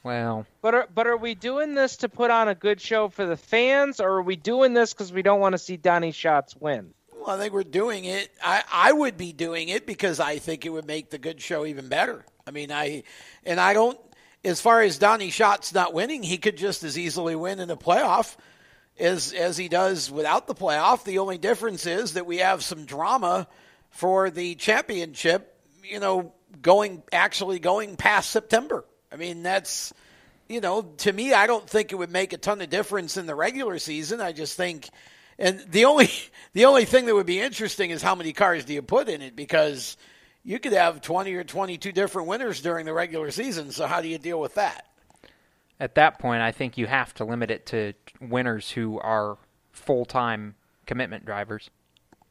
[0.02, 3.26] Well, But are, but are we doing this to put on a good show for
[3.26, 6.56] the fans, or are we doing this because we don't want to see Donnie Schatz
[6.56, 6.94] win?
[7.14, 8.30] Well, I think we're doing it.
[8.42, 11.66] I, I would be doing it because I think it would make the good show
[11.66, 12.26] even better.
[12.48, 13.04] I mean, I
[13.46, 14.00] and I don't.
[14.46, 17.76] As far as Donnie Schatz not winning, he could just as easily win in a
[17.76, 18.38] playoff
[18.98, 21.04] as as he does without the playoff.
[21.04, 23.50] The only difference is that we have some drama
[23.90, 25.56] for the championship.
[25.84, 28.86] You know, going actually going past September.
[29.12, 29.94] I mean, that's
[30.48, 33.28] you know, to me, I don't think it would make a ton of difference in
[33.28, 34.20] the regular season.
[34.20, 34.90] I just think,
[35.38, 36.10] and the only
[36.54, 39.22] the only thing that would be interesting is how many cars do you put in
[39.22, 39.98] it because
[40.44, 43.72] you could have twenty or twenty two different winners during the regular season.
[43.72, 44.86] So how do you deal with that?
[45.80, 49.38] at that point, I think you have to limit it to winners who are
[49.72, 50.56] full time
[50.86, 51.70] commitment drivers.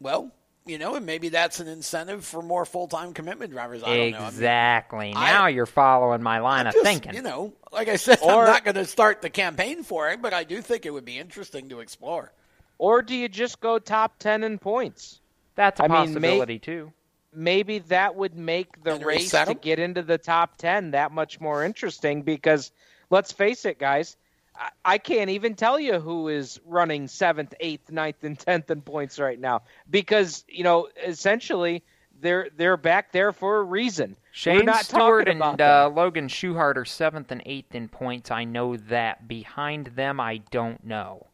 [0.00, 0.30] Well,
[0.68, 3.82] you know, and maybe that's an incentive for more full time commitment drivers.
[3.82, 4.18] I don't know.
[4.18, 5.12] I mean, Exactly.
[5.16, 7.14] I- now you're following my line of just, thinking.
[7.14, 10.20] You know, like I said, Or- I'm not going to start the campaign for it,
[10.22, 12.32] but I do think it would be interesting to explore.
[12.78, 15.20] Or do you just go top ten in points?
[15.56, 16.92] That's a I mean, may- possibility too.
[17.32, 19.58] maybe that would make the And race reset to 'em?
[19.60, 22.70] get into the top 10 that much more interesting because
[23.10, 24.16] let's face it guys
[24.58, 28.82] I, I can't even tell you who is running seventh eighth ninth and tenth in
[28.82, 31.82] points right now because you know essentially
[32.20, 36.84] they're they're back there for a reason Shane not Stewart and uh, Logan Schuchart are
[36.84, 38.30] seventh and eighth in points.
[38.30, 39.26] I know that.
[39.26, 41.26] Behind them, I don't know.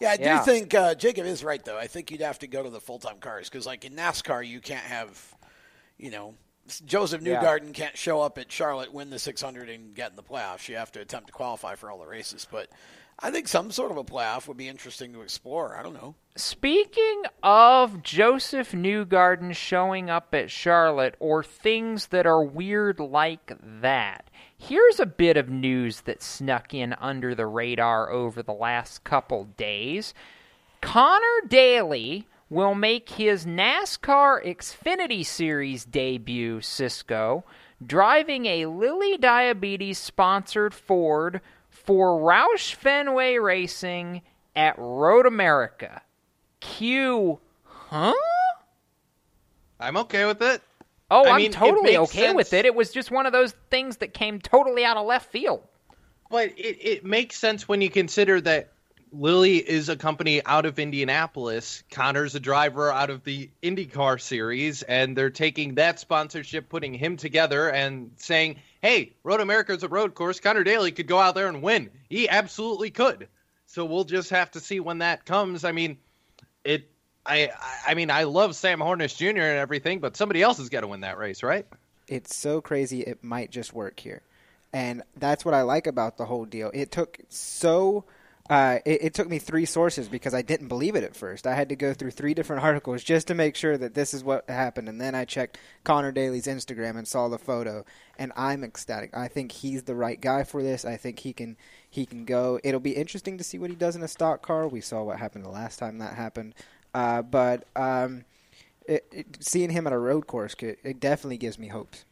[0.00, 0.42] Yeah, I do Yeah.
[0.42, 1.78] think uh, Jacob is right, though.
[1.78, 4.46] I think you'd have to go to the full time cars because, like in NASCAR,
[4.46, 5.36] you can't have,
[5.98, 6.34] you know,
[6.84, 7.42] Josef Yeah.
[7.42, 10.68] Newgarden can't show up at Charlotte, win the 600, and get in the playoffs.
[10.68, 12.46] You have to attempt to qualify for all the races.
[12.50, 12.68] But
[13.18, 15.76] I think some sort of a playoff would be interesting to explore.
[15.76, 16.14] I don't know.
[16.36, 24.30] Speaking of Josef Newgarden showing up at Charlotte or things that are weird like that,
[24.56, 29.44] here's a bit of news that snuck in under the radar over the last couple
[29.56, 30.14] days.
[30.80, 37.44] Connor Daly will make his NASCAR Xfinity Series debut, Cisco,
[37.84, 44.22] driving a Lilly Diabetes sponsored Ford for Roush Fenway Racing
[44.56, 46.02] at Road America.
[46.60, 48.14] Q, huh?
[49.78, 50.60] I'm okay with it.
[51.10, 52.66] Oh, I I'm mean, totally okay with it.
[52.66, 55.62] It was just one of those things that came totally out of left field.
[56.30, 58.72] But it, it makes sense when you consider that
[59.12, 61.82] Lilly is a company out of Indianapolis.
[61.90, 67.16] Connor's a driver out of the IndyCar series, and they're taking that sponsorship, putting him
[67.16, 70.40] together, and saying, hey, Road America is a road course.
[70.40, 71.90] Connor Daly could go out there and win.
[72.08, 73.28] He absolutely could.
[73.66, 75.64] So we'll just have to see when that comes.
[75.64, 75.98] I mean,
[76.64, 76.90] it.
[77.26, 77.50] I,
[77.86, 79.26] I mean, I love Sam Hornish Jr.
[79.26, 81.66] and everything, but somebody else has got to win that race, right?
[82.08, 84.22] it's so crazy it might just work here
[84.72, 88.04] and that's what i like about the whole deal it took so
[88.48, 91.46] uh, it, it took me three sources because i didn't believe it at first.
[91.46, 94.24] I had to go through three different articles just to make sure that this is
[94.24, 94.88] what happened.
[94.88, 97.84] And then i checked connor daly's instagram and saw the photo.
[98.18, 99.16] And i'm ecstatic.
[99.16, 100.84] I think he's the right guy for this.
[100.84, 101.56] I think he can
[101.90, 102.58] he can go.
[102.64, 104.68] It'll be interesting to see what he does in a stock car.
[104.68, 106.54] We saw what happened the last time that happened.
[106.94, 108.24] Uh, but um,
[108.86, 112.04] it, it, seeing him at a road course could, it definitely gives me hopes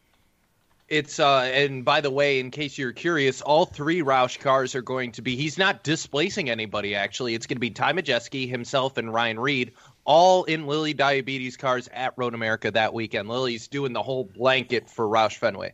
[0.88, 4.82] It's uh, and by the way, in case you're curious, all three Roush cars are
[4.82, 5.34] going to be.
[5.34, 6.94] He's not displacing anybody.
[6.94, 9.72] Actually, it's going to be Ty Majeski, himself, and Ryan Reed,
[10.04, 13.28] all in Lilly Diabetes cars at Road America that weekend.
[13.28, 15.72] Lilly's doing the whole blanket for Roush Fenway.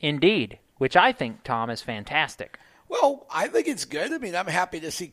[0.00, 2.58] Indeed, which I think, Tom, is fantastic.
[2.90, 4.12] Well, I think it's good.
[4.12, 5.10] I mean, I'm happy to see.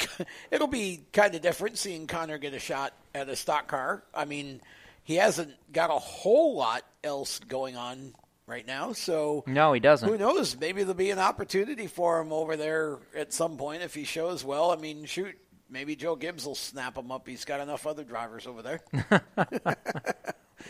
[0.51, 4.03] It'll be kind of different seeing Connor get a shot at a stock car.
[4.13, 4.59] I mean,
[5.05, 8.13] he hasn't got a whole lot else going on
[8.51, 10.07] right now, so No, he doesn't.
[10.07, 10.55] Who knows?
[10.59, 14.43] Maybe there'll be an opportunity for him over there at some point if he shows
[14.43, 14.69] well.
[14.71, 15.35] I mean, shoot,
[15.69, 17.27] maybe Joe Gibbs will snap him up.
[17.27, 18.81] He's got enough other drivers over there.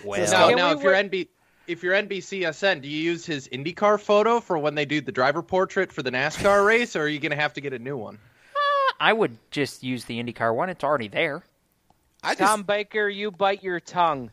[0.05, 1.27] Well, So- now, now we if you're wait- NB,
[1.67, 5.41] if you're NBCSN, do you use his IndyCar photo for when they do the driver
[5.41, 7.97] portrait for the NASCAR race, or are you going to have to get a new
[7.97, 8.15] one?
[8.55, 10.69] Uh, I would just use the IndyCar one.
[10.69, 11.43] It's already there.
[12.37, 14.31] Tom Baker, you bite your tongue.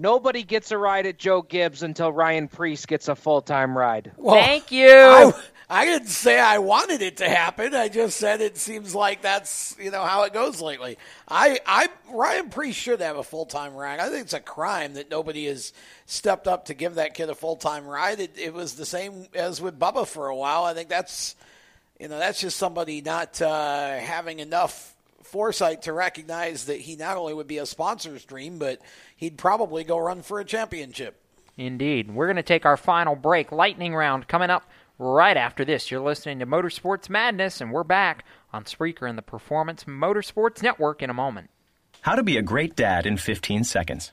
[0.00, 4.12] Nobody gets a ride at Joe Gibbs until Ryan Preece gets a full time ride.
[4.16, 4.88] Well, Thank you.
[4.88, 5.32] I,
[5.68, 7.74] I didn't say I wanted it to happen.
[7.74, 10.98] I just said it seems like that's you know how it goes lately.
[11.26, 14.00] I, I Ryan Preece should have a full time ride.
[14.00, 15.72] I think it's a crime that nobody has
[16.06, 18.20] stepped up to give that kid a full time ride.
[18.20, 20.64] It, it was the same as with Bubba for a while.
[20.64, 21.34] I think that's
[21.98, 24.93] you know that's just somebody not uh, having enough
[25.34, 28.80] foresight to recognize that he not only would be a sponsor's dream, but
[29.16, 31.20] he'd probably go run for a championship.
[31.56, 32.14] Indeed.
[32.14, 33.50] We're going to take our final break.
[33.50, 35.90] Lightning round coming up right after this.
[35.90, 41.02] You're listening to Motorsports Madness, and we're back on Spreaker and the Performance Motorsports Network
[41.02, 41.50] in a moment.
[42.02, 44.12] How to be a great dad in 15 seconds.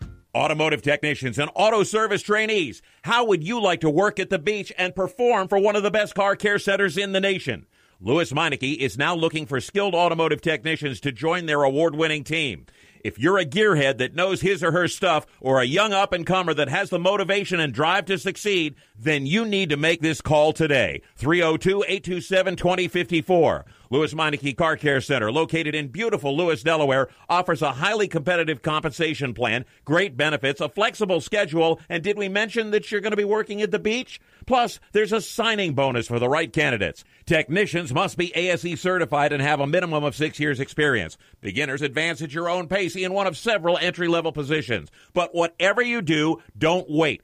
[0.33, 4.71] Automotive technicians and auto service trainees, how would you like to work at the beach
[4.77, 7.65] and perform for one of the best car care centers in the nation?
[7.99, 12.65] Lewes Meineke is now looking for skilled automotive technicians to join their award winning team.
[13.03, 16.25] If you're a gearhead that knows his or her stuff or a young up and
[16.25, 20.21] comer that has the motivation and drive to succeed, then you need to make this
[20.21, 21.01] call today.
[21.15, 23.65] 302 827 2054.
[23.91, 29.33] Lewes Meineke Car Care Center, located in beautiful Lewes, Delaware, offers a highly competitive compensation
[29.33, 33.25] plan, great benefits, a flexible schedule, and did we mention that you're going to be
[33.25, 34.21] working at the beach?
[34.45, 37.03] Plus, there's a signing bonus for the right candidates.
[37.25, 41.17] Technicians must be ASE certified and have a minimum of six years experience.
[41.41, 44.89] Beginners advance at your own pace in one of several entry level positions.
[45.13, 47.23] But whatever you do, don't wait.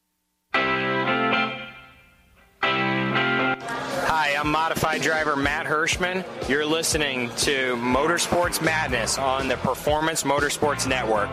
[4.51, 6.25] modified driver Matt Hirschman.
[6.49, 11.29] You're listening to Motorsports Madness on the Performance Motorsports Network.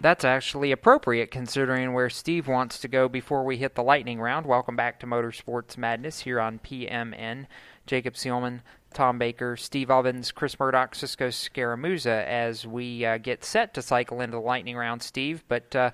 [0.00, 4.46] That's actually appropriate considering where Steve wants to go before we hit the lightning round.
[4.46, 7.46] Welcome back to Motorsports Madness here on PMN.
[7.86, 8.62] Jacob Seelman,
[8.94, 14.22] Tom Baker, Steve Ovens, Chris Murdoch, Cisco Scaramuza as we uh, get set to cycle
[14.22, 15.44] into the lightning round, Steve.
[15.46, 15.90] But uh,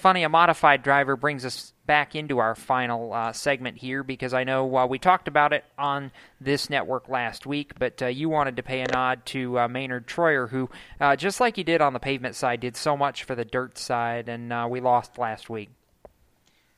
[0.00, 4.44] funny, a modified driver brings us back into our final uh, segment here because I
[4.44, 6.10] know uh, we talked about it on
[6.40, 10.06] this network last week, but uh, you wanted to pay a nod to uh, Maynard
[10.06, 10.70] Troyer, who,
[11.00, 13.78] uh, just like he did on the pavement side, did so much for the dirt
[13.78, 15.68] side, and uh, we lost last week.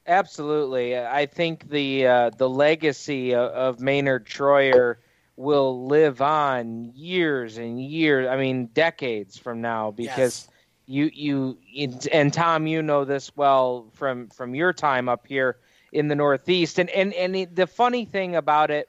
[0.07, 4.97] Absolutely, I think the the legacy of, of Maynard Troyer
[5.37, 8.27] will live on years and years.
[8.27, 10.47] I mean, decades from now because.
[10.47, 10.49] Yes
[10.87, 11.59] you you
[12.13, 15.59] and Tom, you know this well from from your time up here
[15.93, 16.79] in the Northeast.
[16.79, 18.89] And and and the funny thing about it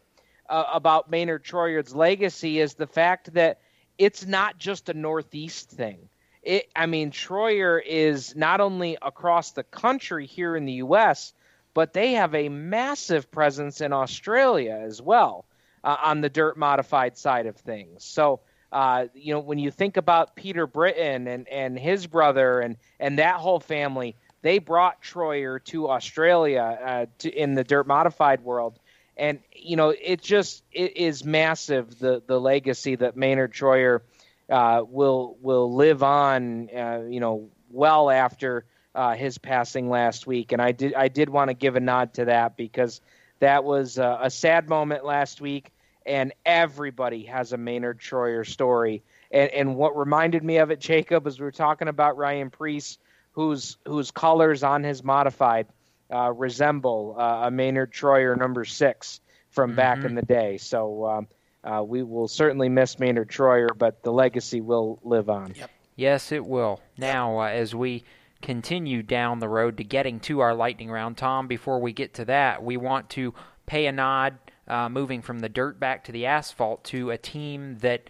[0.49, 3.60] uh, about Maynard Troyer's legacy is the fact that
[3.98, 6.10] it's not just a Northeast thing.
[6.41, 11.34] It, I mean, Troyer is not only across the country here in the U.S.,
[11.74, 15.45] but they have a massive presence in Australia as well
[15.84, 18.03] uh, on the dirt modified side of things.
[18.03, 18.41] So
[18.74, 23.20] uh, you know, when you think about Peter Britton and, and his brother and, and
[23.20, 28.80] that whole family, they brought Troyer to Australia uh, to, in the dirt modified world.
[29.16, 34.02] And, you know, it just it is massive, the, the legacy that Maynard Troyer
[34.50, 40.52] uh, will will live on, uh, you know, well after uh, his passing last week.
[40.52, 43.02] And I did I did want to give a nod to that because
[43.40, 45.72] that was a sad moment last week
[46.06, 49.04] and everybody has a Maynard Troyer story.
[49.32, 52.98] And, and what reminded me of it, Jacob, is we were talking about Ryan Preece,
[53.32, 55.68] whose whose colors on his modified
[56.14, 59.78] uh, resemble uh, a Maynard Troyer number six from mm-hmm.
[59.78, 60.58] back in the day.
[60.58, 61.28] So um,
[61.64, 65.54] uh, we will certainly miss Maynard Troyer, but the legacy will live on.
[65.56, 65.72] Yep.
[65.96, 66.82] Yes, it will.
[66.98, 68.04] Now, uh, as we
[68.42, 72.26] continue down the road to getting to our lightning round, Tom, before we get to
[72.26, 73.34] that, we want to
[73.66, 74.38] pay a nod
[74.74, 78.10] uh, moving from the dirt back to the asphalt to a team that,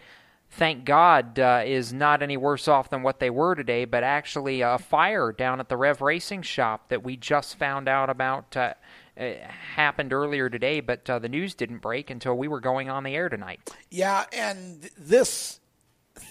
[0.50, 4.62] thank God, uh, is not any worse off than what they were today, but actually
[4.62, 8.56] a fire down at the Rev Racing shop that we just found out about.
[8.56, 8.72] Uh,
[9.76, 13.14] happened earlier today, but uh, the news didn't break until we were going on the
[13.14, 13.60] air tonight.
[13.88, 15.60] Yeah, and this,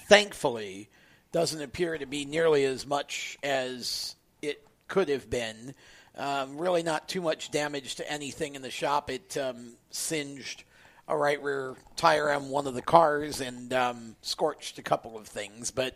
[0.10, 0.90] thankfully,
[1.32, 5.76] doesn't appear to be nearly as much as it could have been.
[6.18, 9.10] Um, really, not too much damage to anything in the shop.
[9.10, 10.64] It um, singed
[11.08, 15.28] a right rear tire on one of the cars and um, scorched a couple of
[15.28, 15.96] things, but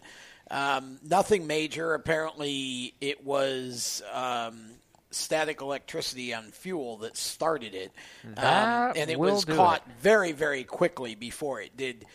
[0.52, 1.94] um, nothing major.
[1.94, 4.72] Apparently, it was um,
[5.12, 7.92] static electricity on fuel that started it,
[8.38, 9.94] um, and it was caught it.
[10.02, 12.06] very, very quickly before it did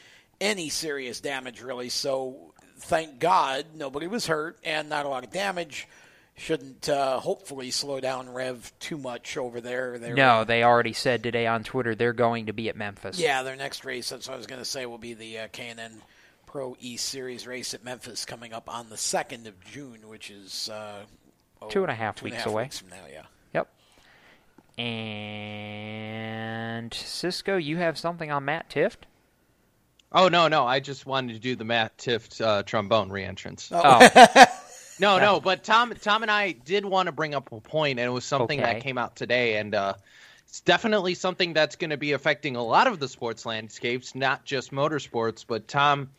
[0.41, 1.89] any serious damage, really.
[1.89, 5.89] So thank God nobody was hurt and not a lot of damage.
[6.35, 9.99] Shouldn't uh, hopefully slow down Rev too much over there.
[9.99, 13.19] They're, No, they already said today on Twitter they're going to be at Memphis.
[13.19, 15.49] Yeah, their next race, that's what I was going to say, will be the uh,
[15.53, 16.03] K&N
[16.47, 20.71] Pro East Series race at Memphis coming up on the 2nd of June, which is
[20.71, 21.03] uh,
[21.61, 22.63] oh, Two and a half two and weeks half away.
[22.65, 23.23] weeks from now, yeah.
[23.53, 23.69] Yep.
[26.03, 29.05] And Cisco, you have something on Matt Tifft?
[30.15, 30.67] Oh no, no!
[30.67, 33.71] I just wanted to do the Matt Tifft uh, trombone reentrance.
[33.73, 34.47] Oh.
[35.03, 38.07] no, no, but Tom, Tom and I did want to bring up a point, and
[38.07, 38.73] it was something Okay.
[38.75, 39.95] that came out today, and uh,
[40.47, 44.45] it's definitely something that's going to be affecting a lot of the sports landscapes, not
[44.45, 45.45] just motorsports.
[45.47, 46.11] But Tom,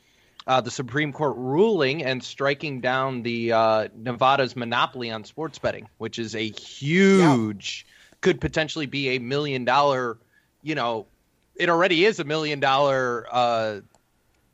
[0.47, 5.87] uh, the Supreme Court ruling and striking down the uh, Nevada's monopoly on sports betting,
[5.97, 7.85] which is a huge,
[8.21, 10.17] could potentially be a million dollar,
[10.61, 11.07] you know,
[11.55, 13.27] it already is a million dollar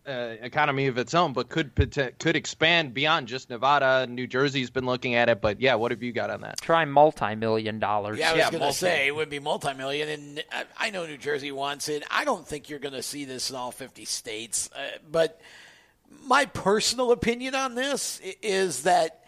[0.09, 1.75] uh, uh, economy of its own, but could
[2.19, 4.07] could expand beyond just Nevada.
[4.07, 6.59] New Jersey's been looking at it, but yeah, what have you got on that?
[6.61, 8.19] Try multi-million dollars.
[8.19, 11.17] Yeah, I was going to say it would be multi-million, and I- I know New
[11.17, 12.03] Jersey wants it.
[12.09, 15.39] I don't think you're going to see this in all 50 states, uh, but
[16.25, 19.23] my personal opinion on this is that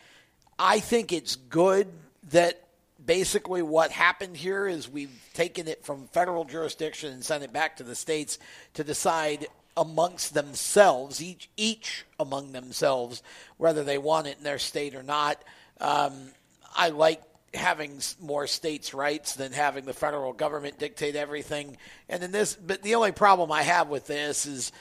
[0.58, 1.88] I think it's good
[2.32, 2.68] that
[3.04, 7.78] basically what happened here is we've taken it from federal jurisdiction and sent it back
[7.78, 8.38] to the states
[8.76, 13.24] to decide amongst themselves, each each among themselves,
[13.58, 15.42] whether they want it in their state or not.
[15.80, 16.14] Um,
[16.76, 17.22] I like
[17.54, 21.78] having more states' rights than having the federal government dictate everything.
[22.08, 24.72] And in this, but the only problem I have with this is,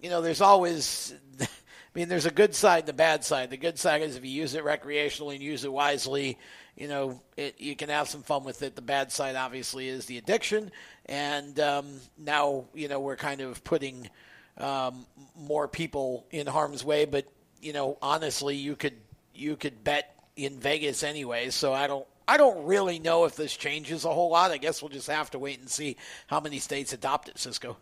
[0.00, 1.14] you know, there's always.
[1.40, 3.50] I mean, there's a good side and a bad side.
[3.50, 6.38] The good side is if you use it recreationally and use it wisely,
[6.76, 8.74] you know, it, you can have some fun with it.
[8.74, 10.72] The bad side, obviously, is the addiction.
[11.06, 14.10] And um, now, you know, we're kind of putting
[14.58, 15.06] um,
[15.36, 17.04] more people in harm's way.
[17.04, 17.26] But
[17.60, 18.94] you know, honestly, you could
[19.34, 21.50] you could bet in Vegas anyway.
[21.50, 24.50] So I don't I don't really know if this changes a whole lot.
[24.50, 27.38] I guess we'll just have to wait and see how many states adopt it.
[27.38, 27.76] Cisco.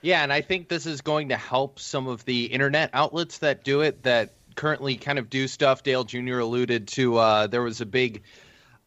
[0.00, 3.64] Yeah, and I think this is going to help some of the internet outlets that
[3.64, 5.82] do it that currently kind of do stuff.
[5.82, 6.38] Dale Jr.
[6.38, 8.22] alluded to uh, there was a big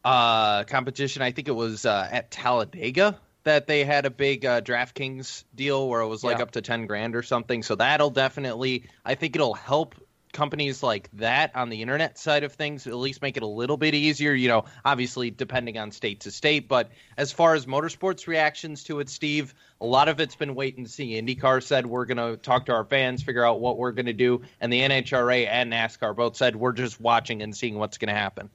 [0.04, 1.22] uh, competition.
[1.22, 5.88] I think it was uh, at Talladega that they had a big uh, DraftKings deal
[5.88, 6.44] where it was like Yeah.
[6.44, 7.62] up to ten grand or something.
[7.62, 9.94] So that'll definitely, I think it'll help
[10.32, 13.76] companies like that on the internet side of things at least make it a little
[13.76, 18.26] bit easier you know obviously depending on state to state but as far as motorsports
[18.26, 22.06] reactions to it steve a lot of it's been wait and see indycar said we're
[22.06, 24.80] going to talk to our fans figure out what we're going to do and the
[24.80, 28.48] nhra and nascar both said we're just watching and seeing what's going to happen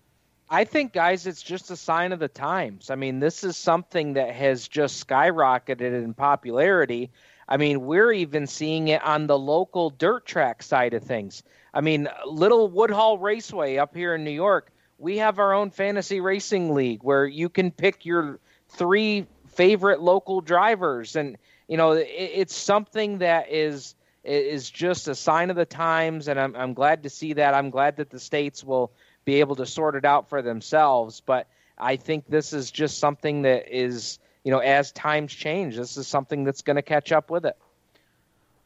[0.49, 2.89] I think, guys, it's just a sign of the times.
[2.89, 7.11] I mean, this is something that has just skyrocketed in popularity.
[7.49, 11.43] I mean, we're even seeing it on the local dirt track side of things.
[11.73, 16.21] I mean, Little Woodhull Raceway up here in New York, we have our own fantasy
[16.21, 21.37] racing league where you can pick your three favorite local drivers, and
[21.67, 26.39] you know, it, it's something that is is just a sign of the times, and
[26.39, 27.53] I'm I'm glad to see that.
[27.53, 28.91] I'm glad that the states will
[29.27, 31.21] be able to sort it out for themselves.
[31.23, 31.47] But
[31.77, 36.07] I think this is just something that is, you know, as times change, this is
[36.07, 37.57] something that's going to catch up with it.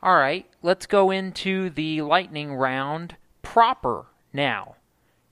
[0.04, 4.76] All right, let's go into the lightning round proper now.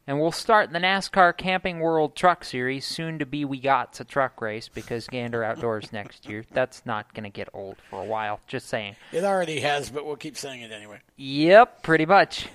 [0.07, 4.03] And we'll start the NASCAR Camping World Truck Series, soon to be We Got's a
[4.03, 6.43] truck race because Gander Outdoors next year.
[6.51, 8.95] That's not going to get old for a while, just saying.
[9.11, 11.01] It already has, but we'll keep saying it anyway.
[11.17, 12.47] Yep, pretty much.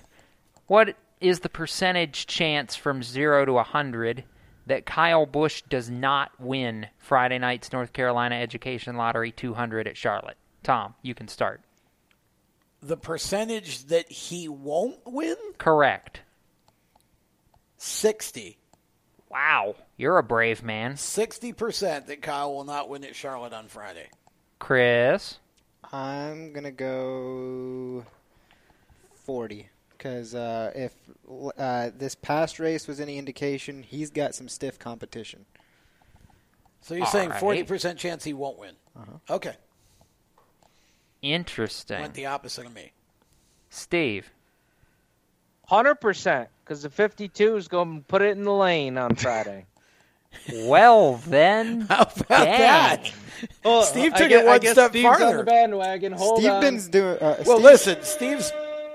[0.67, 4.25] What is the percentage chance from 0 to a 100
[4.67, 10.37] that Kyle Busch does not win Friday night's North Carolina Education Lottery 200 at Charlotte?
[10.63, 11.63] Tom, you can start.
[12.83, 15.37] The percentage that he won't win?
[15.57, 16.21] Correct.
[17.79, 18.59] 60.
[19.31, 20.95] Wow, you're a brave man.
[20.95, 24.09] 60% that Kyle will not win at Charlotte on Friday.
[24.59, 25.39] Chris?
[25.91, 28.05] I'm gonna go
[29.15, 29.69] forty
[30.05, 30.93] because uh, if
[31.57, 35.47] uh, this past race was any indication, he's got some stiff competition.
[36.83, 37.43] So you're All saying right.
[37.43, 38.75] 40% chance he won't win?
[38.95, 39.35] Uh-huh.
[39.37, 39.55] Okay.
[41.23, 42.03] Interesting.
[42.03, 42.93] Went the opposite of me.
[43.71, 44.31] Steve?
[45.67, 49.65] Hundred percent, because the fifty-two is going to put it in the lane on Friday.
[50.65, 53.07] well then, how about that?
[53.85, 55.37] Steve I took guess- it I one guess step Steve's on farther.
[55.39, 56.13] the bandwagon.
[56.13, 56.61] Hold Steve on.
[56.61, 57.15] Ben's doing.
[57.19, 58.53] Uh, Well, Steve- listen, Steve's.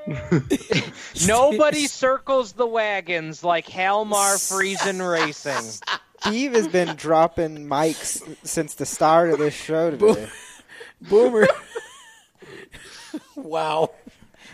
[1.27, 5.81] Nobody circles the wagons like Halmar Friesen Racing.
[6.21, 10.27] Steve has been dropping mics since the start of this show today.
[11.01, 11.47] Boomer.
[13.35, 13.91] wow.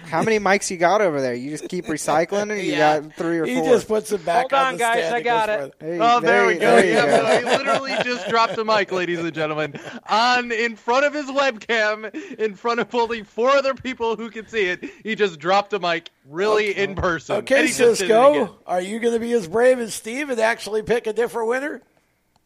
[0.07, 1.33] How many mics you got over there?
[1.33, 2.99] You just keep recycling, or you Yeah.
[3.01, 3.65] got three or He four?
[3.65, 5.73] just puts them back Hold on, on, the guys, stand I got it.
[5.79, 6.59] Hey, Oh, there, we go.
[6.75, 7.25] there Yeah, go.
[7.25, 9.79] so he literally just dropped the mic, ladies and gentlemen,
[10.09, 14.47] on in front of his webcam, in front of only four other people who can
[14.47, 14.83] see it.
[15.03, 17.37] He just dropped a mic, really in person.
[17.37, 18.33] Okay, And he just did it again.
[18.47, 21.49] Cisco, are you going to be as brave as Steve and actually pick a different
[21.49, 21.81] winner?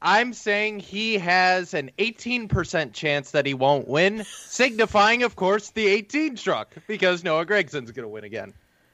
[0.02, 5.88] I'm saying he has an 18% chance that he won't win, signifying, of course, the
[5.88, 8.54] 18 struck because Noah Gragson's going to win again.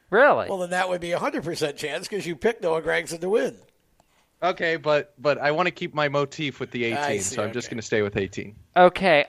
[0.10, 0.48] Really?
[0.50, 3.56] Well, then that would be a 100% chance because you picked Noah Gregson to win.
[4.44, 7.54] Okay, but but I want to keep my motif with the 18, see, so I'm
[7.54, 8.56] just going to stay with 18.
[8.76, 9.26] Okay,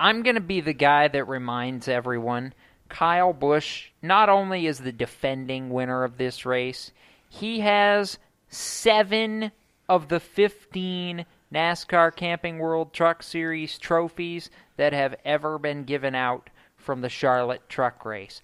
[0.00, 2.54] I'm going to be the guy that reminds everyone
[2.88, 6.92] Kyle Busch not only is the defending winner of this race,
[7.28, 8.18] he has
[8.48, 9.52] seven
[9.88, 16.50] of the 15 NASCAR Camping World Truck Series trophies that have ever been given out
[16.76, 18.42] from the Charlotte Truck Race.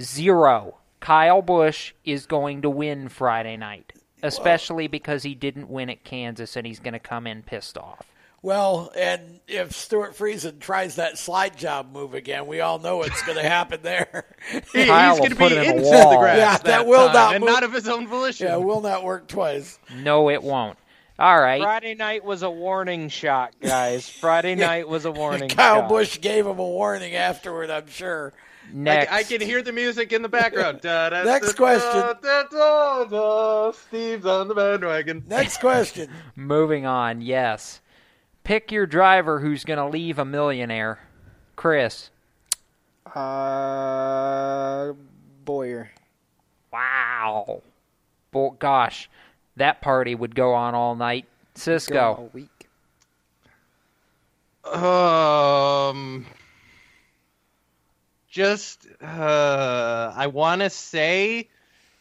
[0.00, 0.78] Zero.
[1.00, 3.92] Kyle Busch is going to win Friday night,
[4.22, 8.06] especially because he didn't win at Kansas and he's going to come in pissed off.
[8.42, 13.22] Well, and if Stewart Friesen tries that slide job move again, we all know what's
[13.22, 14.24] going to happen there.
[14.50, 16.10] He- he's going to be it in a into wall.
[16.12, 16.36] the grass.
[16.38, 17.52] Yeah, that, that will time, not and move.
[17.52, 18.46] not of his own volition.
[18.46, 19.78] yeah, will not work twice.
[19.96, 20.78] No, it won't.
[21.18, 21.62] All right.
[21.62, 24.08] Friday night was a warning shot, guys.
[24.08, 25.88] Friday night was a warning Kyle shot.
[25.88, 28.32] Busch gave him a warning afterward, I'm sure.
[28.72, 29.10] Next.
[29.12, 30.80] I, I can hear the music in the background.
[30.82, 31.90] Da, da, Next da, question.
[32.00, 33.72] Da, da, da, da.
[33.72, 35.24] Steve's on the bandwagon.
[35.26, 36.10] Next question.
[36.34, 37.80] Moving on, yes.
[38.46, 41.00] Pick your driver who's going to leave a millionaire.
[41.56, 42.10] Chris.
[43.04, 44.92] Uh,
[45.44, 45.90] Bowyer.
[46.72, 47.62] Wow.
[48.30, 49.10] Bo- gosh,
[49.56, 51.24] that party would go on all night.
[51.54, 52.30] Go Cisco.
[52.32, 52.68] a week.
[54.64, 56.24] Um,
[58.30, 61.48] just uh, I want to say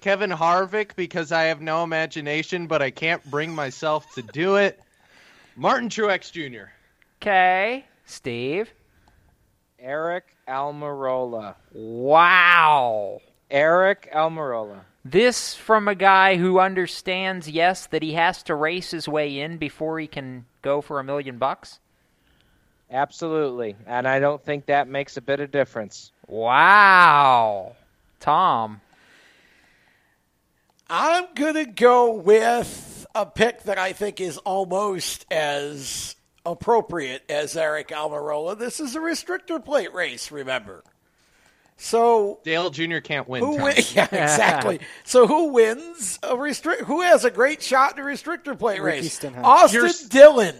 [0.02, 4.80] Kevin Harvick because I have no imagination, but I can't bring myself to do it.
[5.56, 6.70] Martin Truex Jr.
[7.22, 7.86] Okay.
[8.06, 8.74] Steve.
[9.84, 11.56] Aric Almirola.
[11.74, 13.22] Wow.
[13.50, 14.82] Aric Almirola.
[15.04, 19.58] This from a guy who understands, yes, that he has to race his way in
[19.58, 21.80] before he can go for a million bucks.
[22.90, 23.76] Absolutely.
[23.86, 26.12] And I don't think that makes a bit of difference.
[26.28, 27.76] Wow.
[28.20, 28.82] Tom.
[30.90, 36.16] I'm going to go with a pick that I think is almost as
[36.46, 38.58] appropriate as Aric Almirola.
[38.60, 40.84] This is a restrictor plate race, remember.
[41.78, 43.00] So Dale Jr.
[43.00, 43.44] can't win.
[43.44, 44.80] who win- Yeah, exactly.
[45.04, 46.84] so who wins a restrict?
[46.84, 49.14] Who has a great shot in a restrictor plate Ricky race?
[49.14, 49.46] Stenhouse.
[49.46, 50.56] Austin Here's- Dillon.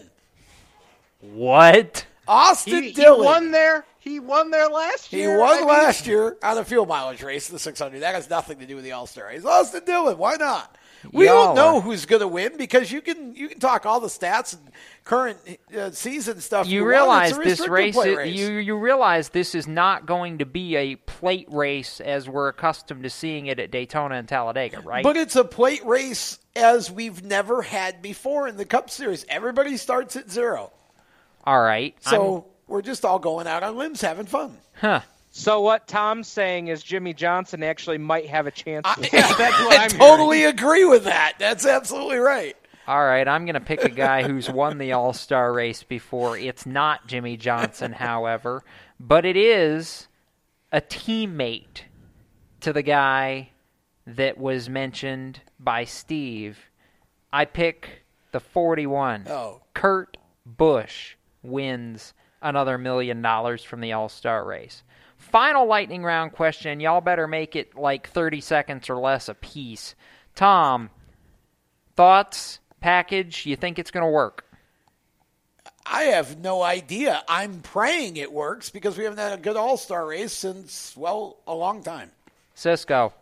[1.22, 2.06] What?
[2.28, 3.24] Austin He, he Dillon.
[3.26, 3.86] won there.
[4.00, 5.32] He won there last year.
[5.32, 8.02] He won I mean, last year on a fuel mileage race, the 600.
[8.02, 9.44] That has nothing to do with the All Star race.
[9.46, 10.78] Austin Dillon, why not?
[11.14, 13.86] We Y'all don't know are- who's going to win because you can you can talk
[13.86, 14.72] all the stats and
[15.04, 15.38] current
[15.78, 16.68] uh, season stuff.
[16.68, 16.90] You want.
[16.90, 18.36] realize this race, plate race.
[18.36, 23.04] you you realize this is not going to be a plate race as we're accustomed
[23.04, 25.04] to seeing it at Daytona and Talladega, right?
[25.04, 29.26] But it's a plate race as we've never had before in the Cup Series.
[29.30, 30.72] Everybody starts at zero,
[31.44, 31.96] All right.
[32.02, 34.58] so we're just all going out on limbs, having fun.
[34.80, 35.02] Huh.
[35.38, 38.88] So what Tom's saying is Jimmie Johnson actually might have a chance.
[38.96, 41.34] to That's what I I'm totally agree with that.
[41.38, 42.56] That's absolutely right.
[42.88, 46.38] All right, I'm going to pick a guy who's won the All Star race before.
[46.38, 48.64] It's not Jimmie Johnson, however,
[48.98, 50.08] but it is
[50.72, 51.82] a teammate
[52.62, 53.50] to the guy
[54.08, 56.58] that was mentioned by Steve.
[57.34, 59.26] I pick the 41.
[59.30, 59.60] Oh.
[59.74, 64.82] Kurt Busch wins another million dollars from the All Star race.
[65.32, 66.80] Final lightning round question.
[66.80, 69.96] Y'all better make it like 30 seconds or less apiece.
[70.36, 70.90] Tom,
[71.96, 74.46] thoughts, package, you think it's going to work?
[75.86, 77.24] I have no idea.
[77.28, 81.38] I'm praying it works because we haven't had a good All Star race since well
[81.48, 82.12] a long time.
[82.54, 83.14] Cisco.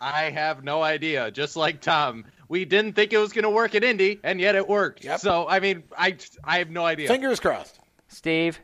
[0.00, 1.30] I have no idea.
[1.30, 4.54] Just like Tom, we didn't think it was going to work at Indy, and yet
[4.54, 5.04] it worked.
[5.04, 5.20] Yep.
[5.20, 7.08] So I mean, I I have no idea.
[7.08, 7.78] Fingers crossed.
[8.08, 8.58] Steve.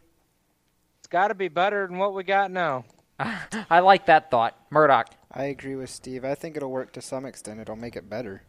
[1.07, 2.85] It's got to be better than what we got now.
[3.71, 4.59] I like that thought.
[4.71, 5.07] Murdoch.
[5.31, 6.25] I agree with Steve.
[6.25, 7.61] I think it'll work to some extent.
[7.61, 8.43] It'll make it better.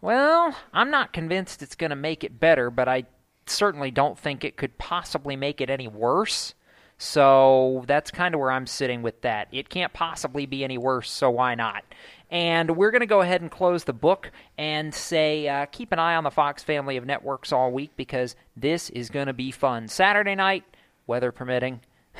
[0.00, 3.04] Well, I'm not convinced it's going to make it better, but I
[3.46, 6.54] certainly don't think it could possibly make it any worse.
[6.98, 9.46] So that's kind of where I'm sitting with that.
[9.52, 11.84] It can't possibly be any worse, so why not?
[12.32, 16.00] And we're going to go ahead and close the book and say uh, keep an
[16.00, 19.52] eye on the Fox family of networks all week because this is going to be
[19.52, 19.86] fun.
[19.86, 20.64] Saturday night,
[21.06, 21.80] weather permitting,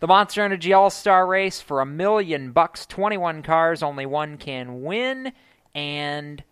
[0.00, 4.82] the Monster Energy All Star Race for a million bucks, 21 cars, only one can
[4.82, 5.32] win,
[5.74, 6.44] and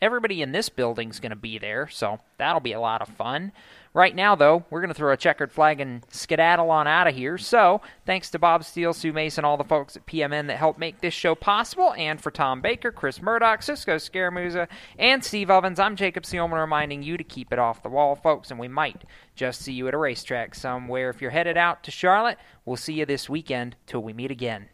[0.00, 3.52] everybody in this building's going to be there, so that'll be a lot of fun.
[3.94, 7.14] Right now, though, we're going to throw a checkered flag and skedaddle on out of
[7.14, 7.36] here.
[7.36, 11.02] So, thanks to Bob Steele, Sue Mason, all the folks at PMN that helped make
[11.02, 14.66] this show possible, and for Tom Baker, Chris Murdoch, Cisco Scaramuza,
[14.98, 18.50] and Steve Ovens, I'm Jacob Seelman reminding you to keep it off the wall, folks,
[18.50, 19.02] and we might
[19.34, 21.10] just see you at a racetrack somewhere.
[21.10, 24.70] If you're headed out to Charlotte, we'll see you this weekend till we meet again.